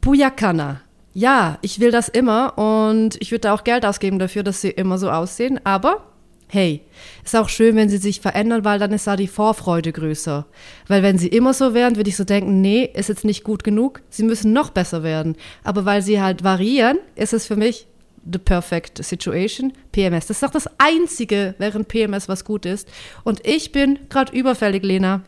Buyakana. 0.01 0.81
Ja, 1.13 1.57
ich 1.62 1.79
will 1.79 1.89
das 1.89 2.10
immer 2.10 2.57
und 2.60 3.19
ich 3.19 3.31
würde 3.31 3.41
da 3.41 3.53
auch 3.55 3.63
Geld 3.63 3.83
ausgeben 3.83 4.19
dafür, 4.19 4.43
dass 4.43 4.62
sie 4.62 4.69
immer 4.69 4.99
so 4.99 5.10
aussehen. 5.10 5.60
Aber 5.63 6.03
hey, 6.49 6.81
ist 7.23 7.36
auch 7.36 7.49
schön, 7.49 7.75
wenn 7.75 7.89
sie 7.89 7.97
sich 7.97 8.21
verändern, 8.21 8.63
weil 8.63 8.79
dann 8.79 8.91
ist 8.93 9.07
da 9.07 9.15
die 9.15 9.27
Vorfreude 9.27 9.91
größer. 9.91 10.45
Weil 10.88 11.03
wenn 11.03 11.17
sie 11.17 11.27
immer 11.27 11.53
so 11.53 11.73
wären, 11.73 11.95
würde 11.97 12.10
ich 12.10 12.15
so 12.15 12.23
denken, 12.23 12.62
nee, 12.62 12.89
ist 12.93 13.10
jetzt 13.10 13.25
nicht 13.25 13.43
gut 13.43 13.63
genug, 13.63 14.01
sie 14.10 14.23
müssen 14.23 14.53
noch 14.53 14.69
besser 14.69 15.03
werden. 15.03 15.36
Aber 15.63 15.86
weil 15.86 16.01
sie 16.01 16.21
halt 16.21 16.43
variieren, 16.43 16.99
ist 17.15 17.33
es 17.33 17.45
für 17.45 17.55
mich 17.57 17.88
the 18.29 18.39
perfect 18.39 19.03
situation, 19.03 19.73
PMS. 19.91 20.27
Das 20.27 20.38
ist 20.38 20.43
doch 20.43 20.51
das 20.51 20.69
Einzige 20.77 21.55
während 21.57 21.88
PMS, 21.88 22.27
was 22.27 22.43
gut 22.45 22.65
ist. 22.65 22.88
Und 23.23 23.45
ich 23.45 23.71
bin 23.71 23.99
gerade 24.10 24.36
überfällig, 24.36 24.83
Lena. 24.83 25.21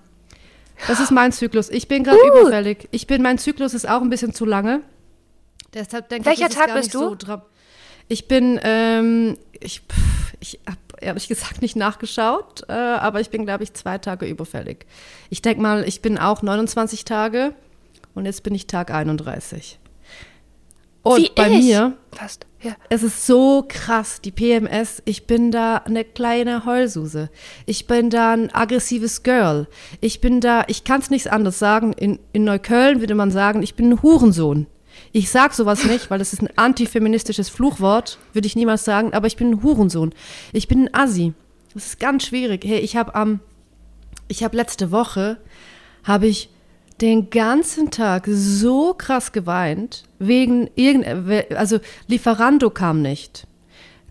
Das 0.88 1.00
ist 1.00 1.12
mein 1.12 1.32
Zyklus. 1.32 1.70
Ich 1.70 1.88
bin 1.88 2.04
gerade 2.04 2.20
uh. 2.22 2.40
überfällig. 2.40 2.88
Ich 2.92 3.08
bin, 3.08 3.22
mein 3.22 3.38
Zyklus 3.38 3.74
ist 3.74 3.88
auch 3.88 4.02
ein 4.02 4.10
bisschen 4.10 4.34
zu 4.34 4.46
lange. 4.46 4.82
Deshalb 5.74 6.10
denke 6.10 6.26
Welcher 6.26 6.50
ich, 6.50 6.56
Tag 6.56 6.74
bist 6.74 6.94
du? 6.94 7.00
So 7.00 7.42
ich 8.08 8.28
bin, 8.28 8.60
ähm, 8.64 9.38
ich, 9.60 9.82
ich 10.40 10.60
habe 10.66 10.78
ehrlich 11.02 11.28
gesagt 11.28 11.62
nicht 11.62 11.76
nachgeschaut, 11.76 12.64
äh, 12.70 12.74
aber 12.74 13.22
ich 13.22 13.30
bin, 13.30 13.46
glaube 13.46 13.64
ich, 13.64 13.74
zwei 13.74 13.98
Tage 13.98 14.26
überfällig. 14.26 14.86
Ich 15.30 15.42
denke 15.42 15.62
mal, 15.62 15.88
ich 15.88 16.02
bin 16.02 16.18
auch 16.18 16.42
29 16.42 17.06
Tage 17.06 17.54
und 18.16 18.26
jetzt 18.26 18.44
bin 18.44 18.56
ich 18.56 18.68
Tag 18.68 18.92
31. 18.92 19.80
Und 21.02 21.18
Wie 21.18 21.32
bei 21.34 21.50
ich? 21.50 21.66
mir, 21.66 21.98
Fast. 22.12 22.46
Ja. 22.62 22.76
es 22.90 23.04
ist 23.04 23.26
so 23.26 23.66
krass, 23.68 24.20
die 24.22 24.32
PMS, 24.32 25.02
ich 25.06 25.28
bin 25.28 25.50
da 25.50 25.78
eine 25.78 26.04
kleine 26.04 26.66
Heulsuse. 26.66 27.30
Ich 27.66 27.88
bin 27.88 28.10
da 28.10 28.34
ein 28.34 28.54
aggressives 28.54 29.24
Girl. 29.24 29.68
Ich 30.02 30.20
bin 30.20 30.42
da, 30.42 30.66
ich 30.68 30.84
kann 30.84 31.00
es 31.00 31.10
nichts 31.10 31.28
anderes 31.28 31.58
sagen. 31.58 31.94
In, 31.94 32.20
in 32.34 32.44
Neukölln 32.44 33.00
würde 33.00 33.16
man 33.16 33.32
sagen, 33.32 33.64
ich 33.64 33.76
bin 33.76 33.92
ein 33.92 34.02
Hurensohn. 34.02 34.68
Ich 35.12 35.32
sag 35.32 35.54
sowas 35.54 35.86
nicht, 35.86 36.12
weil 36.12 36.20
das 36.20 36.34
ist 36.34 36.42
ein 36.42 36.50
antifeministisches 36.56 37.50
Fluchwort, 37.50 38.20
würde 38.34 38.46
ich 38.46 38.56
niemals 38.56 38.86
sagen, 38.86 39.14
aber 39.14 39.28
ich 39.28 39.38
bin 39.38 39.52
ein 39.52 39.64
Hurensohn. 39.64 40.14
Ich 40.54 40.68
bin 40.68 40.88
ein 40.88 40.94
Assi. 40.94 41.34
Das 41.74 41.88
ist 41.88 42.00
ganz 42.00 42.26
schwierig. 42.26 42.64
Hey, 42.66 42.80
ich 42.80 42.96
habe 42.96 43.16
am, 43.16 43.40
ich 44.28 44.44
habe 44.44 44.56
letzte 44.56 44.92
Woche, 44.92 45.38
habe 46.04 46.28
ich 46.28 46.50
den 47.02 47.30
ganzen 47.30 47.92
Tag 47.92 48.28
so 48.28 48.94
krass 48.94 49.32
geweint, 49.32 50.04
wegen 50.20 50.70
irgend, 50.76 51.08
also 51.56 51.80
Lieferando 52.08 52.70
kam 52.70 53.02
nicht, 53.02 53.48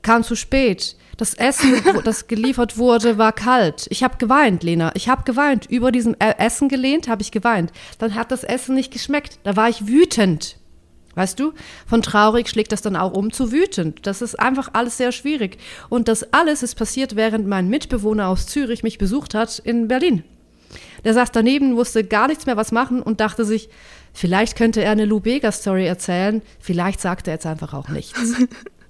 kam 0.02 0.22
zu 0.22 0.34
spät. 0.34 0.96
Das 1.16 1.34
Essen, 1.34 1.74
das 2.04 2.28
geliefert 2.28 2.78
wurde, 2.78 3.18
war 3.18 3.32
kalt. 3.32 3.86
Ich 3.90 4.04
habe 4.04 4.18
geweint, 4.18 4.62
Lena. 4.62 4.92
Ich 4.94 5.08
habe 5.08 5.24
geweint. 5.24 5.66
Über 5.66 5.90
diesem 5.90 6.14
äh, 6.20 6.34
Essen 6.38 6.68
gelehnt, 6.68 7.08
habe 7.08 7.22
ich 7.22 7.32
geweint. 7.32 7.72
Dann 7.98 8.14
hat 8.14 8.30
das 8.30 8.44
Essen 8.44 8.76
nicht 8.76 8.92
geschmeckt. 8.92 9.40
Da 9.42 9.56
war 9.56 9.68
ich 9.68 9.88
wütend. 9.88 10.58
Weißt 11.14 11.40
du? 11.40 11.52
Von 11.86 12.02
traurig 12.02 12.48
schlägt 12.48 12.70
das 12.70 12.82
dann 12.82 12.94
auch 12.96 13.12
um 13.12 13.32
zu 13.32 13.50
wütend. 13.50 14.06
Das 14.06 14.22
ist 14.22 14.38
einfach 14.38 14.70
alles 14.74 14.96
sehr 14.96 15.10
schwierig. 15.10 15.58
Und 15.88 16.08
das 16.08 16.32
alles 16.32 16.62
ist 16.62 16.76
passiert, 16.76 17.16
während 17.16 17.46
mein 17.46 17.68
Mitbewohner 17.68 18.28
aus 18.28 18.46
Zürich 18.46 18.82
mich 18.82 18.98
besucht 18.98 19.34
hat 19.34 19.58
in 19.58 19.88
Berlin. 19.88 20.22
Der 21.04 21.14
saß 21.14 21.32
daneben, 21.32 21.76
wusste 21.76 22.04
gar 22.04 22.28
nichts 22.28 22.46
mehr 22.46 22.56
was 22.56 22.72
machen 22.72 23.02
und 23.02 23.20
dachte 23.20 23.44
sich, 23.44 23.68
vielleicht 24.12 24.56
könnte 24.56 24.82
er 24.82 24.92
eine 24.92 25.06
Lou 25.06 25.20
Bega-Story 25.20 25.86
erzählen, 25.86 26.42
vielleicht 26.60 27.00
sagt 27.00 27.26
er 27.26 27.34
jetzt 27.34 27.46
einfach 27.46 27.72
auch 27.74 27.88
nichts. 27.88 28.34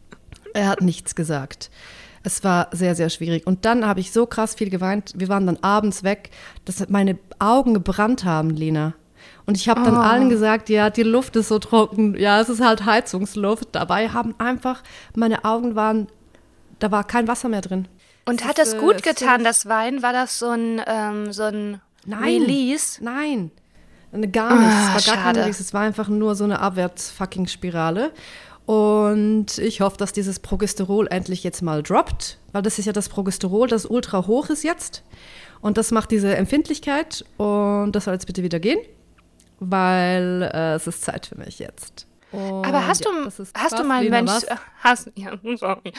er 0.54 0.68
hat 0.68 0.81
nichts 0.81 1.14
gesagt. 1.14 1.70
Es 2.22 2.42
war 2.44 2.68
sehr, 2.72 2.94
sehr 2.94 3.11
schwierig. 3.11 3.46
Und 3.46 3.64
dann 3.64 3.87
habe 3.87 4.00
ich 4.00 4.12
so 4.12 4.26
krass 4.26 4.54
viel 4.54 4.70
geweint. 4.70 5.14
Wir 5.16 5.28
waren 5.28 5.46
dann 5.46 5.59
abends 5.59 6.02
weg, 6.02 6.31
dass 6.64 6.88
meine 6.88 7.18
Augen 7.38 7.74
gebrannt 7.74 8.24
haben, 8.24 8.50
Lena. 8.50 8.94
Und 9.48 9.56
ich 9.56 9.66
habe 9.66 9.82
dann 9.82 9.96
oh. 9.96 10.00
allen 10.00 10.28
gesagt, 10.28 10.68
ja, 10.68 10.90
die 10.90 11.04
Luft 11.04 11.34
ist 11.34 11.48
so 11.48 11.58
trocken. 11.58 12.14
Ja, 12.18 12.38
es 12.38 12.50
ist 12.50 12.61
halt 12.61 12.84
Heizungsluft. 12.84 13.68
Dabei 13.72 14.11
haben 14.11 14.34
einfach, 14.37 14.82
meine 15.14 15.46
Augen 15.46 15.74
waren, 15.74 16.08
da 16.80 16.90
war 16.90 17.02
kein 17.02 17.26
Wasser 17.28 17.48
mehr 17.48 17.62
drin. 17.62 17.88
Und 18.26 18.44
hat 18.44 18.58
das 18.58 18.76
gut 18.76 19.02
getan, 19.02 19.44
das 19.44 19.64
Wein? 19.64 20.02
War 20.02 20.12
das 20.12 20.38
so 20.38 20.50
ein, 20.50 20.82
ähm, 20.87 21.32
so 21.32 21.44
ein 21.44 21.80
Nein. 22.04 22.42
Release? 22.42 23.02
Nein. 23.02 23.50
Gar 24.32 24.54
nichts. 24.58 24.74
Oh, 24.74 24.98
es 24.98 25.08
war 25.08 25.14
gar 25.14 25.24
kein 25.24 25.37
Release. 25.37 25.62
Es 25.62 25.72
war 25.72 25.80
einfach 25.80 26.08
nur 26.08 26.34
so 26.34 26.44
eine 26.44 26.61
Abwärts-Fucking-Spirale. 26.61 28.12
Und 28.66 29.56
ich 29.56 29.80
hoffe, 29.80 29.96
dass 29.96 30.12
dieses 30.12 30.40
Progesterol 30.40 31.06
endlich 31.08 31.42
jetzt 31.42 31.62
mal 31.62 31.82
droppt, 31.82 32.37
weil 32.52 32.61
das 32.61 32.78
ist 32.78 32.84
ja 32.84 32.92
das 32.92 33.08
Progesterol, 33.08 33.66
das 33.66 33.87
ultra 33.87 34.26
hoch 34.26 34.50
ist 34.50 34.62
jetzt. 34.62 35.04
Und 35.62 35.78
das 35.78 35.90
macht 35.90 36.11
diese 36.11 36.37
Empfindlichkeit. 36.37 37.24
Und 37.38 37.92
das 37.92 38.04
soll 38.04 38.12
jetzt 38.12 38.26
bitte 38.26 38.42
wieder 38.42 38.61
gehen, 38.61 38.78
weil 39.61 40.51
äh, 40.53 40.75
es 40.75 40.87
ist 40.87 41.03
Zeit 41.03 41.27
für 41.27 41.38
mich 41.38 41.59
jetzt. 41.59 42.07
Und 42.31 42.66
Aber 42.66 42.87
hast 42.87 43.05
ja, 43.05 43.11
du, 43.11 43.31
hast 43.55 43.79
du 43.79 43.85
mal 43.85 44.01
einen 44.01 44.11
Mensch, 44.11 44.44
hast, 44.83 45.11
ja, 45.14 45.33
sorry. 45.57 45.92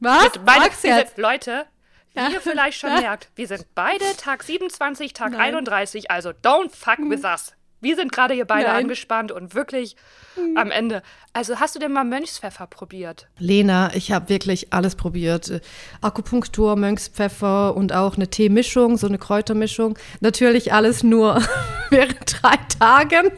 Was? 0.00 0.32
Beide, 0.44 0.70
jetzt? 0.82 1.16
Leute, 1.16 1.66
wie 2.14 2.32
ihr 2.32 2.40
vielleicht 2.40 2.78
schon 2.78 2.92
merkt, 3.00 3.30
wir 3.36 3.46
sind 3.46 3.66
beide 3.74 4.04
Tag 4.16 4.42
27, 4.42 5.12
Tag 5.12 5.32
Nein. 5.32 5.54
31, 5.54 6.10
also 6.10 6.30
don't 6.30 6.70
fuck 6.74 6.98
hm. 6.98 7.10
with 7.10 7.24
us. 7.24 7.52
Wir 7.80 7.96
sind 7.96 8.12
gerade 8.12 8.34
hier 8.34 8.44
beide 8.44 8.68
Nein. 8.68 8.84
angespannt 8.84 9.32
und 9.32 9.54
wirklich 9.54 9.96
hm. 10.34 10.56
am 10.56 10.70
Ende. 10.70 11.02
Also 11.32 11.60
hast 11.60 11.74
du 11.74 11.78
denn 11.78 11.92
mal 11.92 12.04
Mönchspfeffer 12.04 12.66
probiert? 12.66 13.28
Lena, 13.38 13.94
ich 13.94 14.12
habe 14.12 14.28
wirklich 14.28 14.72
alles 14.72 14.96
probiert. 14.96 15.62
Akupunktur, 16.02 16.76
Mönchspfeffer 16.76 17.74
und 17.74 17.94
auch 17.94 18.16
eine 18.16 18.28
Teemischung, 18.28 18.98
so 18.98 19.06
eine 19.06 19.18
Kräutermischung. 19.18 19.98
Natürlich 20.20 20.72
alles 20.72 21.02
nur 21.02 21.42
während 21.90 22.42
drei 22.42 22.56
Tagen. 22.78 23.32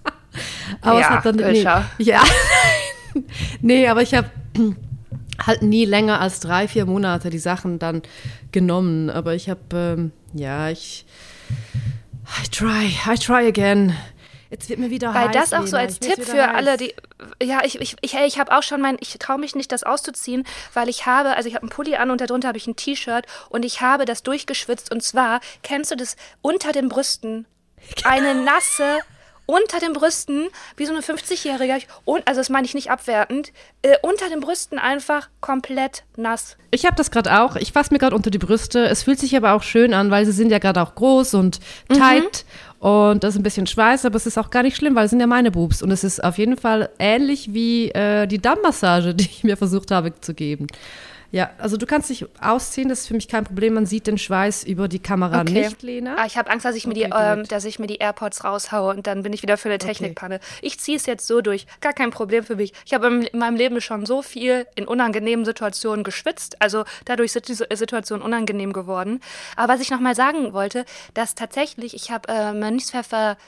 aber 0.80 1.00
ja, 1.00 1.06
es 1.06 1.10
hat 1.10 1.26
dann 1.26 1.36
nee, 1.36 1.62
ja, 1.98 2.22
nee, 3.60 3.88
aber 3.88 4.02
ich 4.02 4.14
habe 4.14 4.30
halt 5.46 5.62
nie 5.62 5.84
länger 5.84 6.20
als 6.20 6.40
drei, 6.40 6.68
vier 6.68 6.86
Monate 6.86 7.30
die 7.30 7.38
Sachen 7.38 7.78
dann 7.78 8.02
genommen. 8.52 9.10
Aber 9.10 9.34
ich 9.34 9.50
habe, 9.50 9.60
ähm, 9.72 10.12
ja, 10.34 10.70
ich, 10.70 11.04
I 12.40 12.48
try, 12.50 12.96
I 13.06 13.16
try 13.18 13.46
again. 13.46 13.96
Jetzt 14.50 14.68
wird 14.68 14.78
mir 14.78 14.90
wieder 14.90 15.14
Weil 15.14 15.28
heiß, 15.28 15.50
das 15.50 15.52
auch 15.54 15.66
so 15.66 15.78
als 15.78 15.98
Tipp 15.98 16.22
für 16.22 16.46
heiß. 16.46 16.54
alle, 16.54 16.76
die, 16.76 16.94
ja, 17.42 17.64
ich, 17.64 17.80
ich, 17.80 17.96
ich, 18.02 18.14
ich 18.14 18.38
habe 18.38 18.54
auch 18.56 18.62
schon 18.62 18.82
mein, 18.82 18.98
ich 19.00 19.16
traue 19.18 19.38
mich 19.38 19.54
nicht, 19.54 19.72
das 19.72 19.82
auszuziehen, 19.82 20.44
weil 20.74 20.90
ich 20.90 21.06
habe, 21.06 21.30
also 21.36 21.48
ich 21.48 21.54
habe 21.54 21.62
einen 21.62 21.70
Pulli 21.70 21.96
an 21.96 22.10
und 22.10 22.20
darunter 22.20 22.48
habe 22.48 22.58
ich 22.58 22.66
ein 22.66 22.76
T-Shirt 22.76 23.24
und 23.48 23.64
ich 23.64 23.80
habe 23.80 24.04
das 24.04 24.22
durchgeschwitzt 24.22 24.92
und 24.92 25.02
zwar, 25.02 25.40
kennst 25.62 25.90
du 25.90 25.96
das, 25.96 26.16
unter 26.42 26.72
den 26.72 26.90
Brüsten, 26.90 27.46
eine 28.04 28.34
nasse 28.34 28.98
unter 29.46 29.80
den 29.80 29.92
Brüsten, 29.92 30.48
wie 30.76 30.86
so 30.86 30.92
eine 30.92 31.02
50-Jährige, 31.02 31.86
und, 32.04 32.26
also 32.26 32.40
das 32.40 32.48
meine 32.48 32.66
ich 32.66 32.74
nicht 32.74 32.90
abwertend, 32.90 33.52
äh, 33.82 33.96
unter 34.02 34.28
den 34.28 34.40
Brüsten 34.40 34.78
einfach 34.78 35.28
komplett 35.40 36.04
nass. 36.16 36.56
Ich 36.70 36.86
habe 36.86 36.96
das 36.96 37.10
gerade 37.10 37.40
auch. 37.40 37.56
Ich 37.56 37.72
fasse 37.72 37.92
mir 37.92 37.98
gerade 37.98 38.16
unter 38.16 38.30
die 38.30 38.38
Brüste. 38.38 38.84
Es 38.86 39.02
fühlt 39.02 39.18
sich 39.18 39.36
aber 39.36 39.52
auch 39.52 39.62
schön 39.62 39.94
an, 39.94 40.10
weil 40.10 40.24
sie 40.24 40.32
sind 40.32 40.50
ja 40.50 40.58
gerade 40.58 40.82
auch 40.82 40.94
groß 40.94 41.34
und 41.34 41.60
mhm. 41.88 41.94
tight. 41.94 42.44
Mhm. 42.80 42.88
Und 42.88 43.22
das 43.22 43.34
ist 43.34 43.40
ein 43.40 43.44
bisschen 43.44 43.68
Schweiß, 43.68 44.04
aber 44.06 44.16
es 44.16 44.26
ist 44.26 44.38
auch 44.38 44.50
gar 44.50 44.64
nicht 44.64 44.76
schlimm, 44.76 44.96
weil 44.96 45.04
es 45.04 45.10
sind 45.10 45.20
ja 45.20 45.28
meine 45.28 45.52
Boobs. 45.52 45.82
Und 45.82 45.92
es 45.92 46.02
ist 46.02 46.22
auf 46.22 46.36
jeden 46.38 46.56
Fall 46.56 46.90
ähnlich 46.98 47.54
wie 47.54 47.90
äh, 47.90 48.26
die 48.26 48.40
Dammmassage, 48.40 49.14
die 49.14 49.24
ich 49.24 49.44
mir 49.44 49.56
versucht 49.56 49.90
habe 49.90 50.12
zu 50.20 50.34
geben. 50.34 50.66
Ja, 51.32 51.50
also 51.56 51.78
du 51.78 51.86
kannst 51.86 52.10
dich 52.10 52.26
ausziehen, 52.42 52.90
das 52.90 53.00
ist 53.00 53.08
für 53.08 53.14
mich 53.14 53.26
kein 53.26 53.44
Problem. 53.44 53.72
Man 53.72 53.86
sieht 53.86 54.06
den 54.06 54.18
Schweiß 54.18 54.64
über 54.64 54.86
die 54.86 54.98
Kamera 54.98 55.40
okay. 55.40 55.64
nicht, 55.64 55.82
Lena. 55.82 56.16
Ah, 56.18 56.26
ich 56.26 56.36
habe 56.36 56.50
Angst, 56.50 56.66
dass 56.66 56.76
ich, 56.76 56.86
okay, 56.86 56.94
mir 56.94 57.08
die, 57.08 57.14
ähm, 57.18 57.48
dass 57.48 57.64
ich 57.64 57.78
mir 57.78 57.86
die 57.86 57.96
AirPods 57.96 58.44
raushaue 58.44 58.94
und 58.94 59.06
dann 59.06 59.22
bin 59.22 59.32
ich 59.32 59.42
wieder 59.42 59.56
für 59.56 59.70
eine 59.70 59.78
Technikpanne. 59.78 60.36
Okay. 60.36 60.44
Ich 60.60 60.78
ziehe 60.78 60.98
es 60.98 61.06
jetzt 61.06 61.26
so 61.26 61.40
durch. 61.40 61.66
Gar 61.80 61.94
kein 61.94 62.10
Problem 62.10 62.44
für 62.44 62.56
mich. 62.56 62.74
Ich 62.84 62.92
habe 62.92 63.06
in 63.32 63.38
meinem 63.38 63.56
Leben 63.56 63.80
schon 63.80 64.04
so 64.04 64.20
viel 64.20 64.66
in 64.74 64.86
unangenehmen 64.86 65.46
Situationen 65.46 66.04
geschwitzt. 66.04 66.60
Also 66.60 66.84
dadurch 67.06 67.32
sind 67.32 67.48
diese 67.48 67.66
Situationen 67.72 68.22
unangenehm 68.22 68.74
geworden. 68.74 69.20
Aber 69.56 69.72
was 69.72 69.80
ich 69.80 69.90
nochmal 69.90 70.14
sagen 70.14 70.52
wollte, 70.52 70.84
dass 71.14 71.34
tatsächlich, 71.34 71.94
ich 71.94 72.10
habe 72.10 72.28
äh, 72.28 72.52
Mönchspfeffer 72.52 73.38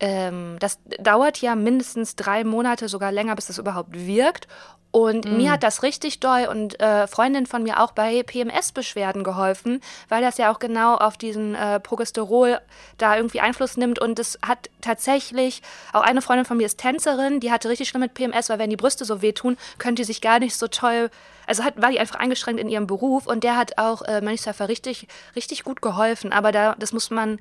ähm, 0.00 0.56
das 0.58 0.80
dauert 0.98 1.38
ja 1.38 1.54
mindestens 1.54 2.16
drei 2.16 2.42
Monate, 2.42 2.88
sogar 2.88 3.12
länger, 3.12 3.36
bis 3.36 3.46
das 3.46 3.58
überhaupt 3.58 3.94
wirkt. 3.94 4.48
Und 4.92 5.24
mm. 5.24 5.36
mir 5.38 5.50
hat 5.52 5.62
das 5.62 5.82
richtig 5.82 6.20
doll 6.20 6.46
und 6.48 6.78
äh, 6.80 7.06
Freundin 7.06 7.46
von 7.46 7.62
mir 7.62 7.82
auch 7.82 7.92
bei 7.92 8.22
PMS-Beschwerden 8.22 9.24
geholfen, 9.24 9.80
weil 10.08 10.22
das 10.22 10.38
ja 10.38 10.52
auch 10.52 10.58
genau 10.58 10.96
auf 10.96 11.16
diesen 11.16 11.54
äh, 11.54 11.80
Progesterol 11.80 12.60
da 12.98 13.16
irgendwie 13.16 13.40
Einfluss 13.40 13.76
nimmt. 13.76 13.98
Und 13.98 14.18
es 14.18 14.38
hat 14.46 14.68
tatsächlich, 14.82 15.62
auch 15.92 16.02
eine 16.02 16.22
Freundin 16.22 16.44
von 16.44 16.58
mir 16.58 16.66
ist 16.66 16.78
Tänzerin, 16.78 17.40
die 17.40 17.50
hatte 17.50 17.70
richtig 17.70 17.88
schlimm 17.88 18.02
mit 18.02 18.14
PMS, 18.14 18.50
weil 18.50 18.58
wenn 18.58 18.70
die 18.70 18.76
Brüste 18.76 19.04
so 19.04 19.22
wehtun, 19.22 19.56
könnte 19.78 20.02
die 20.02 20.06
sich 20.06 20.20
gar 20.20 20.38
nicht 20.38 20.56
so 20.56 20.68
toll 20.68 21.10
also 21.46 21.64
hat, 21.64 21.80
war 21.80 21.90
die 21.90 21.98
einfach 21.98 22.20
eingeschränkt 22.20 22.60
in 22.60 22.68
ihrem 22.68 22.86
Beruf 22.86 23.26
und 23.26 23.44
der 23.44 23.56
hat 23.56 23.78
auch 23.78 24.02
äh, 24.02 24.20
Manchester 24.20 24.68
richtig, 24.68 25.08
richtig 25.34 25.64
gut 25.64 25.82
geholfen. 25.82 26.32
Aber 26.32 26.52
da, 26.52 26.76
das 26.78 26.92
muss 26.92 27.10
man 27.10 27.40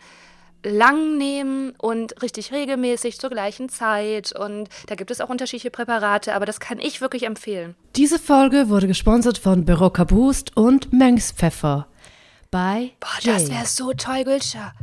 lang 0.64 1.18
nehmen 1.18 1.74
und 1.78 2.22
richtig 2.22 2.52
regelmäßig 2.52 3.20
zur 3.20 3.30
gleichen 3.30 3.70
Zeit. 3.70 4.34
Und 4.38 4.70
da 4.88 4.96
gibt 4.96 5.12
es 5.12 5.22
auch 5.22 5.30
unterschiedliche 5.30 5.72
Präparate, 5.72 6.34
aber 6.34 6.46
das 6.46 6.60
kann 6.60 6.80
ich 6.80 7.02
wirklich 7.02 7.24
empfehlen. 7.24 7.76
Diese 7.96 8.20
Folge 8.20 8.70
wurde 8.70 8.88
gesponsert 8.88 9.38
von 9.38 9.66
Büro 9.66 9.90
Boost 9.90 10.56
und 10.56 10.94
Mengspfeffer. 10.94 11.88
Bei 12.50 12.92
Boah, 13.00 13.10
Jay. 13.22 13.34
das 13.34 13.50
wäre 13.50 13.66
so 13.66 13.94
toll, 13.94 14.24
Gülscha. 14.24 14.74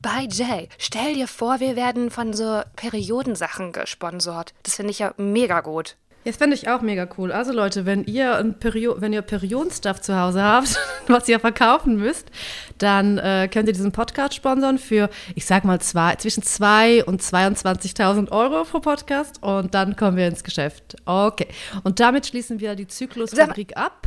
Bei 0.00 0.26
Jay. 0.28 0.68
Stell 0.78 1.14
dir 1.14 1.28
vor, 1.28 1.60
wir 1.60 1.76
werden 1.76 2.10
von 2.10 2.32
so 2.32 2.62
Periodensachen 2.74 3.70
gesponsert. 3.70 4.52
Das 4.64 4.74
finde 4.74 4.90
ich 4.90 4.98
ja 4.98 5.14
mega 5.16 5.60
gut. 5.60 5.96
Das 6.24 6.36
fände 6.36 6.54
ich 6.54 6.68
auch 6.68 6.82
mega 6.82 7.08
cool. 7.18 7.32
Also 7.32 7.52
Leute, 7.52 7.84
wenn 7.84 8.04
ihr 8.04 8.36
ein 8.36 8.58
Perio 8.58 9.00
wenn 9.00 9.12
ihr 9.12 9.22
Periodenstuff 9.22 10.00
zu 10.00 10.18
Hause 10.18 10.42
habt, 10.42 10.78
was 11.08 11.28
ihr 11.28 11.40
verkaufen 11.40 11.96
müsst, 11.96 12.30
dann 12.78 13.18
äh, 13.18 13.48
könnt 13.52 13.68
ihr 13.68 13.72
diesen 13.72 13.92
Podcast 13.92 14.34
sponsern 14.34 14.78
für, 14.78 15.10
ich 15.34 15.46
sag 15.46 15.64
mal, 15.64 15.80
zwei, 15.80 16.14
zwischen 16.16 16.42
2 16.42 17.04
und 17.04 17.22
22.000 17.22 18.30
Euro 18.30 18.64
pro 18.64 18.80
Podcast 18.80 19.42
und 19.42 19.74
dann 19.74 19.96
kommen 19.96 20.16
wir 20.16 20.28
ins 20.28 20.44
Geschäft. 20.44 20.96
Okay. 21.04 21.48
Und 21.82 21.98
damit 21.98 22.26
schließen 22.26 22.60
wir 22.60 22.76
die 22.76 22.86
Zyklusfabrik 22.86 23.76
ab. 23.76 24.06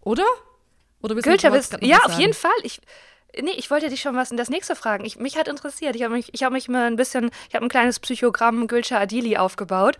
Oder? 0.00 0.24
Oder 1.00 1.14
Gülter, 1.16 1.50
du 1.50 1.86
Ja, 1.86 1.98
auf 2.04 2.18
jeden 2.18 2.34
Fall. 2.34 2.50
Ich, 2.62 2.80
Nee, 3.40 3.52
ich 3.56 3.70
wollte 3.70 3.88
dich 3.88 4.00
schon 4.00 4.16
was 4.16 4.30
in 4.30 4.36
das 4.36 4.50
nächste 4.50 4.76
fragen. 4.76 5.04
Ich, 5.04 5.18
mich 5.18 5.36
hat 5.36 5.48
interessiert. 5.48 5.96
Ich 5.96 6.02
habe 6.02 6.14
mich, 6.14 6.26
hab 6.42 6.52
mich 6.52 6.68
mal 6.68 6.86
ein 6.86 6.96
bisschen, 6.96 7.30
ich 7.48 7.54
habe 7.54 7.64
ein 7.64 7.68
kleines 7.68 8.00
Psychogramm 8.00 8.66
Gülscha 8.66 8.98
Adili 8.98 9.36
aufgebaut. 9.36 9.96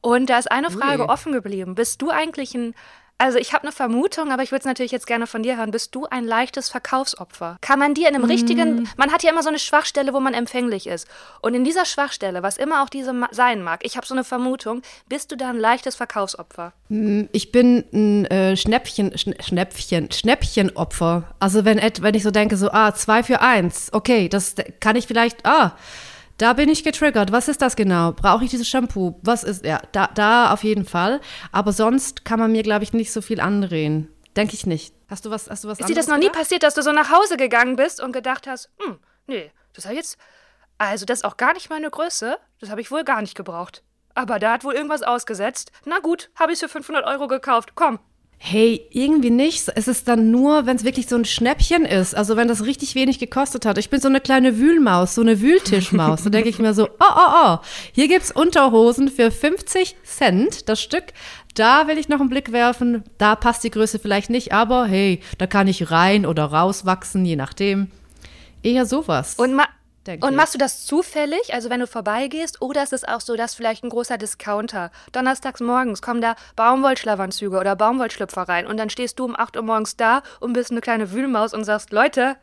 Und 0.00 0.30
da 0.30 0.38
ist 0.38 0.50
eine 0.50 0.70
Frage 0.70 1.02
Ui. 1.02 1.08
offen 1.08 1.32
geblieben. 1.32 1.74
Bist 1.74 2.00
du 2.02 2.10
eigentlich 2.10 2.54
ein 2.54 2.74
also 3.18 3.38
ich 3.38 3.52
habe 3.52 3.64
eine 3.64 3.72
Vermutung, 3.72 4.30
aber 4.30 4.44
ich 4.44 4.52
würde 4.52 4.60
es 4.60 4.64
natürlich 4.64 4.92
jetzt 4.92 5.08
gerne 5.08 5.26
von 5.26 5.42
dir 5.42 5.56
hören. 5.56 5.72
Bist 5.72 5.94
du 5.94 6.06
ein 6.06 6.24
leichtes 6.24 6.68
Verkaufsopfer? 6.68 7.58
Kann 7.60 7.80
man 7.80 7.94
dir 7.94 8.08
in 8.08 8.14
einem 8.14 8.24
mm. 8.24 8.30
richtigen, 8.30 8.88
man 8.96 9.12
hat 9.12 9.24
ja 9.24 9.30
immer 9.32 9.42
so 9.42 9.48
eine 9.48 9.58
Schwachstelle, 9.58 10.14
wo 10.14 10.20
man 10.20 10.34
empfänglich 10.34 10.86
ist. 10.86 11.08
Und 11.42 11.54
in 11.54 11.64
dieser 11.64 11.84
Schwachstelle, 11.84 12.44
was 12.44 12.56
immer 12.56 12.82
auch 12.82 12.88
diese 12.88 13.12
sein 13.32 13.62
mag, 13.62 13.80
ich 13.84 13.96
habe 13.96 14.06
so 14.06 14.14
eine 14.14 14.22
Vermutung, 14.22 14.82
bist 15.08 15.32
du 15.32 15.36
da 15.36 15.50
ein 15.50 15.58
leichtes 15.58 15.96
Verkaufsopfer? 15.96 16.72
Mm, 16.88 17.24
ich 17.32 17.50
bin 17.50 17.84
ein 17.92 18.24
äh, 18.26 18.56
Schnäppchen, 18.56 19.18
Schn 19.18 19.34
Schnäppchen, 19.40 20.12
Schnäppchenopfer. 20.12 21.24
Also 21.40 21.64
wenn, 21.64 21.80
wenn 22.00 22.14
ich 22.14 22.22
so 22.22 22.30
denke, 22.30 22.56
so, 22.56 22.70
ah, 22.70 22.94
zwei 22.94 23.24
für 23.24 23.40
eins, 23.40 23.88
okay, 23.92 24.28
das 24.28 24.54
kann 24.78 24.94
ich 24.94 25.08
vielleicht, 25.08 25.44
ah, 25.44 25.76
da 26.38 26.52
bin 26.52 26.68
ich 26.68 26.84
getriggert. 26.84 27.32
Was 27.32 27.48
ist 27.48 27.60
das 27.60 27.76
genau? 27.76 28.12
Brauche 28.12 28.44
ich 28.44 28.50
dieses 28.50 28.68
Shampoo? 28.68 29.18
Was 29.22 29.44
ist, 29.44 29.64
ja, 29.64 29.80
da, 29.92 30.08
da 30.14 30.52
auf 30.52 30.64
jeden 30.64 30.84
Fall. 30.84 31.20
Aber 31.52 31.72
sonst 31.72 32.24
kann 32.24 32.38
man 32.38 32.52
mir, 32.52 32.62
glaube 32.62 32.84
ich, 32.84 32.92
nicht 32.92 33.12
so 33.12 33.20
viel 33.20 33.40
andrehen. 33.40 34.08
Denke 34.36 34.54
ich 34.54 34.64
nicht. 34.66 34.94
Hast 35.08 35.24
du 35.24 35.30
was, 35.30 35.50
hast 35.50 35.64
du 35.64 35.68
was 35.68 35.80
Ist 35.80 35.88
dir 35.88 35.94
das 35.94 36.06
noch 36.06 36.16
gedacht? 36.16 36.34
nie 36.34 36.38
passiert, 36.38 36.62
dass 36.62 36.74
du 36.74 36.82
so 36.82 36.92
nach 36.92 37.10
Hause 37.10 37.36
gegangen 37.36 37.76
bist 37.76 38.00
und 38.00 38.12
gedacht 38.12 38.46
hast, 38.46 38.70
hm, 38.78 38.98
nee, 39.26 39.50
das 39.72 39.84
habe 39.86 39.96
jetzt, 39.96 40.16
also 40.78 41.06
das 41.06 41.20
ist 41.20 41.24
auch 41.24 41.36
gar 41.36 41.54
nicht 41.54 41.70
meine 41.70 41.90
Größe. 41.90 42.38
Das 42.60 42.70
habe 42.70 42.80
ich 42.80 42.90
wohl 42.90 43.04
gar 43.04 43.20
nicht 43.20 43.34
gebraucht. 43.34 43.82
Aber 44.14 44.38
da 44.38 44.52
hat 44.52 44.64
wohl 44.64 44.74
irgendwas 44.74 45.02
ausgesetzt. 45.02 45.72
Na 45.86 45.98
gut, 45.98 46.30
habe 46.36 46.52
ich 46.52 46.56
es 46.56 46.60
für 46.60 46.68
500 46.68 47.04
Euro 47.06 47.26
gekauft. 47.26 47.72
Komm, 47.74 47.98
Hey, 48.40 48.86
irgendwie 48.90 49.30
nicht. 49.30 49.64
Es 49.74 49.88
ist 49.88 50.06
dann 50.06 50.30
nur, 50.30 50.64
wenn 50.64 50.76
es 50.76 50.84
wirklich 50.84 51.08
so 51.08 51.16
ein 51.16 51.24
Schnäppchen 51.24 51.84
ist. 51.84 52.14
Also 52.14 52.36
wenn 52.36 52.46
das 52.46 52.64
richtig 52.64 52.94
wenig 52.94 53.18
gekostet 53.18 53.66
hat. 53.66 53.78
Ich 53.78 53.90
bin 53.90 54.00
so 54.00 54.08
eine 54.08 54.20
kleine 54.20 54.58
Wühlmaus, 54.58 55.16
so 55.16 55.22
eine 55.22 55.40
Wühltischmaus. 55.40 56.22
da 56.22 56.30
denke 56.30 56.48
ich 56.48 56.60
mir 56.60 56.72
so, 56.72 56.88
oh, 57.00 57.04
oh, 57.16 57.30
oh, 57.44 57.58
hier 57.92 58.06
gibt's 58.06 58.30
Unterhosen 58.30 59.08
für 59.08 59.32
50 59.32 59.96
Cent 60.04 60.68
das 60.68 60.80
Stück. 60.80 61.06
Da 61.54 61.88
will 61.88 61.98
ich 61.98 62.08
noch 62.08 62.20
einen 62.20 62.30
Blick 62.30 62.52
werfen. 62.52 63.02
Da 63.18 63.34
passt 63.34 63.64
die 63.64 63.70
Größe 63.70 63.98
vielleicht 63.98 64.30
nicht, 64.30 64.52
aber 64.52 64.86
hey, 64.86 65.20
da 65.38 65.48
kann 65.48 65.66
ich 65.66 65.90
rein 65.90 66.24
oder 66.24 66.44
rauswachsen, 66.44 67.24
je 67.24 67.34
nachdem. 67.34 67.90
Eher 68.62 68.86
sowas. 68.86 69.34
Und 69.36 69.54
ma 69.54 69.64
und 70.20 70.36
machst 70.36 70.54
du 70.54 70.58
das 70.58 70.84
zufällig, 70.86 71.52
also 71.52 71.70
wenn 71.70 71.80
du 71.80 71.86
vorbeigehst, 71.86 72.62
oder 72.62 72.82
ist 72.82 72.92
es 72.92 73.04
auch 73.04 73.20
so, 73.20 73.36
dass 73.36 73.54
vielleicht 73.54 73.84
ein 73.84 73.90
großer 73.90 74.18
Discounter, 74.18 74.90
donnerstags 75.12 75.60
morgens 75.60 76.02
kommen 76.02 76.20
da 76.20 76.34
Baumwollschlafanzüge 76.56 77.58
oder 77.58 77.76
Baumwollschlüpfer 77.76 78.42
rein 78.42 78.66
und 78.66 78.76
dann 78.76 78.90
stehst 78.90 79.18
du 79.18 79.24
um 79.24 79.36
8 79.36 79.56
Uhr 79.56 79.62
morgens 79.62 79.96
da 79.96 80.22
und 80.40 80.52
bist 80.52 80.70
eine 80.70 80.80
kleine 80.80 81.12
Wühlmaus 81.12 81.54
und 81.54 81.64
sagst, 81.64 81.92
Leute, 81.92 82.36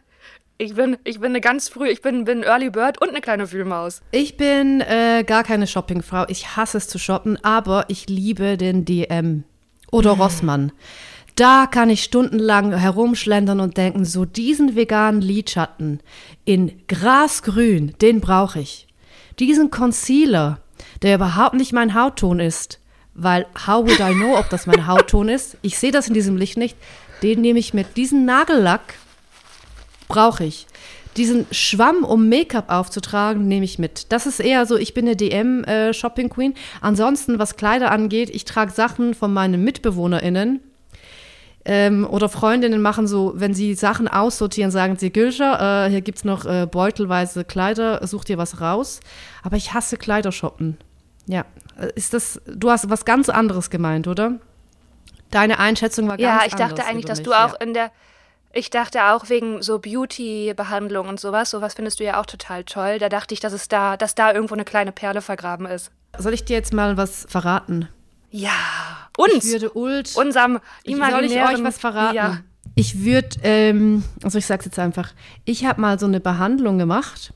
ich 0.57 0.76
bin, 0.76 0.97
ich 1.03 1.20
bin 1.20 1.32
eine 1.32 1.41
ganz 1.41 1.68
früh, 1.68 1.89
ich 1.89 2.01
bin, 2.01 2.24
bin 2.24 2.43
Early 2.43 2.70
Bird 2.70 3.01
und 3.01 3.09
eine 3.09 3.20
kleine 3.20 3.51
Wühlmaus. 3.51 4.01
Ich 4.11 4.38
bin 4.38 4.80
äh, 4.82 5.24
gar 5.26 5.43
keine 5.43 5.68
Shoppingfrau. 5.68 6.26
Ich 6.30 6.55
hasse 6.55 6.78
es 6.78 6.88
zu 6.88 6.97
shoppen, 6.97 7.38
aber 7.43 7.86
ich 7.89 8.07
liebe 8.07 8.55
den 8.55 8.86
DM 8.86 9.43
oder 9.91 10.11
Rossmann. 10.11 10.72
Da 11.36 11.67
kann 11.67 11.89
ich 11.89 12.03
stundenlang 12.03 12.73
herumschlendern 12.73 13.59
und 13.59 13.75
denken, 13.75 14.05
so 14.05 14.23
diesen 14.23 14.75
veganen 14.77 15.21
Lidschatten 15.21 15.99
in 16.45 16.71
Grasgrün, 16.88 17.93
den 18.01 18.21
brauche 18.21 18.61
ich. 18.61 18.88
Diesen 19.39 19.69
Concealer, 19.69 20.59
der 21.01 21.15
überhaupt 21.15 21.55
nicht 21.55 21.73
mein 21.73 21.93
Hautton 21.93 22.39
ist, 22.39 22.79
weil 23.15 23.45
how 23.67 23.86
would 23.86 23.99
I 23.99 24.13
know, 24.13 24.38
ob 24.38 24.49
das 24.49 24.65
mein 24.65 24.88
Hautton 24.88 25.27
ist? 25.27 25.57
Ich 25.61 25.77
sehe 25.77 25.91
das 25.91 26.07
in 26.07 26.13
diesem 26.13 26.38
Licht 26.38 26.57
nicht. 26.57 26.77
Den 27.21 27.41
nehme 27.41 27.59
ich 27.59 27.73
mit. 27.73 27.97
Diesen 27.97 28.23
Nagellack 28.23 28.95
brauche 30.07 30.45
ich. 30.45 30.67
Diesen 31.17 31.47
Schwamm, 31.51 32.03
um 32.03 32.29
Make-up 32.29 32.69
aufzutragen, 32.69 33.47
nehme 33.47 33.65
ich 33.65 33.79
mit. 33.79 34.11
Das 34.11 34.25
ist 34.25 34.39
eher 34.39 34.65
so, 34.65 34.77
ich 34.77 34.93
bin 34.93 35.05
eine 35.05 35.15
DM-Shopping-Queen. 35.15 36.53
Äh, 36.53 36.55
Ansonsten, 36.81 37.39
was 37.39 37.57
Kleider 37.57 37.91
angeht, 37.91 38.29
ich 38.29 38.45
trage 38.45 38.71
Sachen 38.71 39.13
von 39.13 39.33
meinen 39.33 39.63
MitbewohnerInnen, 39.63 40.59
ähm, 41.66 42.07
oder 42.07 42.30
Freundinnen 42.30 42.82
machen 42.82 43.07
so, 43.07 43.34
wenn 43.36 43.55
sie 43.55 43.74
Sachen 43.74 44.07
aussortieren, 44.07 44.70
sagen 44.70 44.97
sie, 44.97 45.11
Gülscher, 45.11 45.86
äh, 45.86 45.89
hier 45.89 46.01
gibt 46.01 46.20
es 46.20 46.24
noch 46.24 46.45
äh, 46.45 46.68
beutelweise 46.70 47.43
Kleider, 47.43 48.05
such 48.05 48.24
dir 48.24 48.38
was 48.38 48.61
raus. 48.61 48.99
Aber 49.43 49.57
ich 49.57 49.74
hasse 49.74 49.97
Kleidershoppen. 49.97 50.78
Ja, 51.26 51.45
äh, 51.80 51.88
ist 51.95 52.13
das, 52.13 52.39
du 52.45 52.70
hast 52.70 52.89
was 52.91 53.03
ganz 53.03 53.30
anderes 53.30 53.72
gemeint, 53.72 54.07
oder? 54.07 54.34
Deine 55.32 55.57
Einschätzung 55.57 56.07
war 56.07 56.18
ganz 56.18 56.30
anders. 56.30 56.43
Ja, 56.43 56.47
ich 56.47 56.55
dachte 56.55 56.86
eigentlich, 56.88 57.05
dass 57.05 57.24
du 57.24 57.34
auch 57.34 57.53
ja. 57.53 57.61
in 57.61 57.74
der, 57.74 57.91
ich 58.53 58.70
dachte 58.70 59.05
auch 59.05 59.30
wegen 59.30 59.63
so 59.63 59.80
Beauty-Behandlung 59.80 61.07
und 61.07 61.20
sowas, 61.20 61.49
sowas 61.49 61.74
findest 61.74 61.99
du 61.99 62.03
ja 62.03 62.22
auch 62.22 62.28
total 62.28 62.63
toll. 62.63 62.99
Da 62.99 63.09
dachte 63.09 63.34
ich, 63.34 63.39
dass 63.39 63.53
es 63.53 63.68
da, 63.68 63.97
dass 63.97 64.13
da 64.13 64.32
irgendwo 64.32 64.53
eine 64.53 64.66
kleine 64.66 64.91
Perle 64.91 65.22
vergraben 65.22 65.66
ist. 65.66 65.91
Soll 66.18 66.36
ich 66.36 66.45
dir 66.45 66.53
jetzt 66.53 66.74
mal 66.74 66.95
was 66.95 67.26
verraten? 67.28 67.89
Ja, 68.30 68.51
uns. 69.18 69.45
Ich 69.45 69.51
würde 69.51 69.78
Ult. 69.78 70.16
Unserem 70.16 70.59
imaginären. 70.84 71.30
Soll 71.30 71.53
ich 71.53 71.59
euch 71.59 71.63
was 71.63 71.78
verraten? 71.78 72.16
Ja. 72.16 72.38
Ich 72.76 73.03
würde, 73.03 73.30
ähm, 73.43 74.03
also 74.22 74.38
ich 74.38 74.45
sag's 74.45 74.66
jetzt 74.66 74.80
einfach, 74.80 75.13
ich 75.45 75.66
habe 75.66 75.80
mal 75.80 75.97
so 75.97 76.05
eine 76.05 76.20
Behandlung 76.20 76.78
gemacht, 76.78 77.34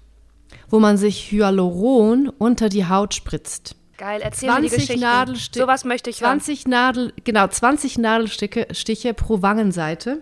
wo 0.69 0.79
man 0.79 0.97
sich 0.97 1.31
Hyaluron 1.31 2.29
unter 2.29 2.67
die 2.67 2.85
Haut 2.85 3.13
spritzt. 3.13 3.75
Geil, 3.97 4.21
erzähl 4.21 4.49
20 4.49 4.61
mir 4.61 4.69
die 4.69 4.75
Geschichte. 4.75 5.01
Nadelstiche. 5.01 5.63
Sowas 5.65 5.83
möchte 5.83 6.09
ich 6.09 6.17
20 6.17 6.61
haben. 6.61 6.71
Nadel, 6.71 7.13
genau, 7.23 7.47
20 7.47 7.97
Nadelstiche 7.97 8.67
Stiche 8.71 9.13
pro 9.13 9.41
Wangenseite. 9.41 10.21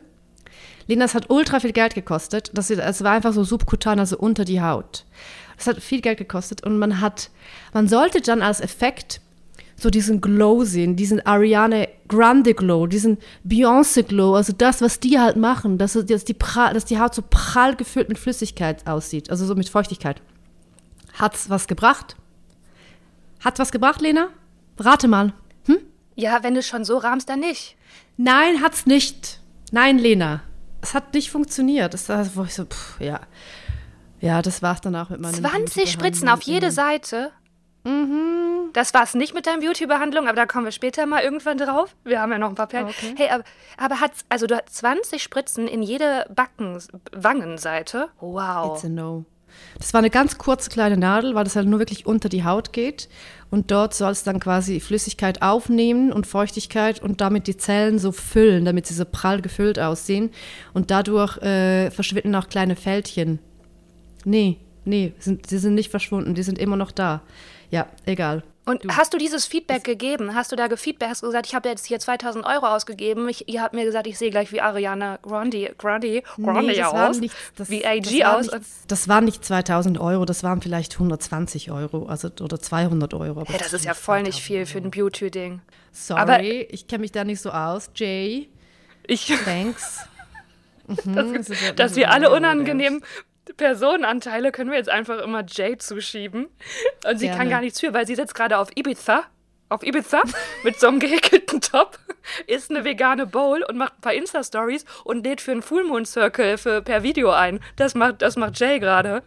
Lena, 0.88 1.06
das 1.06 1.16
hat 1.16 1.30
ultra 1.30 1.60
viel 1.60 1.74
Geld 1.74 1.94
gekostet. 1.96 2.50
Das, 2.54 2.68
das 2.68 3.04
war 3.04 3.12
einfach 3.12 3.34
so 3.34 3.44
subkutan, 3.44 4.00
also 4.00 4.18
unter 4.18 4.46
die 4.46 4.62
Haut. 4.62 5.06
Das 5.58 5.68
hat 5.68 5.82
viel 5.82 6.02
Geld 6.02 6.18
gekostet 6.18 6.64
und 6.64 6.80
man 6.80 7.02
hat, 7.02 7.30
man 7.74 7.88
sollte 7.88 8.22
dann 8.22 8.42
als 8.42 8.62
Effekt 8.62 9.22
so 9.80 9.90
diesen 9.92 10.22
Glow 10.22 10.64
sehen, 10.64 10.96
diesen 10.96 11.24
Ariane 11.26 11.88
Grande 12.08 12.54
Glow, 12.56 12.88
diesen 12.88 13.18
Beyoncé 13.48 14.04
Glow, 14.04 14.36
also 14.36 14.52
das, 14.52 14.82
was 14.82 15.00
die 15.00 15.20
halt 15.20 15.38
machen, 15.38 15.78
dass, 15.78 15.94
dass, 15.94 16.26
die, 16.26 16.36
dass 16.36 16.86
die 16.86 17.00
Haut 17.00 17.14
so 17.14 17.24
prall 17.30 17.76
gefüllt 17.76 18.10
mit 18.10 18.18
Flüssigkeit 18.18 18.88
aussieht, 18.88 19.30
also 19.30 19.46
so 19.46 19.54
mit 19.56 19.70
Feuchtigkeit. 19.70 20.22
Hat's 21.14 21.50
was 21.50 21.68
gebracht? 21.68 22.16
Hat 23.40 23.60
was 23.60 23.72
gebracht, 23.72 24.02
Lena? 24.02 24.30
Rate 24.80 25.08
mal. 25.08 25.34
Hm? 25.66 25.78
Ja, 26.16 26.42
wenn 26.42 26.56
du 26.56 26.64
schon 26.64 26.84
so 26.84 26.98
rahmst, 26.98 27.30
dann 27.30 27.40
nicht. 27.40 27.76
Nein, 28.18 28.62
hat's 28.62 28.88
nicht. 28.88 29.40
Nein, 29.72 30.00
Lena. 30.00 30.42
Es 30.82 30.96
hat 30.96 31.14
nicht 31.14 31.30
funktioniert. 31.30 31.94
Das 31.94 32.10
war, 32.10 32.28
wo 32.36 32.44
ich 32.44 32.54
so, 32.54 32.66
pff, 32.66 33.00
ja. 33.00 33.20
Ja, 34.20 34.42
das 34.42 34.64
war's 34.64 34.82
danach 34.82 35.12
mit 35.12 35.20
meinem 35.22 35.36
20 35.36 35.92
Spritzen 35.92 36.30
auf 36.30 36.42
jede 36.42 36.72
Seite? 36.72 37.32
Mhm. 37.84 38.72
Das 38.74 38.94
war 38.94 39.04
es 39.04 39.14
nicht 39.14 39.34
mit 39.34 39.48
deiner 39.48 39.62
Beauty-Behandlung, 39.62 40.28
aber 40.28 40.36
da 40.36 40.46
kommen 40.46 40.66
wir 40.66 40.72
später 40.72 41.06
mal 41.06 41.24
irgendwann 41.24 41.58
drauf. 41.58 41.96
Wir 42.04 42.22
haben 42.22 42.32
ja 42.32 42.38
noch 42.38 42.50
ein 42.50 42.56
paar 42.56 42.68
Perlen. 42.68 42.88
Okay. 42.88 43.14
Hey, 43.18 43.30
aber, 43.30 43.44
aber 43.78 44.02
hat's, 44.02 44.26
also 44.30 44.46
du 44.46 44.56
hast 44.56 44.76
20 44.76 45.24
Spritzen 45.24 45.68
in 45.68 45.82
jede 45.82 46.26
Backen, 46.34 46.78
Wangenseite. 47.12 48.10
Wow. 48.20 48.76
It's 48.76 48.86
a 48.86 48.90
no. 48.90 49.26
Das 49.80 49.94
war 49.94 50.00
eine 50.00 50.10
ganz 50.10 50.38
kurze 50.38 50.70
kleine 50.70 50.98
Nadel, 50.98 51.36
weil 51.36 51.44
das 51.44 51.56
halt 51.56 51.68
nur 51.68 51.80
wirklich 51.80 52.06
unter 52.06 52.30
die 52.30 52.44
Haut 52.44 52.74
geht. 52.74 53.10
Und 53.50 53.72
dort 53.72 53.94
soll 53.94 54.12
es 54.12 54.24
dann 54.24 54.40
quasi 54.40 54.80
Flüssigkeit 54.80 55.42
aufnehmen 55.42 56.12
und 56.12 56.28
Feuchtigkeit 56.28 57.02
und 57.02 57.22
damit 57.22 57.48
die 57.48 57.58
Zellen 57.58 57.98
so 57.98 58.12
füllen, 58.12 58.66
damit 58.66 58.88
sie 58.88 58.94
so 58.94 59.06
prall 59.06 59.42
gefüllt 59.42 59.80
aussehen. 59.80 60.32
Und 60.74 60.92
dadurch 60.92 61.38
äh, 61.38 61.90
verschwinden 61.92 62.36
auch 62.36 62.50
kleine 62.50 62.76
Fältchen. 62.76 63.40
Nee, 64.26 64.58
nee, 64.84 65.14
sind, 65.20 65.48
sie 65.48 65.58
sind 65.60 65.76
nicht 65.76 65.90
verschwunden, 65.90 66.36
die 66.36 66.44
sind 66.44 66.60
immer 66.60 66.76
noch 66.76 66.92
da. 66.92 67.22
Ja, 67.72 67.88
egal. 68.06 68.44
Und 68.68 68.84
du. 68.84 68.90
hast 68.90 69.14
du 69.14 69.18
dieses 69.18 69.46
Feedback 69.46 69.86
gegeben? 69.86 70.36
Hast 70.36 70.52
du 70.52 70.58
da 70.58 70.68
gefeedback? 70.68 71.08
Hast 71.08 71.24
du 71.24 71.28
gesagt, 71.28 71.48
ich 71.48 71.56
habe 71.56 71.70
jetzt 71.70 71.86
hier 71.86 72.00
2000 72.00 72.46
Euro 72.46 72.66
ausgegeben. 72.68 73.30
Ich, 73.30 73.48
ihr 73.48 73.62
habt 73.62 73.74
mir 73.74 73.86
gesagt, 73.86 74.08
ich 74.08 74.18
sehe 74.18 74.30
gleich 74.30 74.52
wie 74.52 74.60
Ariana 74.60 75.20
Grande, 75.22 75.74
Grande, 75.78 76.22
Grande 76.36 76.74
nee, 76.74 76.84
aus. 76.84 77.22
Nicht, 77.22 77.34
das, 77.56 77.70
wie 77.70 77.86
AG 77.86 78.02
das 78.02 78.28
aus. 78.28 78.52
Nicht, 78.52 78.66
das 78.90 79.08
waren 79.08 79.24
nicht 79.24 79.46
2000 79.46 79.98
Euro, 80.02 80.26
das 80.26 80.44
waren 80.44 80.62
vielleicht 80.62 80.96
120 80.96 81.72
Euro 81.72 82.08
also, 82.08 82.30
oder 82.42 82.60
200 82.60 83.14
Euro. 83.14 83.46
hey, 83.48 83.58
das 83.58 83.72
ist 83.72 83.86
ja 83.86 83.94
voll 83.94 84.24
nicht 84.24 84.42
viel 84.42 84.66
für 84.66 84.80
ein 84.80 84.92
Beauty-Ding. 84.92 85.62
Sorry, 85.94 86.20
aber, 86.20 86.44
ich 86.44 86.88
kenne 86.88 87.02
mich 87.02 87.14
da 87.14 87.24
nicht 87.24 87.40
so 87.40 87.52
aus. 87.52 87.90
Jay, 87.96 88.50
ich, 89.08 89.28
thanks. 89.46 90.00
Mhm, 91.04 91.34
dass, 91.34 91.48
das 91.48 91.76
dass 91.76 91.96
wir 91.98 92.12
alle 92.12 92.32
unangenehm 92.32 93.02
Personenanteile 93.56 94.52
können 94.52 94.72
wir 94.72 94.78
jetzt 94.78 94.90
einfach 94.90 95.20
immer 95.20 95.44
Jay 95.48 95.78
zuschieben. 95.78 96.48
Und 97.08 97.20
sie 97.20 97.28
Gerne. 97.28 97.40
kann 97.40 97.50
gar 97.50 97.62
nichts 97.62 97.80
für, 97.80 97.94
weil 97.94 98.06
sie 98.06 98.16
sitzt 98.16 98.36
gerade 98.36 98.58
auf 98.58 98.70
Ibiza. 98.76 99.24
Auf 99.70 99.84
Ibiza 99.84 100.22
mit 100.64 100.80
so 100.80 100.88
einem 100.88 101.00
gehäkelten 101.00 101.62
Top, 101.62 102.00
isst 102.48 102.72
eine 102.72 102.86
vegane 102.86 103.26
Bowl 103.26 103.64
und 103.64 103.78
macht 103.78 103.98
ein 103.98 104.02
paar 104.02 104.14
Insta-Stories 104.14 104.86
und 105.04 105.26
lädt 105.26 105.42
für 105.42 105.52
einen 105.52 105.62
Full 105.62 105.84
Moon 105.84 106.06
Circle 106.06 106.58
für, 106.58 106.82
per 106.82 107.04
Video 107.04 107.32
ein. 107.32 107.60
Das 107.76 107.96
macht, 107.96 108.22
das 108.22 108.38
macht 108.38 108.60
Jay 108.60 108.80
gerade. 108.80 109.24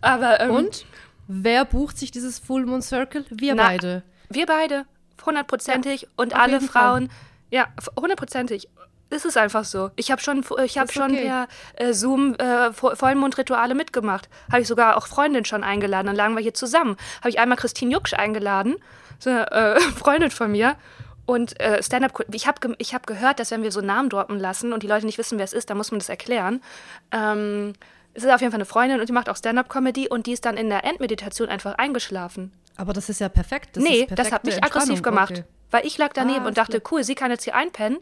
Aber 0.00 0.40
ähm, 0.40 0.50
Und 0.50 0.86
wer 1.28 1.64
bucht 1.64 1.98
sich 1.98 2.10
dieses 2.10 2.38
Full 2.38 2.64
Moon 2.66 2.82
Circle? 2.82 3.26
Wir 3.30 3.54
na, 3.54 3.66
beide. 3.66 4.02
Wir 4.30 4.46
beide. 4.46 4.86
Hundertprozentig. 5.24 6.02
Ja, 6.02 6.08
und 6.16 6.34
alle 6.34 6.60
Frauen. 6.60 7.08
Fall. 7.08 7.16
Ja, 7.50 7.68
hundertprozentig. 7.98 8.68
Es 9.08 9.24
ist 9.24 9.36
einfach 9.36 9.64
so. 9.64 9.90
Ich 9.94 10.10
habe 10.10 10.20
schon, 10.20 10.44
ich 10.64 10.78
hab 10.78 10.92
schon 10.92 11.12
okay. 11.12 11.26
per 11.26 11.48
äh, 11.74 11.92
Zoom 11.92 12.34
äh, 12.34 12.72
Vollmondrituale 12.72 13.74
mitgemacht. 13.74 14.28
Habe 14.50 14.62
ich 14.62 14.68
sogar 14.68 14.96
auch 14.96 15.06
Freundin 15.06 15.44
schon 15.44 15.62
eingeladen. 15.62 16.08
Dann 16.08 16.16
lagen 16.16 16.34
wir 16.34 16.42
hier 16.42 16.54
zusammen. 16.54 16.96
Habe 17.20 17.28
ich 17.28 17.38
einmal 17.38 17.56
Christine 17.56 17.92
Jucksch 17.92 18.14
eingeladen, 18.14 18.76
so 19.18 19.30
eine 19.30 19.50
äh, 19.52 19.80
Freundin 19.96 20.30
von 20.30 20.50
mir. 20.50 20.76
Und 21.24 21.58
äh, 21.60 21.82
Stand-up, 21.82 22.24
ich 22.32 22.46
habe 22.46 22.74
ich 22.78 22.94
hab 22.94 23.06
gehört, 23.06 23.40
dass 23.40 23.50
wenn 23.50 23.62
wir 23.62 23.72
so 23.72 23.80
Namen 23.80 24.10
droppen 24.10 24.38
lassen 24.38 24.72
und 24.72 24.82
die 24.82 24.86
Leute 24.86 25.06
nicht 25.06 25.18
wissen, 25.18 25.38
wer 25.38 25.44
es 25.44 25.52
ist, 25.52 25.70
dann 25.70 25.76
muss 25.76 25.90
man 25.90 25.98
das 25.98 26.08
erklären. 26.08 26.60
Ähm, 27.10 27.74
es 28.14 28.24
ist 28.24 28.30
auf 28.30 28.40
jeden 28.40 28.52
Fall 28.52 28.58
eine 28.58 28.64
Freundin 28.64 29.00
und 29.00 29.08
die 29.08 29.12
macht 29.12 29.28
auch 29.28 29.36
Stand-up-Comedy 29.36 30.08
und 30.08 30.26
die 30.26 30.32
ist 30.32 30.44
dann 30.44 30.56
in 30.56 30.68
der 30.68 30.84
Endmeditation 30.84 31.48
einfach 31.48 31.74
eingeschlafen. 31.74 32.52
Aber 32.76 32.92
das 32.92 33.08
ist 33.08 33.20
ja 33.20 33.28
perfekt. 33.28 33.76
Das 33.76 33.82
nee, 33.82 34.06
das 34.10 34.32
hat 34.32 34.44
mich 34.44 34.62
aggressiv 34.62 35.02
gemacht. 35.02 35.32
Okay. 35.32 35.44
Weil 35.70 35.86
ich 35.86 35.98
lag 35.98 36.12
daneben 36.12 36.44
ah, 36.44 36.48
und 36.48 36.58
dachte, 36.58 36.82
cool, 36.90 37.02
sie 37.04 37.14
kann 37.14 37.30
jetzt 37.30 37.44
hier 37.44 37.54
einpennen 37.54 37.98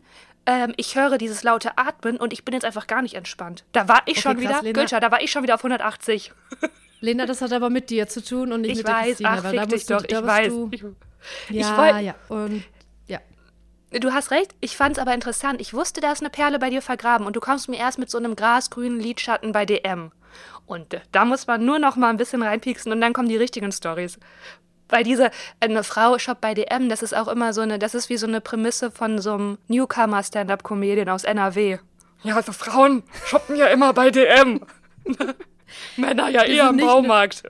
ähm, 0.47 0.75
ich 0.77 0.95
höre 0.95 1.19
dieses 1.19 1.43
laute 1.43 1.79
Atmen 1.79 2.17
und 2.17 2.33
ich 2.33 2.45
bin 2.45 2.55
jetzt 2.55 2.65
einfach 2.65 2.87
gar 2.87 3.03
nicht 3.03 3.15
entspannt. 3.15 3.65
Da 3.73 3.89
war 3.89 4.03
ich 4.07 4.19
okay, 4.19 4.21
schon 4.21 4.41
krass, 4.41 4.63
wieder, 4.63 4.73
Gülscha, 4.73 5.01
da 5.01 5.11
war 5.11 5.23
ich 5.23 5.31
schon 5.31 5.43
wieder 5.43 5.55
auf 5.55 5.61
180. 5.61 6.33
Lena, 7.01 7.27
das 7.27 7.41
hat 7.41 7.53
aber 7.53 7.71
mit 7.71 7.91
dir 7.91 8.09
zu 8.09 8.23
tun 8.23 8.53
und 8.53 8.63
nicht 8.63 8.73
ich 8.73 8.77
mit 8.79 8.87
weiß, 8.87 8.95
der 8.95 9.05
Christine. 9.05 9.29
Ach, 9.31 9.45
weil 9.45 9.57
da 9.57 9.67
dich 9.67 9.87
doch, 9.87 10.03
du, 10.03 10.15
ich 10.15 10.27
weiß. 10.27 10.49
Du, 10.49 10.71
ich, 10.71 10.85
ja, 11.51 11.79
wollt, 11.79 12.03
ja, 12.03 12.15
und 12.29 12.63
ja. 13.07 13.21
Du 13.91 14.13
hast 14.13 14.31
recht, 14.31 14.55
ich 14.61 14.77
fand 14.77 14.97
es 14.97 14.99
aber 14.99 15.15
interessant. 15.15 15.61
Ich 15.61 15.73
wusste, 15.73 16.01
da 16.01 16.13
ist 16.13 16.21
eine 16.21 16.31
Perle 16.31 16.59
bei 16.59 16.71
dir 16.71 16.83
vergraben 16.83 17.27
und 17.27 17.37
du 17.37 17.41
kommst 17.41 17.69
mir 17.69 17.79
erst 17.79 17.99
mit 17.99 18.11
so 18.11 18.19
einem 18.19 18.37
grasgrünen 18.37 19.01
Lidschatten 19.01 19.53
bei 19.53 19.65
DM. 19.65 20.13
Und 20.67 20.95
äh, 20.95 21.01
da 21.13 21.25
muss 21.25 21.47
man 21.47 21.65
nur 21.65 21.79
noch 21.79 21.97
mal 21.97 22.11
ein 22.11 22.17
bisschen 22.17 22.43
reinpieksen 22.43 22.93
und 22.93 23.01
dann 23.01 23.13
kommen 23.13 23.29
die 23.29 23.37
richtigen 23.37 23.73
Stories. 23.73 24.19
Weil 24.89 25.05
diese, 25.05 25.31
eine 25.61 25.83
Frau 25.83 26.19
shoppt 26.19 26.41
bei 26.41 26.55
DM, 26.55 26.89
das 26.89 27.03
ist 27.03 27.15
auch 27.15 27.29
immer 27.29 27.53
so 27.53 27.63
eine, 27.63 27.79
das 27.79 27.95
ist 27.95 28.09
wie 28.11 28.17
so 28.17 28.27
eine 28.27 28.41
Prämisse 28.41 28.91
von 28.91 29.19
so 29.19 29.35
einem 29.35 29.59
Newcomer-Stand-Up-Comedian 29.69 31.09
aus 31.09 31.25
NRW. 31.25 31.79
Ja, 32.23 32.37
also 32.37 32.53
Frauen 32.53 33.03
shoppen 33.27 33.57
ja 33.57 33.67
immer 33.67 33.93
bei 33.93 34.11
DM. 34.11 34.61
Männer 35.97 36.29
ja 36.29 36.45
eher 36.45 36.71
im 36.71 36.77
Baumarkt. 36.77 37.43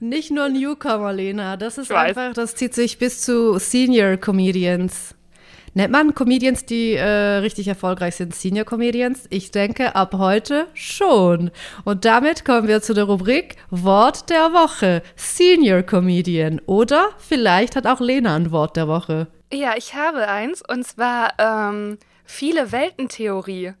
Nur, 0.00 0.08
nicht 0.10 0.30
nur 0.30 0.48
Newcomer, 0.48 1.12
Lena. 1.12 1.56
Das 1.56 1.78
ist 1.78 1.92
einfach, 1.92 2.32
das 2.32 2.54
zieht 2.54 2.74
sich 2.74 2.98
bis 2.98 3.20
zu 3.20 3.58
Senior 3.58 4.16
Comedians. 4.16 5.14
Nennt 5.78 5.92
man 5.92 6.12
Comedians, 6.12 6.66
die 6.66 6.94
äh, 6.94 7.04
richtig 7.04 7.68
erfolgreich 7.68 8.16
sind, 8.16 8.34
Senior 8.34 8.64
Comedians? 8.64 9.26
Ich 9.30 9.52
denke, 9.52 9.94
ab 9.94 10.12
heute 10.18 10.66
schon. 10.74 11.52
Und 11.84 12.04
damit 12.04 12.44
kommen 12.44 12.66
wir 12.66 12.82
zu 12.82 12.94
der 12.94 13.04
Rubrik 13.04 13.54
Wort 13.70 14.28
der 14.28 14.52
Woche. 14.52 15.04
Senior 15.14 15.82
Comedian. 15.82 16.60
Oder 16.66 17.10
vielleicht 17.18 17.76
hat 17.76 17.86
auch 17.86 18.00
Lena 18.00 18.34
ein 18.34 18.50
Wort 18.50 18.74
der 18.74 18.88
Woche. 18.88 19.28
Ja, 19.52 19.74
ich 19.76 19.94
habe 19.94 20.26
eins. 20.26 20.64
Und 20.68 20.84
zwar 20.84 21.34
ähm, 21.38 21.98
viele 22.24 22.72
Weltentheorie. 22.72 23.74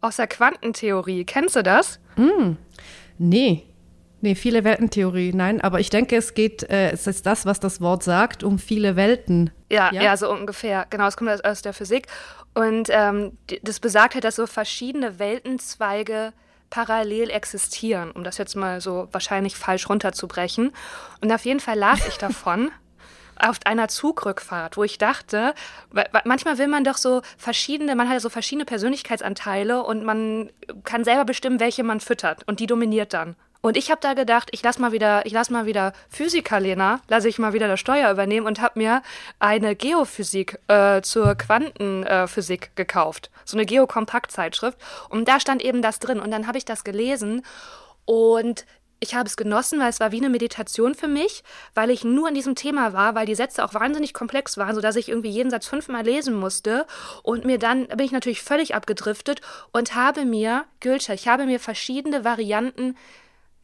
Aus 0.00 0.16
der 0.16 0.28
Quantentheorie. 0.28 1.26
Kennst 1.26 1.54
du 1.54 1.62
das? 1.62 2.00
Mm, 2.16 2.52
nee. 3.18 3.64
Nee, 4.22 4.36
viele 4.36 4.64
Weltentheorie, 4.64 5.34
nein, 5.34 5.60
aber 5.60 5.78
ich 5.80 5.90
denke, 5.90 6.16
es 6.16 6.32
geht, 6.32 6.62
äh, 6.70 6.92
es 6.92 7.06
ist 7.06 7.26
das, 7.26 7.44
was 7.44 7.60
das 7.60 7.82
Wort 7.82 8.02
sagt, 8.02 8.42
um 8.42 8.58
viele 8.58 8.96
Welten. 8.96 9.50
Ja, 9.70 9.92
ja, 9.92 10.02
ja 10.02 10.16
so 10.16 10.30
ungefähr. 10.30 10.86
Genau, 10.90 11.06
es 11.06 11.16
kommt 11.16 11.44
aus 11.44 11.62
der 11.62 11.72
Physik. 11.72 12.06
Und 12.54 12.88
ähm, 12.90 13.36
das 13.62 13.80
besagt 13.80 14.14
halt, 14.14 14.24
dass 14.24 14.36
so 14.36 14.46
verschiedene 14.46 15.18
Weltenzweige 15.18 16.32
parallel 16.70 17.30
existieren, 17.30 18.10
um 18.10 18.24
das 18.24 18.38
jetzt 18.38 18.56
mal 18.56 18.80
so 18.80 19.08
wahrscheinlich 19.12 19.56
falsch 19.56 19.88
runterzubrechen. 19.88 20.72
Und 21.20 21.32
auf 21.32 21.44
jeden 21.44 21.60
Fall 21.60 21.78
las 21.78 22.06
ich 22.06 22.18
davon. 22.18 22.70
auf 23.38 23.58
einer 23.66 23.88
Zugrückfahrt, 23.88 24.78
wo 24.78 24.84
ich 24.84 24.96
dachte, 24.96 25.54
manchmal 26.24 26.56
will 26.56 26.68
man 26.68 26.84
doch 26.84 26.96
so 26.96 27.20
verschiedene, 27.36 27.94
man 27.94 28.08
hat 28.08 28.14
ja 28.14 28.20
so 28.20 28.30
verschiedene 28.30 28.64
Persönlichkeitsanteile 28.64 29.82
und 29.82 30.04
man 30.04 30.50
kann 30.84 31.04
selber 31.04 31.26
bestimmen, 31.26 31.60
welche 31.60 31.82
man 31.82 32.00
füttert 32.00 32.48
und 32.48 32.60
die 32.60 32.66
dominiert 32.66 33.12
dann. 33.12 33.36
Und 33.60 33.76
ich 33.76 33.90
habe 33.90 34.00
da 34.00 34.14
gedacht, 34.14 34.48
ich 34.52 34.62
lass 34.62 34.78
mal 34.78 34.92
wieder, 34.92 35.26
ich 35.26 35.32
lass 35.32 35.50
mal 35.50 35.66
wieder 35.66 35.92
Physiker 36.08 36.60
Lena, 36.60 37.00
lasse 37.08 37.28
ich 37.28 37.38
mal 37.38 37.52
wieder 37.52 37.68
das 37.68 37.80
Steuer 37.80 38.10
übernehmen 38.10 38.46
und 38.46 38.60
habe 38.60 38.78
mir 38.78 39.02
eine 39.38 39.74
Geophysik 39.74 40.58
äh, 40.68 41.02
zur 41.02 41.34
Quantenphysik 41.34 42.66
äh, 42.66 42.70
gekauft, 42.74 43.30
so 43.44 43.56
eine 43.56 43.66
Geokompaktzeitschrift. 43.66 44.78
Und 45.08 45.28
da 45.28 45.40
stand 45.40 45.62
eben 45.62 45.82
das 45.82 45.98
drin. 45.98 46.20
Und 46.20 46.30
dann 46.30 46.46
habe 46.46 46.58
ich 46.58 46.64
das 46.64 46.84
gelesen 46.84 47.42
und 48.04 48.66
ich 48.98 49.14
habe 49.14 49.26
es 49.26 49.36
genossen, 49.36 49.78
weil 49.78 49.90
es 49.90 50.00
war 50.00 50.10
wie 50.10 50.18
eine 50.18 50.30
Meditation 50.30 50.94
für 50.94 51.08
mich, 51.08 51.44
weil 51.74 51.90
ich 51.90 52.02
nur 52.02 52.28
in 52.28 52.34
diesem 52.34 52.54
Thema 52.54 52.94
war, 52.94 53.14
weil 53.14 53.26
die 53.26 53.34
Sätze 53.34 53.62
auch 53.64 53.74
wahnsinnig 53.74 54.14
komplex 54.14 54.56
waren, 54.56 54.74
sodass 54.74 54.96
ich 54.96 55.10
irgendwie 55.10 55.28
jeden 55.28 55.50
Satz 55.50 55.66
fünfmal 55.66 56.04
lesen 56.04 56.34
musste. 56.34 56.86
Und 57.22 57.44
mir 57.44 57.58
dann 57.58 57.88
bin 57.88 58.06
ich 58.06 58.12
natürlich 58.12 58.42
völlig 58.42 58.74
abgedriftet 58.74 59.42
und 59.72 59.94
habe 59.94 60.24
mir, 60.24 60.64
Gülscher, 60.80 61.12
ich 61.12 61.28
habe 61.28 61.44
mir 61.44 61.60
verschiedene 61.60 62.24
Varianten 62.24 62.96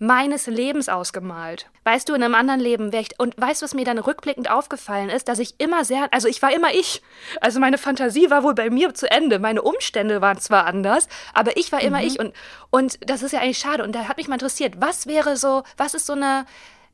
meines 0.03 0.49
Lebens 0.49 0.89
ausgemalt. 0.89 1.71
Weißt 1.85 2.09
du, 2.09 2.15
in 2.15 2.25
einem 2.25 2.35
anderen 2.35 2.59
Leben 2.59 2.93
wäre 2.93 3.03
ich. 3.03 3.21
Und 3.21 3.41
weißt 3.41 3.63
du, 3.63 3.65
was 3.65 3.75
mir 3.75 3.85
dann 3.85 3.99
rückblickend 3.99 4.51
aufgefallen 4.51 5.09
ist? 5.09 5.29
Dass 5.29 5.39
ich 5.39 5.55
immer 5.59 5.85
sehr. 5.85 6.13
Also, 6.13 6.27
ich 6.27 6.43
war 6.43 6.53
immer 6.53 6.75
ich. 6.75 7.03
Also, 7.41 7.61
meine 7.61 7.79
Fantasie 7.79 8.29
war 8.29 8.43
wohl 8.43 8.55
bei 8.55 8.69
mir 8.69 8.95
zu 8.95 9.09
Ende. 9.09 9.39
Meine 9.39 9.63
Umstände 9.63 10.21
waren 10.21 10.39
zwar 10.39 10.67
anders, 10.67 11.07
aber 11.35 11.57
ich 11.57 11.71
war 11.71 11.81
immer 11.81 12.01
mhm. 12.01 12.07
ich. 12.07 12.19
Und, 12.19 12.35
und 12.71 12.99
das 13.09 13.23
ist 13.23 13.33
ja 13.33 13.41
eigentlich 13.41 13.59
schade. 13.59 13.85
Und 13.85 13.95
da 13.95 14.09
hat 14.09 14.17
mich 14.17 14.27
mal 14.27 14.35
interessiert, 14.35 14.75
was 14.79 15.07
wäre 15.07 15.37
so. 15.37 15.63
Was 15.77 15.95
ist 15.95 16.07
so 16.07 16.15
eine. 16.15 16.47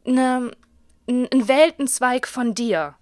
eine 0.06 0.50
ein 1.10 1.48
Weltenzweig 1.48 2.28
von 2.28 2.54
dir? 2.54 2.94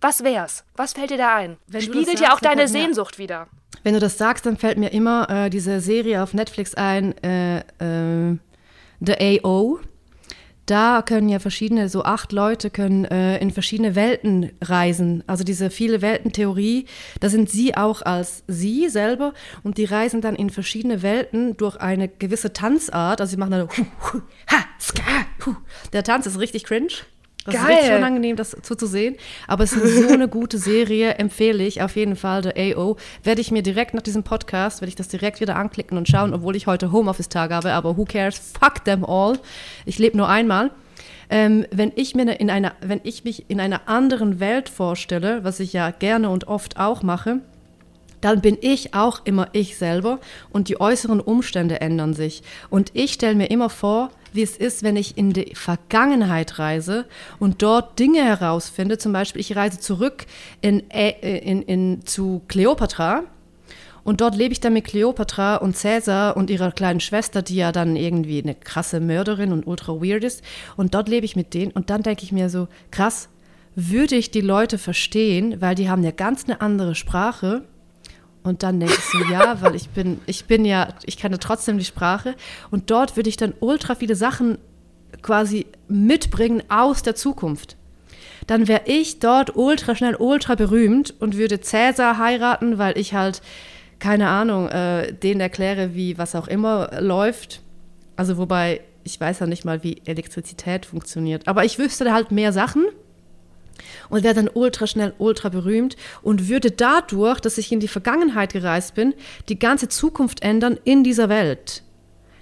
Was 0.00 0.22
wär's? 0.22 0.64
Was 0.76 0.92
fällt 0.92 1.10
dir 1.10 1.18
da 1.18 1.34
ein? 1.34 1.56
Wenn 1.66 1.82
Spiegelt 1.82 2.20
ja 2.20 2.32
auch 2.34 2.38
deine 2.38 2.68
Sehnsucht 2.68 3.18
wieder. 3.18 3.48
Wenn 3.82 3.94
du 3.94 4.00
das 4.00 4.18
sagst, 4.18 4.46
dann 4.46 4.56
fällt 4.56 4.78
mir 4.78 4.92
immer 4.92 5.28
äh, 5.30 5.50
diese 5.50 5.80
Serie 5.80 6.22
auf 6.22 6.34
Netflix 6.34 6.74
ein, 6.74 7.16
äh, 7.22 7.58
äh, 7.58 8.36
The 9.06 9.40
AO. 9.42 9.80
Da 10.66 11.02
können 11.02 11.28
ja 11.28 11.38
verschiedene, 11.38 11.88
so 11.88 12.02
acht 12.02 12.32
Leute 12.32 12.70
können 12.70 13.04
äh, 13.04 13.38
in 13.38 13.52
verschiedene 13.52 13.94
Welten 13.94 14.50
reisen. 14.60 15.22
Also 15.28 15.44
diese 15.44 15.70
viele 15.70 16.02
Welten-Theorie, 16.02 16.86
da 17.20 17.28
sind 17.28 17.48
sie 17.48 17.76
auch 17.76 18.02
als 18.02 18.42
sie 18.48 18.88
selber 18.88 19.32
und 19.62 19.78
die 19.78 19.84
reisen 19.84 20.20
dann 20.20 20.34
in 20.34 20.50
verschiedene 20.50 21.02
Welten 21.02 21.56
durch 21.56 21.76
eine 21.76 22.08
gewisse 22.08 22.52
Tanzart. 22.52 23.20
Also 23.20 23.30
sie 23.30 23.36
machen 23.36 23.52
dann 23.52 23.68
hu, 23.68 23.86
hu, 24.12 24.20
ha, 24.50 24.64
ska, 24.80 25.02
hu. 25.46 25.54
Der 25.92 26.02
Tanz 26.02 26.26
ist 26.26 26.40
richtig 26.40 26.64
cringe. 26.64 26.94
Das 27.46 27.54
Geil. 27.54 27.64
ist 27.64 27.78
richtig 27.78 27.96
unangenehm, 27.96 28.36
das 28.36 28.56
zuzusehen. 28.62 29.16
Aber 29.46 29.64
es 29.64 29.72
ist 29.72 30.08
so 30.08 30.12
eine 30.12 30.28
gute 30.28 30.58
Serie, 30.58 31.14
empfehle 31.14 31.64
ich 31.64 31.80
auf 31.82 31.96
jeden 31.96 32.16
Fall. 32.16 32.42
Der 32.42 32.54
AO 32.56 32.96
werde 33.22 33.40
ich 33.40 33.50
mir 33.50 33.62
direkt 33.62 33.94
nach 33.94 34.02
diesem 34.02 34.24
Podcast, 34.24 34.80
werde 34.80 34.88
ich 34.88 34.96
das 34.96 35.08
direkt 35.08 35.40
wieder 35.40 35.56
anklicken 35.56 35.96
und 35.96 36.08
schauen, 36.08 36.34
obwohl 36.34 36.56
ich 36.56 36.66
heute 36.66 36.90
Homeoffice-Tag 36.90 37.52
habe. 37.52 37.72
Aber 37.72 37.96
who 37.96 38.04
cares? 38.04 38.52
Fuck 38.60 38.84
them 38.84 39.04
all. 39.04 39.38
Ich 39.84 39.98
lebe 39.98 40.16
nur 40.16 40.28
einmal. 40.28 40.70
Ähm, 41.28 41.66
wenn, 41.70 41.92
ich 41.96 42.14
mir 42.14 42.38
in 42.38 42.50
einer, 42.50 42.72
wenn 42.80 43.00
ich 43.02 43.24
mich 43.24 43.48
in 43.48 43.60
einer 43.60 43.88
anderen 43.88 44.38
Welt 44.38 44.68
vorstelle, 44.68 45.42
was 45.44 45.60
ich 45.60 45.72
ja 45.72 45.90
gerne 45.90 46.30
und 46.30 46.46
oft 46.48 46.78
auch 46.78 47.02
mache, 47.02 47.40
dann 48.20 48.40
bin 48.40 48.58
ich 48.60 48.94
auch 48.94 49.20
immer 49.24 49.48
ich 49.52 49.76
selber 49.76 50.18
und 50.50 50.68
die 50.68 50.80
äußeren 50.80 51.20
Umstände 51.20 51.80
ändern 51.80 52.14
sich. 52.14 52.42
Und 52.70 52.90
ich 52.94 53.12
stelle 53.12 53.34
mir 53.34 53.50
immer 53.50 53.70
vor, 53.70 54.10
wie 54.36 54.42
es 54.42 54.56
ist, 54.56 54.82
wenn 54.82 54.96
ich 54.96 55.18
in 55.18 55.32
die 55.32 55.54
Vergangenheit 55.54 56.58
reise 56.58 57.06
und 57.38 57.62
dort 57.62 57.98
Dinge 57.98 58.22
herausfinde. 58.24 58.98
Zum 58.98 59.12
Beispiel, 59.12 59.40
ich 59.40 59.56
reise 59.56 59.80
zurück 59.80 60.26
in, 60.60 60.88
äh, 60.90 61.38
in, 61.40 61.62
in, 61.62 62.06
zu 62.06 62.42
Kleopatra 62.46 63.24
und 64.06 64.20
dort 64.20 64.36
lebe 64.36 64.52
ich 64.52 64.60
dann 64.60 64.72
mit 64.72 64.84
Kleopatra 64.84 65.56
und 65.56 65.76
Cäsar 65.76 66.36
und 66.36 66.48
ihrer 66.48 66.70
kleinen 66.70 67.00
Schwester, 67.00 67.42
die 67.42 67.56
ja 67.56 67.72
dann 67.72 67.96
irgendwie 67.96 68.40
eine 68.40 68.54
krasse 68.54 69.00
Mörderin 69.00 69.50
und 69.50 69.66
ultra 69.66 69.94
weird 69.94 70.22
ist. 70.22 70.44
Und 70.76 70.94
dort 70.94 71.08
lebe 71.08 71.26
ich 71.26 71.34
mit 71.34 71.54
denen 71.54 71.72
und 71.72 71.90
dann 71.90 72.04
denke 72.04 72.22
ich 72.22 72.30
mir 72.30 72.48
so, 72.48 72.68
krass, 72.92 73.28
würde 73.74 74.14
ich 74.14 74.30
die 74.30 74.42
Leute 74.42 74.78
verstehen, 74.78 75.60
weil 75.60 75.74
die 75.74 75.90
haben 75.90 76.04
ja 76.04 76.12
ganz 76.12 76.44
eine 76.44 76.60
andere 76.60 76.94
Sprache. 76.94 77.64
Und 78.46 78.62
dann 78.62 78.78
denke 78.78 78.94
ich 78.96 79.04
so, 79.04 79.18
ja, 79.32 79.60
weil 79.60 79.74
ich 79.74 79.88
bin, 79.88 80.20
ich 80.26 80.44
bin 80.44 80.64
ja, 80.64 80.90
ich 81.04 81.16
kenne 81.16 81.40
trotzdem 81.40 81.78
die 81.78 81.84
Sprache. 81.84 82.36
Und 82.70 82.92
dort 82.92 83.16
würde 83.16 83.28
ich 83.28 83.36
dann 83.36 83.54
ultra 83.58 83.96
viele 83.96 84.14
Sachen 84.14 84.58
quasi 85.20 85.66
mitbringen 85.88 86.62
aus 86.68 87.02
der 87.02 87.16
Zukunft. 87.16 87.76
Dann 88.46 88.68
wäre 88.68 88.82
ich 88.84 89.18
dort 89.18 89.56
ultra 89.56 89.96
schnell, 89.96 90.14
ultra 90.14 90.54
berühmt 90.54 91.12
und 91.18 91.36
würde 91.36 91.60
Cäsar 91.60 92.18
heiraten, 92.18 92.78
weil 92.78 92.96
ich 92.96 93.14
halt 93.14 93.42
keine 93.98 94.28
Ahnung, 94.28 94.68
äh, 94.68 95.12
denen 95.12 95.40
erkläre, 95.40 95.96
wie 95.96 96.16
was 96.16 96.36
auch 96.36 96.46
immer 96.46 96.90
läuft. 97.00 97.62
Also 98.14 98.36
wobei, 98.36 98.80
ich 99.02 99.20
weiß 99.20 99.40
ja 99.40 99.46
nicht 99.46 99.64
mal, 99.64 99.82
wie 99.82 100.02
Elektrizität 100.04 100.86
funktioniert. 100.86 101.48
Aber 101.48 101.64
ich 101.64 101.80
wüsste 101.80 102.12
halt 102.12 102.30
mehr 102.30 102.52
Sachen 102.52 102.84
und 104.08 104.24
wäre 104.24 104.34
dann 104.34 104.50
ultra 104.52 104.86
schnell, 104.86 105.14
ultra 105.18 105.48
berühmt 105.48 105.96
und 106.22 106.48
würde 106.48 106.70
dadurch, 106.70 107.40
dass 107.40 107.58
ich 107.58 107.72
in 107.72 107.80
die 107.80 107.88
Vergangenheit 107.88 108.52
gereist 108.52 108.94
bin, 108.94 109.14
die 109.48 109.58
ganze 109.58 109.88
Zukunft 109.88 110.42
ändern 110.42 110.78
in 110.84 111.04
dieser 111.04 111.28
Welt. 111.28 111.82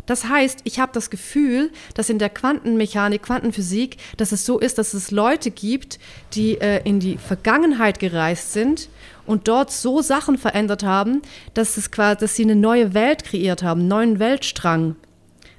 Das 0.06 0.28
heißt, 0.28 0.60
ich 0.64 0.80
habe 0.80 0.92
das 0.92 1.08
Gefühl, 1.08 1.70
dass 1.94 2.10
in 2.10 2.18
der 2.18 2.28
Quantenmechanik, 2.28 3.22
Quantenphysik, 3.22 3.96
dass 4.18 4.32
es 4.32 4.44
so 4.44 4.58
ist, 4.58 4.76
dass 4.76 4.92
es 4.92 5.10
Leute 5.10 5.50
gibt, 5.50 5.98
die 6.34 6.60
äh, 6.60 6.82
in 6.84 7.00
die 7.00 7.16
Vergangenheit 7.16 7.98
gereist 7.98 8.52
sind 8.52 8.90
und 9.24 9.48
dort 9.48 9.70
so 9.70 10.02
Sachen 10.02 10.36
verändert 10.36 10.82
haben, 10.82 11.22
dass, 11.54 11.78
es 11.78 11.90
quasi, 11.90 12.20
dass 12.20 12.36
sie 12.36 12.42
eine 12.42 12.56
neue 12.56 12.92
Welt 12.92 13.24
kreiert 13.24 13.62
haben, 13.62 13.80
einen 13.80 13.88
neuen 13.88 14.18
Weltstrang. 14.18 14.96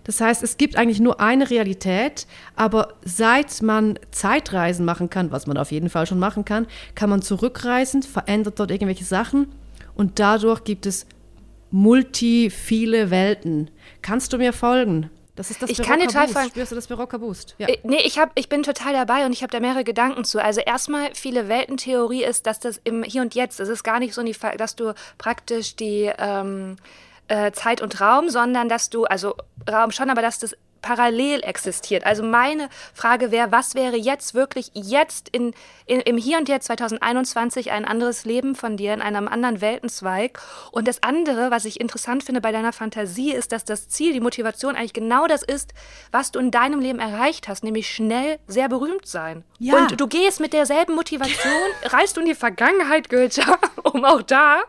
Das 0.05 0.21
heißt, 0.21 0.43
es 0.43 0.57
gibt 0.57 0.77
eigentlich 0.77 0.99
nur 0.99 1.19
eine 1.19 1.49
Realität, 1.49 2.27
aber 2.55 2.93
seit 3.03 3.61
man 3.61 3.99
Zeitreisen 4.11 4.85
machen 4.85 5.09
kann, 5.09 5.31
was 5.31 5.47
man 5.47 5.57
auf 5.57 5.71
jeden 5.71 5.89
Fall 5.89 6.05
schon 6.05 6.19
machen 6.19 6.45
kann, 6.45 6.67
kann 6.93 7.09
man 7.09 7.21
zurückreisen, 7.21 8.03
verändert 8.03 8.59
dort 8.59 8.71
irgendwelche 8.71 9.03
Sachen 9.03 9.47
und 9.95 10.19
dadurch 10.19 10.63
gibt 10.63 10.85
es 10.85 11.05
multi 11.71 12.49
viele 12.49 13.09
Welten. 13.09 13.69
Kannst 14.01 14.31
du 14.31 14.37
mir 14.37 14.53
folgen? 14.53 15.09
Das 15.35 15.51
ist 15.51 15.61
das 15.61 15.69
ich 15.69 15.81
kann 15.81 15.99
dir 15.99 16.07
total 16.07 16.29
folgen. 16.29 16.49
Spürst 16.49 16.71
du 16.71 16.75
das 16.75 16.87
Barocker 16.87 17.19
Boost? 17.19 17.55
Ja. 17.57 17.67
Äh, 17.67 17.79
nee, 17.83 17.99
ich, 18.05 18.17
hab, 18.17 18.31
ich 18.35 18.47
bin 18.47 18.63
total 18.63 18.93
dabei 18.93 19.25
und 19.25 19.33
ich 19.33 19.41
habe 19.41 19.51
da 19.51 19.59
mehrere 19.59 19.83
Gedanken 19.83 20.23
zu. 20.23 20.41
Also 20.41 20.61
erstmal, 20.61 21.13
viele 21.13 21.49
Weltentheorie 21.49 22.23
ist, 22.23 22.47
dass 22.47 22.59
das 22.59 22.79
im 22.85 23.03
Hier 23.03 23.21
und 23.21 23.35
Jetzt, 23.35 23.59
es 23.59 23.67
ist 23.67 23.83
gar 23.83 23.99
nicht 23.99 24.13
so, 24.13 24.23
dass 24.57 24.75
du 24.77 24.93
praktisch 25.17 25.75
die 25.75 26.09
ähm, 26.17 26.77
äh, 27.27 27.51
Zeit 27.51 27.81
und 27.81 27.99
Raum, 28.01 28.29
sondern 28.29 28.69
dass 28.69 28.89
du, 28.89 29.05
also 29.05 29.35
Raum 29.69 29.91
schon, 29.91 30.09
aber 30.09 30.21
dass 30.21 30.39
das 30.39 30.55
parallel 30.85 31.43
existiert. 31.43 32.05
Also 32.05 32.21
meine 32.21 32.69
Frage 32.93 33.31
wäre, 33.31 33.51
was 33.51 33.73
wäre 33.73 33.95
jetzt 33.95 34.35
wirklich 34.35 34.69
jetzt 34.75 35.29
in, 35.29 35.55
in, 35.87 35.99
im 35.99 36.15
Hier 36.15 36.37
und 36.37 36.47
Jetzt 36.47 36.67
2021 36.67 37.71
ein 37.71 37.85
anderes 37.85 38.23
Leben 38.23 38.53
von 38.53 38.77
dir 38.77 38.93
in 38.93 39.01
einem 39.01 39.27
anderen 39.27 39.61
Weltenzweig? 39.61 40.39
Und 40.71 40.87
das 40.87 41.01
andere, 41.01 41.49
was 41.49 41.65
ich 41.65 41.81
interessant 41.81 42.23
finde 42.23 42.39
bei 42.39 42.51
deiner 42.51 42.71
Fantasie, 42.71 43.31
ist, 43.31 43.51
dass 43.51 43.65
das 43.65 43.89
Ziel, 43.89 44.13
die 44.13 44.19
Motivation 44.19 44.75
eigentlich 44.75 44.93
genau 44.93 45.25
das 45.25 45.41
ist, 45.41 45.73
was 46.11 46.31
du 46.31 46.39
in 46.39 46.51
deinem 46.51 46.79
Leben 46.79 46.99
erreicht 46.99 47.47
hast, 47.47 47.63
nämlich 47.63 47.89
schnell 47.89 48.37
sehr 48.45 48.69
berühmt 48.69 49.07
sein. 49.07 49.43
Ja. 49.57 49.77
Und 49.77 49.99
du 49.99 50.05
gehst 50.05 50.39
mit 50.39 50.53
derselben 50.53 50.93
Motivation, 50.93 51.51
reist 51.85 52.15
du 52.15 52.21
in 52.21 52.27
die 52.27 52.35
Vergangenheit, 52.35 53.09
Goethe, 53.09 53.41
um 53.83 54.05
auch 54.05 54.21
da 54.21 54.61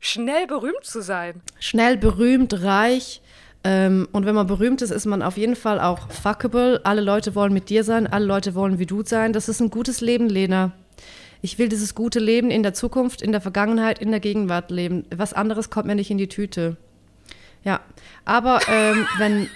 schnell 0.00 0.46
berühmt 0.46 0.84
zu 0.84 1.02
sein. 1.02 1.40
Schnell 1.58 1.96
berühmt, 1.96 2.62
reich, 2.62 3.20
ähm, 3.64 4.08
und 4.12 4.24
wenn 4.24 4.34
man 4.34 4.46
berühmt 4.46 4.82
ist, 4.82 4.90
ist 4.90 5.06
man 5.06 5.22
auf 5.22 5.36
jeden 5.36 5.56
Fall 5.56 5.80
auch 5.80 6.10
fuckable. 6.10 6.80
Alle 6.84 7.00
Leute 7.00 7.34
wollen 7.34 7.52
mit 7.52 7.68
dir 7.68 7.84
sein, 7.84 8.06
alle 8.06 8.24
Leute 8.24 8.54
wollen 8.54 8.78
wie 8.78 8.86
du 8.86 9.02
sein. 9.04 9.32
Das 9.32 9.48
ist 9.48 9.60
ein 9.60 9.70
gutes 9.70 10.00
Leben, 10.00 10.28
Lena. 10.28 10.72
Ich 11.42 11.58
will 11.58 11.68
dieses 11.68 11.94
gute 11.94 12.18
Leben 12.18 12.50
in 12.50 12.62
der 12.62 12.74
Zukunft, 12.74 13.22
in 13.22 13.32
der 13.32 13.40
Vergangenheit, 13.40 13.98
in 13.98 14.10
der 14.10 14.20
Gegenwart 14.20 14.70
leben. 14.70 15.04
Was 15.14 15.34
anderes 15.34 15.70
kommt 15.70 15.86
mir 15.86 15.94
nicht 15.94 16.10
in 16.10 16.18
die 16.18 16.28
Tüte. 16.28 16.76
Ja, 17.64 17.80
aber 18.24 18.60
ähm, 18.68 19.06
wenn 19.18 19.48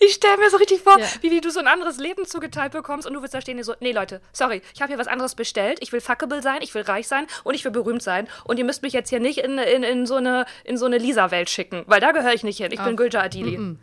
ich 0.00 0.14
stelle 0.14 0.36
mir 0.38 0.50
so 0.50 0.56
richtig 0.56 0.80
vor, 0.82 0.98
ja. 0.98 1.06
wie, 1.20 1.30
wie 1.30 1.40
du 1.40 1.50
so 1.50 1.60
ein 1.60 1.66
anderes 1.66 1.98
Leben 1.98 2.26
zugeteilt 2.26 2.72
bekommst 2.72 3.06
und 3.06 3.14
du 3.14 3.22
willst 3.22 3.34
da 3.34 3.40
stehen, 3.40 3.62
so, 3.62 3.74
nee 3.80 3.92
Leute, 3.92 4.20
sorry, 4.32 4.62
ich 4.74 4.82
habe 4.82 4.92
hier 4.92 4.98
was 4.98 5.08
anderes 5.08 5.34
bestellt, 5.34 5.78
ich 5.80 5.92
will 5.92 6.00
fuckable 6.00 6.42
sein, 6.42 6.58
ich 6.62 6.74
will 6.74 6.82
reich 6.82 7.08
sein 7.08 7.26
und 7.44 7.54
ich 7.54 7.64
will 7.64 7.72
berühmt 7.72 8.02
sein 8.02 8.28
und 8.44 8.58
ihr 8.58 8.64
müsst 8.64 8.82
mich 8.82 8.92
jetzt 8.92 9.10
hier 9.10 9.20
nicht 9.20 9.38
in, 9.38 9.58
in, 9.58 9.82
in 9.82 10.06
so 10.06 10.16
eine, 10.16 10.46
so 10.74 10.86
eine 10.86 10.98
Lisa-Welt 10.98 11.50
schicken, 11.50 11.84
weil 11.86 12.00
da 12.00 12.12
gehöre 12.12 12.34
ich 12.34 12.44
nicht 12.44 12.58
hin, 12.58 12.72
ich 12.72 12.80
ah. 12.80 12.84
bin 12.84 12.96
Gülca 12.96 13.20
Adili. 13.20 13.58
Mm 13.58 13.62
-mm. 13.62 13.76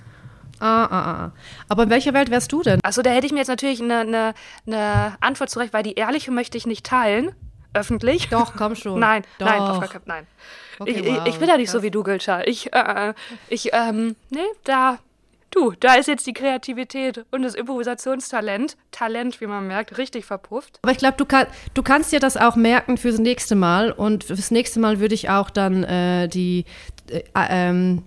Ah, 0.59 0.85
ah, 0.85 1.11
ah. 1.11 1.31
Aber 1.67 1.83
in 1.83 1.89
welcher 1.89 2.13
Welt 2.13 2.29
wärst 2.29 2.51
du 2.51 2.61
denn? 2.61 2.79
Achso, 2.83 3.01
da 3.01 3.09
hätte 3.09 3.25
ich 3.25 3.33
mir 3.33 3.39
jetzt 3.39 3.47
natürlich 3.47 3.81
eine, 3.81 3.99
eine, 3.99 4.33
eine 4.65 5.17
Antwort 5.19 5.49
zurecht, 5.49 5.73
weil 5.73 5.83
die 5.83 5.95
ehrliche 5.95 6.31
möchte 6.31 6.57
ich 6.57 6.65
nicht 6.65 6.85
teilen, 6.85 7.35
öffentlich. 7.73 8.29
Doch, 8.29 8.55
komm 8.55 8.75
schon. 8.75 8.99
nein, 8.99 9.23
Doch. 9.39 9.47
nein, 9.47 9.59
auf 9.59 9.99
nein. 10.05 10.27
Okay, 10.79 10.91
ich, 10.91 11.05
wow, 11.05 11.27
ich, 11.27 11.37
bin 11.37 11.49
ja 11.49 11.57
nicht 11.57 11.65
krass. 11.65 11.73
so 11.73 11.83
wie 11.83 11.91
du, 11.91 12.03
Gülscha. 12.03 12.41
Ich, 12.45 12.71
äh, 12.73 13.13
ich, 13.49 13.71
ähm, 13.73 14.15
nee, 14.29 14.39
da 14.63 14.99
Du, 15.53 15.71
da 15.79 15.95
ist 15.95 16.07
jetzt 16.07 16.25
die 16.25 16.33
Kreativität 16.33 17.25
und 17.29 17.43
das 17.43 17.53
Improvisationstalent, 17.53 18.75
Talent, 18.91 19.39
wie 19.39 19.45
man 19.45 19.67
merkt, 19.67 19.99
richtig 19.99 20.25
verpufft. 20.25 20.79
Aber 20.81 20.91
ich 20.91 20.97
glaube, 20.97 21.15
du, 21.17 21.25
kann, 21.25 21.45
du 21.75 21.83
kannst 21.83 22.11
dir 22.11 22.19
das 22.19 22.37
auch 22.37 22.55
merken 22.55 22.97
fürs 22.97 23.19
nächste 23.19 23.53
Mal. 23.55 23.91
Und 23.91 24.23
fürs 24.23 24.49
nächste 24.49 24.79
Mal 24.79 24.99
würde 24.99 25.13
ich 25.13 25.29
auch 25.29 25.51
dann 25.51 25.83
äh, 25.83 26.27
die 26.27 26.65
äh, 27.07 27.21
ähm, 27.35 28.01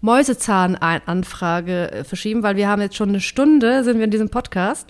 Mäusezahn-Anfrage 0.00 1.92
äh, 1.92 2.04
verschieben, 2.04 2.42
weil 2.42 2.56
wir 2.56 2.68
haben 2.68 2.80
jetzt 2.80 2.96
schon 2.96 3.10
eine 3.10 3.20
Stunde, 3.20 3.84
sind 3.84 3.98
wir 3.98 4.04
in 4.04 4.10
diesem 4.10 4.30
Podcast. 4.30 4.88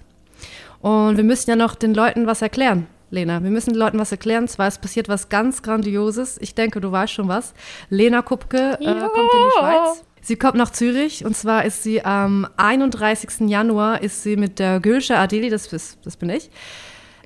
Und 0.81 1.17
wir 1.17 1.25
müssen 1.25 1.51
ja 1.51 1.57
noch 1.57 1.75
den 1.75 1.93
Leuten 1.93 2.29
was 2.29 2.41
erklären. 2.41 2.87
Lena, 3.11 3.43
wir 3.43 3.51
müssen 3.51 3.71
den 3.71 3.79
Leuten 3.79 3.99
was 3.99 4.13
erklären. 4.13 4.47
Zwar 4.47 4.69
es 4.69 4.79
passiert 4.79 5.09
was 5.09 5.29
ganz 5.29 5.63
Grandioses. 5.63 6.39
Ich 6.41 6.55
denke, 6.55 6.81
du 6.81 6.93
weißt 6.93 7.13
schon 7.13 7.27
was. 7.27 7.53
Lena 7.89 8.23
Kupke 8.23 8.79
äh, 8.81 8.85
kommt 8.85 8.87
in 8.87 8.95
die 8.95 9.59
Schweiz. 9.59 10.05
Sie 10.27 10.35
kommt 10.35 10.57
nach 10.57 10.73
Zürich 10.73 11.25
und 11.25 11.37
zwar 11.37 11.65
ist 11.65 11.85
sie 11.85 12.05
am 12.05 12.49
31. 12.57 13.49
Januar 13.49 14.03
ist 14.03 14.25
sie 14.25 14.37
mit 14.37 14.59
der 14.59 14.81
Gülsche 14.81 15.17
Adeli, 15.17 15.51
das, 15.51 15.73
ist, 15.73 16.05
das 16.05 16.17
bin 16.17 16.31
ich, 16.31 16.51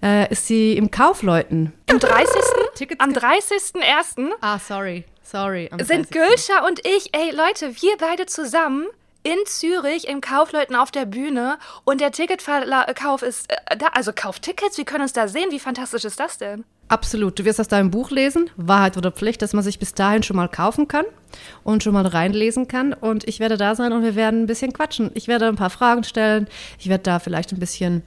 äh, 0.03 0.31
ist 0.31 0.47
sie 0.47 0.77
im 0.77 0.91
Kaufleuten. 0.91 1.73
Am 1.89 1.99
30. 1.99 2.99
am 2.99 3.13
30.01. 3.13 4.33
Ah, 4.43 4.59
sorry, 4.59 5.05
sorry. 5.23 5.71
Sind 5.81 6.11
Gülscha 6.11 6.67
und 6.67 6.87
ich, 6.87 7.09
ey 7.15 7.31
Leute, 7.35 7.75
wir 7.81 7.97
beide 7.99 8.27
zusammen 8.27 8.87
in 9.23 9.39
Zürich 9.47 10.07
im 10.07 10.21
Kaufleuten 10.21 10.77
auf 10.77 10.91
der 10.91 11.07
Bühne 11.07 11.57
und 11.85 12.03
der 12.03 12.13
Ticketverkauf 12.13 13.23
ist 13.23 13.51
äh, 13.51 13.79
da. 13.79 13.87
Also 13.95 14.13
kauft 14.15 14.43
Tickets, 14.43 14.77
wir 14.77 14.85
können 14.85 15.05
uns 15.05 15.15
da 15.15 15.27
sehen. 15.27 15.51
Wie 15.53 15.59
fantastisch 15.59 16.05
ist 16.05 16.21
das 16.21 16.37
denn? 16.37 16.65
Absolut. 16.91 17.38
Du 17.38 17.45
wirst 17.45 17.61
aus 17.61 17.68
deinem 17.68 17.93
Buch 17.93 18.11
lesen, 18.11 18.51
Wahrheit 18.57 18.97
oder 18.97 19.12
Pflicht, 19.12 19.43
dass 19.43 19.53
man 19.53 19.62
sich 19.62 19.78
bis 19.78 19.95
dahin 19.95 20.24
schon 20.24 20.36
mal 20.36 20.49
kaufen 20.49 20.88
kann 20.88 21.05
und 21.62 21.84
schon 21.84 21.93
mal 21.93 22.05
reinlesen 22.05 22.66
kann. 22.66 22.93
Und 22.93 23.28
ich 23.28 23.38
werde 23.38 23.57
da 23.57 23.76
sein 23.76 23.93
und 23.93 24.03
wir 24.03 24.16
werden 24.16 24.43
ein 24.43 24.47
bisschen 24.47 24.72
quatschen. 24.72 25.12
Ich 25.14 25.28
werde 25.28 25.47
ein 25.47 25.55
paar 25.55 25.70
Fragen 25.70 26.03
stellen. 26.03 26.49
Ich 26.80 26.88
werde 26.88 27.05
da 27.05 27.20
vielleicht 27.20 27.53
ein 27.53 27.61
bisschen. 27.61 28.03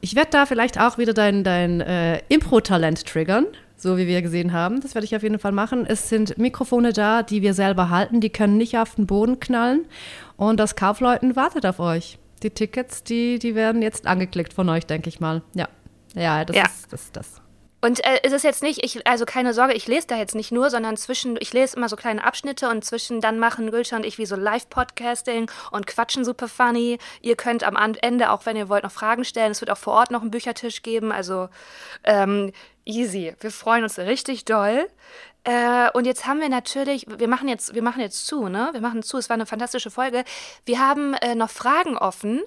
Ich 0.00 0.16
werde 0.16 0.30
da 0.32 0.44
vielleicht 0.44 0.80
auch 0.80 0.98
wieder 0.98 1.14
dein, 1.14 1.44
dein 1.44 1.80
äh, 1.82 2.20
Impro-Talent 2.28 3.06
triggern, 3.06 3.46
so 3.76 3.96
wie 3.96 4.08
wir 4.08 4.22
gesehen 4.22 4.52
haben. 4.52 4.80
Das 4.80 4.96
werde 4.96 5.04
ich 5.04 5.14
auf 5.14 5.22
jeden 5.22 5.38
Fall 5.38 5.52
machen. 5.52 5.86
Es 5.86 6.08
sind 6.08 6.36
Mikrofone 6.36 6.92
da, 6.92 7.22
die 7.22 7.42
wir 7.42 7.54
selber 7.54 7.90
halten. 7.90 8.20
Die 8.20 8.30
können 8.30 8.56
nicht 8.56 8.76
auf 8.76 8.96
den 8.96 9.06
Boden 9.06 9.38
knallen. 9.38 9.86
Und 10.36 10.58
das 10.58 10.74
Kaufleuten 10.74 11.36
wartet 11.36 11.64
auf 11.64 11.78
euch. 11.78 12.18
Die 12.42 12.50
Tickets, 12.50 13.04
die, 13.04 13.38
die 13.38 13.54
werden 13.54 13.82
jetzt 13.82 14.08
angeklickt 14.08 14.52
von 14.52 14.68
euch, 14.68 14.84
denke 14.84 15.08
ich 15.08 15.20
mal. 15.20 15.42
Ja. 15.54 15.68
Ja, 16.16 16.44
das 16.44 16.56
ja. 16.56 16.64
ist 16.64 16.92
das. 16.92 17.12
das. 17.12 17.43
Und 17.84 18.02
äh, 18.02 18.20
es 18.22 18.32
ist 18.32 18.44
jetzt 18.44 18.62
nicht, 18.62 18.82
ich, 18.82 19.06
also 19.06 19.26
keine 19.26 19.52
Sorge, 19.52 19.74
ich 19.74 19.86
lese 19.86 20.06
da 20.06 20.16
jetzt 20.16 20.34
nicht 20.34 20.50
nur, 20.50 20.70
sondern 20.70 20.96
zwischen, 20.96 21.36
ich 21.38 21.52
lese 21.52 21.76
immer 21.76 21.90
so 21.90 21.96
kleine 21.96 22.24
Abschnitte 22.24 22.70
und 22.70 22.82
zwischen 22.82 23.20
dann 23.20 23.38
machen 23.38 23.70
Gülscha 23.70 23.96
und 23.96 24.06
ich 24.06 24.16
wie 24.16 24.24
so 24.24 24.36
Live-Podcasting 24.36 25.50
und 25.70 25.86
quatschen 25.86 26.24
super 26.24 26.48
funny. 26.48 26.96
Ihr 27.20 27.36
könnt 27.36 27.62
am 27.62 27.76
Ende, 28.00 28.30
auch 28.30 28.46
wenn 28.46 28.56
ihr 28.56 28.70
wollt, 28.70 28.84
noch 28.84 28.90
Fragen 28.90 29.22
stellen. 29.26 29.52
Es 29.52 29.60
wird 29.60 29.70
auch 29.70 29.76
vor 29.76 29.92
Ort 29.92 30.10
noch 30.10 30.22
einen 30.22 30.30
Büchertisch 30.30 30.80
geben. 30.80 31.12
Also 31.12 31.50
ähm, 32.04 32.52
easy. 32.86 33.34
Wir 33.40 33.50
freuen 33.50 33.82
uns 33.82 33.98
richtig 33.98 34.46
doll. 34.46 34.88
Äh, 35.44 35.90
und 35.92 36.06
jetzt 36.06 36.24
haben 36.24 36.40
wir 36.40 36.48
natürlich, 36.48 37.04
wir 37.06 37.28
machen 37.28 37.48
jetzt, 37.48 37.74
wir 37.74 37.82
machen 37.82 38.00
jetzt 38.00 38.26
zu, 38.26 38.48
ne? 38.48 38.70
Wir 38.72 38.80
machen 38.80 39.02
zu. 39.02 39.18
Es 39.18 39.28
war 39.28 39.34
eine 39.34 39.44
fantastische 39.44 39.90
Folge. 39.90 40.24
Wir 40.64 40.78
haben 40.78 41.12
äh, 41.12 41.34
noch 41.34 41.50
Fragen 41.50 41.98
offen 41.98 42.40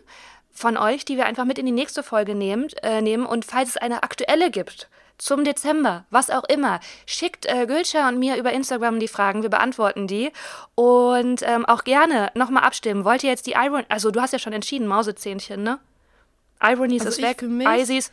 von 0.51 0.77
euch, 0.77 1.05
die 1.05 1.15
wir 1.15 1.27
einfach 1.27 1.45
mit 1.45 1.59
in 1.59 1.67
die 1.67 1.71
nächste 1.71 2.01
Folge 2.01 2.33
nehmt, 2.33 2.73
äh, 2.81 3.03
nehmen. 3.03 3.27
Und 3.27 3.45
falls 3.45 3.69
es 3.69 3.77
eine 3.77 4.01
aktuelle 4.01 4.49
gibt, 4.49 4.89
zum 5.17 5.43
Dezember, 5.43 6.05
was 6.09 6.29
auch 6.29 6.43
immer. 6.43 6.79
Schickt 7.05 7.45
äh, 7.47 7.65
Gülscha 7.65 8.07
und 8.07 8.19
mir 8.19 8.35
über 8.37 8.51
Instagram 8.53 8.99
die 8.99 9.07
Fragen, 9.07 9.41
wir 9.41 9.49
beantworten 9.49 10.07
die. 10.07 10.31
Und 10.75 11.41
ähm, 11.43 11.65
auch 11.65 11.83
gerne 11.83 12.29
nochmal 12.35 12.63
abstimmen. 12.63 13.03
Wollt 13.05 13.23
ihr 13.23 13.29
jetzt 13.29 13.47
die 13.47 13.53
Iron, 13.53 13.83
also 13.89 14.11
du 14.11 14.21
hast 14.21 14.33
ja 14.33 14.39
schon 14.39 14.53
entschieden, 14.53 14.87
Mausezähnchen, 14.87 15.63
ne? 15.63 15.79
Ironies 16.61 17.05
Also 17.05 17.19
ist 17.19 17.27
weg, 17.27 17.39
für 17.39 17.47
mich- 17.47 17.67
Isis, 17.67 18.11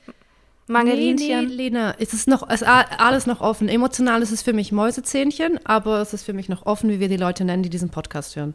Mangelinchen. 0.67 1.41
Nee, 1.41 1.47
nee, 1.47 1.55
Lena, 1.55 1.95
es 1.99 2.15
ist 2.15 2.27
noch 2.27 2.49
es 2.49 2.63
ist 2.63 2.69
alles 2.69 3.27
noch 3.27 3.41
offen. 3.43 3.69
Emotional 3.69 4.23
ist 4.23 4.31
es 4.33 4.41
für 4.43 4.55
mich 4.55 4.73
Mäusezähnchen, 4.73 5.61
aber 5.67 6.01
es 6.01 6.15
ist 6.15 6.25
für 6.25 6.33
mich 6.33 6.49
noch 6.49 6.65
offen, 6.65 6.89
wie 6.89 7.01
wir 7.01 7.09
die 7.09 7.19
Leute 7.19 7.45
nennen, 7.45 7.63
die 7.63 7.69
diesen 7.71 7.91
Podcast 7.91 8.35
hören. 8.37 8.55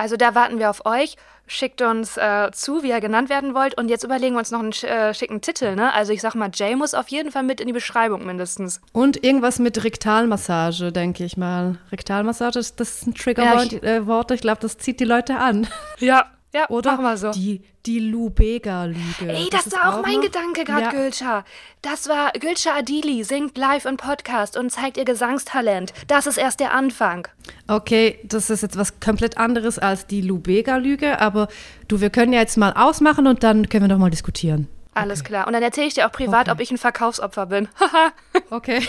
Ja, 0.00 0.02
Also 0.02 0.16
da 0.16 0.34
warten 0.34 0.58
wir 0.58 0.70
auf 0.70 0.86
euch. 0.86 1.16
Schickt 1.46 1.82
uns 1.82 2.16
äh, 2.16 2.50
zu, 2.52 2.82
wie 2.84 2.90
ihr 2.90 3.00
genannt 3.00 3.28
werden 3.28 3.54
wollt. 3.54 3.76
Und 3.76 3.88
jetzt 3.88 4.04
überlegen 4.04 4.34
wir 4.36 4.38
uns 4.38 4.52
noch 4.52 4.60
einen 4.60 4.70
äh, 4.72 5.12
schicken 5.14 5.40
Titel, 5.40 5.74
ne? 5.74 5.92
Also 5.92 6.12
ich 6.12 6.20
sag 6.20 6.34
mal, 6.36 6.48
Jay 6.54 6.76
muss 6.76 6.94
auf 6.94 7.08
jeden 7.08 7.32
Fall 7.32 7.42
mit 7.42 7.60
in 7.60 7.66
die 7.66 7.72
Beschreibung 7.72 8.24
mindestens. 8.24 8.80
Und 8.92 9.24
irgendwas 9.24 9.58
mit 9.58 9.82
Rektalmassage, 9.82 10.92
denke 10.92 11.24
ich 11.24 11.36
mal. 11.36 11.76
Rektalmassage, 11.90 12.54
das 12.54 12.76
das 12.76 12.90
ist 13.02 13.06
ein 13.08 13.14
Ja, 13.16 13.22
Triggerwort. 13.22 13.72
ich- 13.72 13.82
äh, 13.82 14.34
ich 14.34 14.40
glaube, 14.40 14.60
das 14.60 14.78
zieht 14.78 15.00
die 15.00 15.04
Leute 15.04 15.38
an. 15.38 15.66
Ja, 15.98 16.26
ja, 16.52 16.68
Oder 16.68 16.92
machen 16.92 17.04
wir 17.04 17.16
so. 17.16 17.30
die, 17.30 17.62
die 17.86 17.98
Lubega-Lüge. 18.00 19.28
Ey, 19.32 19.48
das, 19.50 19.66
ist 19.66 19.72
war 19.76 19.94
auch 19.98 20.02
mein 20.02 20.14
noch- 20.16 20.22
Gedanke 20.22 20.64
gerade, 20.64 20.82
Ja. 20.82 20.90
Gülscha. 20.90 21.44
Das 21.82 22.08
war 22.08 22.32
Gülscha 22.32 22.74
Adili, 22.76 23.22
singt 23.24 23.56
live 23.56 23.84
im 23.84 23.96
Podcast 23.96 24.56
und 24.56 24.70
zeigt 24.70 24.96
ihr 24.96 25.04
Gesangstalent. 25.04 25.92
Das 26.08 26.26
ist 26.26 26.36
erst 26.38 26.58
der 26.60 26.72
Anfang. 26.74 27.28
Okay, 27.68 28.18
das 28.24 28.50
ist 28.50 28.62
jetzt 28.62 28.76
was 28.76 28.98
komplett 29.00 29.38
anderes 29.38 29.78
als 29.78 30.06
die 30.06 30.20
Lubega-Lüge, 30.22 31.20
aber 31.20 31.48
du, 31.88 32.00
wir 32.00 32.10
können 32.10 32.32
ja 32.32 32.40
jetzt 32.40 32.56
mal 32.56 32.72
ausmachen 32.72 33.26
und 33.28 33.42
dann 33.44 33.68
können 33.68 33.84
wir 33.84 33.88
noch 33.94 33.98
mal 34.00 34.10
diskutieren. 34.10 34.66
Alles 34.92 35.22
klar. 35.22 35.46
Und 35.46 35.52
dann 35.52 35.62
erzähle 35.62 35.86
ich 35.86 35.94
dir 35.94 36.06
auch 36.08 36.12
privat, 36.12 36.48
Okay. 36.48 36.50
ob 36.50 36.60
ich 36.60 36.70
ein 36.72 36.78
Verkaufsopfer 36.78 37.46
bin. 37.46 37.68
Haha. 37.78 38.10
Okay. 38.50 38.80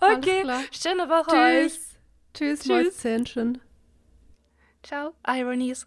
okay. 0.00 0.44
Schöne 0.72 1.08
Woche 1.08 1.36
euch. 1.36 1.72
Tschüss. 1.72 1.94
Tschüss, 2.34 2.60
Tschüss. 2.60 3.04
Mäuschen. 3.04 3.60
Ciao. 4.86 5.14
Ironies. 5.26 5.84